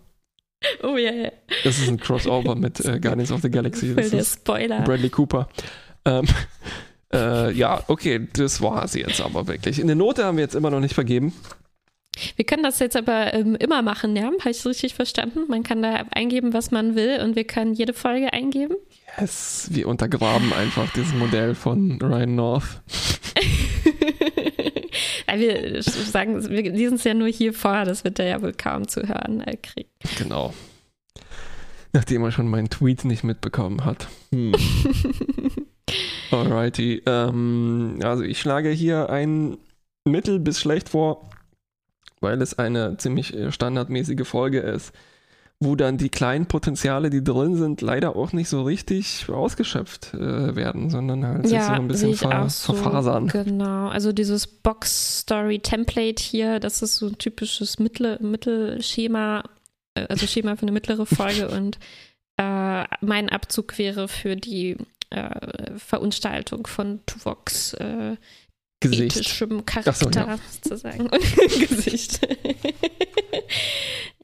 Oh 0.82 0.96
ja, 0.96 1.12
ja. 1.12 1.32
Das 1.64 1.78
ist 1.78 1.88
ein 1.88 1.98
Crossover 1.98 2.54
mit 2.54 2.84
äh, 2.84 3.00
Guardians 3.00 3.32
of 3.32 3.40
the 3.42 3.50
Galaxy. 3.50 3.94
Das 3.94 4.10
der 4.10 4.24
Spoiler. 4.24 4.82
Bradley 4.82 5.08
Cooper. 5.10 5.48
Ähm, 6.04 6.26
Äh, 7.12 7.52
ja, 7.52 7.82
okay, 7.88 8.28
das 8.34 8.62
war 8.62 8.86
sie 8.86 9.00
jetzt 9.00 9.20
aber 9.20 9.48
wirklich. 9.48 9.80
Eine 9.80 9.96
Note 9.96 10.24
haben 10.24 10.36
wir 10.36 10.44
jetzt 10.44 10.54
immer 10.54 10.70
noch 10.70 10.80
nicht 10.80 10.94
vergeben. 10.94 11.32
Wir 12.36 12.44
können 12.44 12.62
das 12.62 12.78
jetzt 12.80 12.96
aber 12.96 13.32
ähm, 13.34 13.56
immer 13.56 13.82
machen, 13.82 14.14
ja? 14.14 14.24
Habe 14.24 14.50
ich 14.50 14.58
es 14.58 14.66
richtig 14.66 14.94
verstanden? 14.94 15.40
Man 15.48 15.62
kann 15.62 15.82
da 15.82 16.04
eingeben, 16.12 16.52
was 16.52 16.70
man 16.70 16.94
will 16.94 17.20
und 17.22 17.34
wir 17.34 17.44
können 17.44 17.72
jede 17.72 17.94
Folge 17.94 18.32
eingeben. 18.32 18.76
Yes, 19.18 19.68
wir 19.72 19.88
untergraben 19.88 20.52
einfach 20.52 20.92
dieses 20.92 21.14
Modell 21.14 21.54
von 21.54 22.00
Ryan 22.00 22.34
North. 22.34 22.82
wir 25.38 25.82
sagen, 25.82 26.48
wir 26.48 26.62
lesen 26.72 26.94
es 26.94 27.04
ja 27.04 27.14
nur 27.14 27.28
hier 27.28 27.52
vor, 27.52 27.84
das 27.84 28.04
wird 28.04 28.18
er 28.18 28.26
ja 28.26 28.42
wohl 28.42 28.52
kaum 28.52 28.88
zu 28.88 29.06
hören 29.06 29.40
äh, 29.40 29.56
kriegen. 29.56 29.90
Genau. 30.18 30.52
Nachdem 31.92 32.22
er 32.22 32.30
schon 32.30 32.48
meinen 32.48 32.70
Tweet 32.70 33.04
nicht 33.04 33.24
mitbekommen 33.24 33.84
hat. 33.84 34.08
Hm. 34.32 34.54
Alrighty. 36.30 37.02
Ähm, 37.06 37.98
also 38.02 38.22
ich 38.22 38.40
schlage 38.40 38.70
hier 38.70 39.10
ein 39.10 39.58
Mittel 40.04 40.38
bis 40.38 40.60
schlecht 40.60 40.88
vor, 40.88 41.28
weil 42.20 42.40
es 42.42 42.58
eine 42.58 42.96
ziemlich 42.96 43.34
äh, 43.34 43.50
standardmäßige 43.50 44.26
Folge 44.26 44.60
ist, 44.60 44.92
wo 45.62 45.76
dann 45.76 45.98
die 45.98 46.08
kleinen 46.08 46.46
Potenziale, 46.46 47.10
die 47.10 47.22
drin 47.22 47.54
sind, 47.54 47.82
leider 47.82 48.16
auch 48.16 48.32
nicht 48.32 48.48
so 48.48 48.62
richtig 48.62 49.28
ausgeschöpft 49.28 50.14
äh, 50.14 50.56
werden, 50.56 50.88
sondern 50.88 51.24
halt 51.24 51.50
ja, 51.50 51.60
sich 51.60 51.62
so 51.62 51.72
ein 51.72 51.88
bisschen 51.88 52.14
ver 52.14 52.48
so, 52.48 52.72
verfasern. 52.72 53.28
Genau, 53.28 53.88
also 53.88 54.12
dieses 54.12 54.46
Box-Story-Template 54.46 56.22
hier, 56.22 56.60
das 56.60 56.80
ist 56.80 56.96
so 56.96 57.08
ein 57.08 57.18
typisches 57.18 57.78
Mittel 57.78 58.18
Mittelschema, 58.22 59.44
äh, 59.94 60.06
also 60.08 60.26
Schema 60.26 60.56
für 60.56 60.62
eine 60.62 60.72
mittlere 60.72 61.04
Folge 61.04 61.48
und 61.48 61.78
äh, 62.38 62.84
mein 63.02 63.28
Abzug 63.28 63.76
wäre 63.76 64.08
für 64.08 64.36
die 64.36 64.78
äh, 65.10 65.76
Verunstaltung 65.76 66.66
von 66.66 67.00
Tuvoks 67.04 67.74
äh, 67.74 68.16
Gesicht. 68.80 69.18
ethischem 69.18 69.66
Charakter 69.66 69.92
so, 69.92 70.08
ja. 70.08 70.38
sozusagen 70.50 71.00
und 71.10 71.68
Gesicht. 71.68 72.26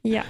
ja. 0.03 0.25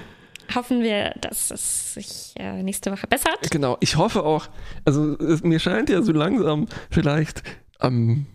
Hoffen 0.54 0.82
wir, 0.82 1.12
dass 1.20 1.50
es 1.50 1.94
sich 1.94 2.34
äh, 2.36 2.62
nächste 2.62 2.92
Woche 2.92 3.06
bessert. 3.06 3.50
Genau, 3.50 3.76
ich 3.80 3.96
hoffe 3.96 4.24
auch, 4.24 4.48
also 4.84 5.16
es, 5.18 5.42
mir 5.42 5.58
scheint 5.58 5.88
ja 5.90 6.02
so 6.02 6.12
langsam 6.12 6.66
vielleicht 6.90 7.42
ähm, 7.80 8.26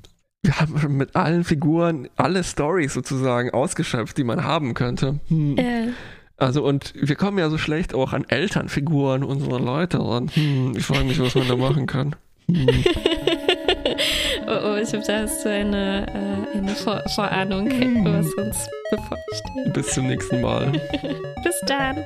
wir 0.44 0.60
haben 0.60 0.80
schon 0.80 0.98
mit 0.98 1.16
allen 1.16 1.44
Figuren 1.44 2.10
alle 2.16 2.44
Stories 2.44 2.94
sozusagen 2.94 3.52
ausgeschöpft, 3.52 4.18
die 4.18 4.24
man 4.24 4.44
haben 4.44 4.74
könnte. 4.74 5.20
Hm. 5.28 5.58
Äh, 5.58 5.90
Also 6.38 6.64
und 6.64 6.94
wir 6.96 7.16
kommen 7.16 7.38
ja 7.38 7.50
so 7.52 7.60
schlecht 7.60 7.94
auch 7.94 8.14
an 8.14 8.26
Elternfiguren 8.28 9.24
unserer 9.24 9.60
Leute 9.60 10.00
ran. 10.00 10.30
Hm, 10.34 10.74
ich 10.76 10.86
frage 10.86 11.04
mich, 11.04 11.20
was 11.20 11.36
man 11.36 11.48
da 11.48 11.56
machen 11.56 11.86
kann. 11.86 12.16
Hm. 12.48 12.68
oh, 14.52 14.74
oh, 14.74 14.76
ich 14.76 14.94
habe 14.94 15.04
da 15.06 15.28
so 15.28 15.50
eine, 15.50 16.06
äh, 16.08 16.58
eine 16.58 16.76
Vor 16.76 17.02
Vorahnung, 17.16 17.70
hm. 17.70 18.06
was 18.06 18.34
uns 18.34 18.70
bevorsteht. 18.90 19.74
Bis 19.74 19.88
zum 19.94 20.08
nächsten 20.08 20.42
Mal. 20.42 20.72
Bis 21.44 21.60
dann. 21.68 22.06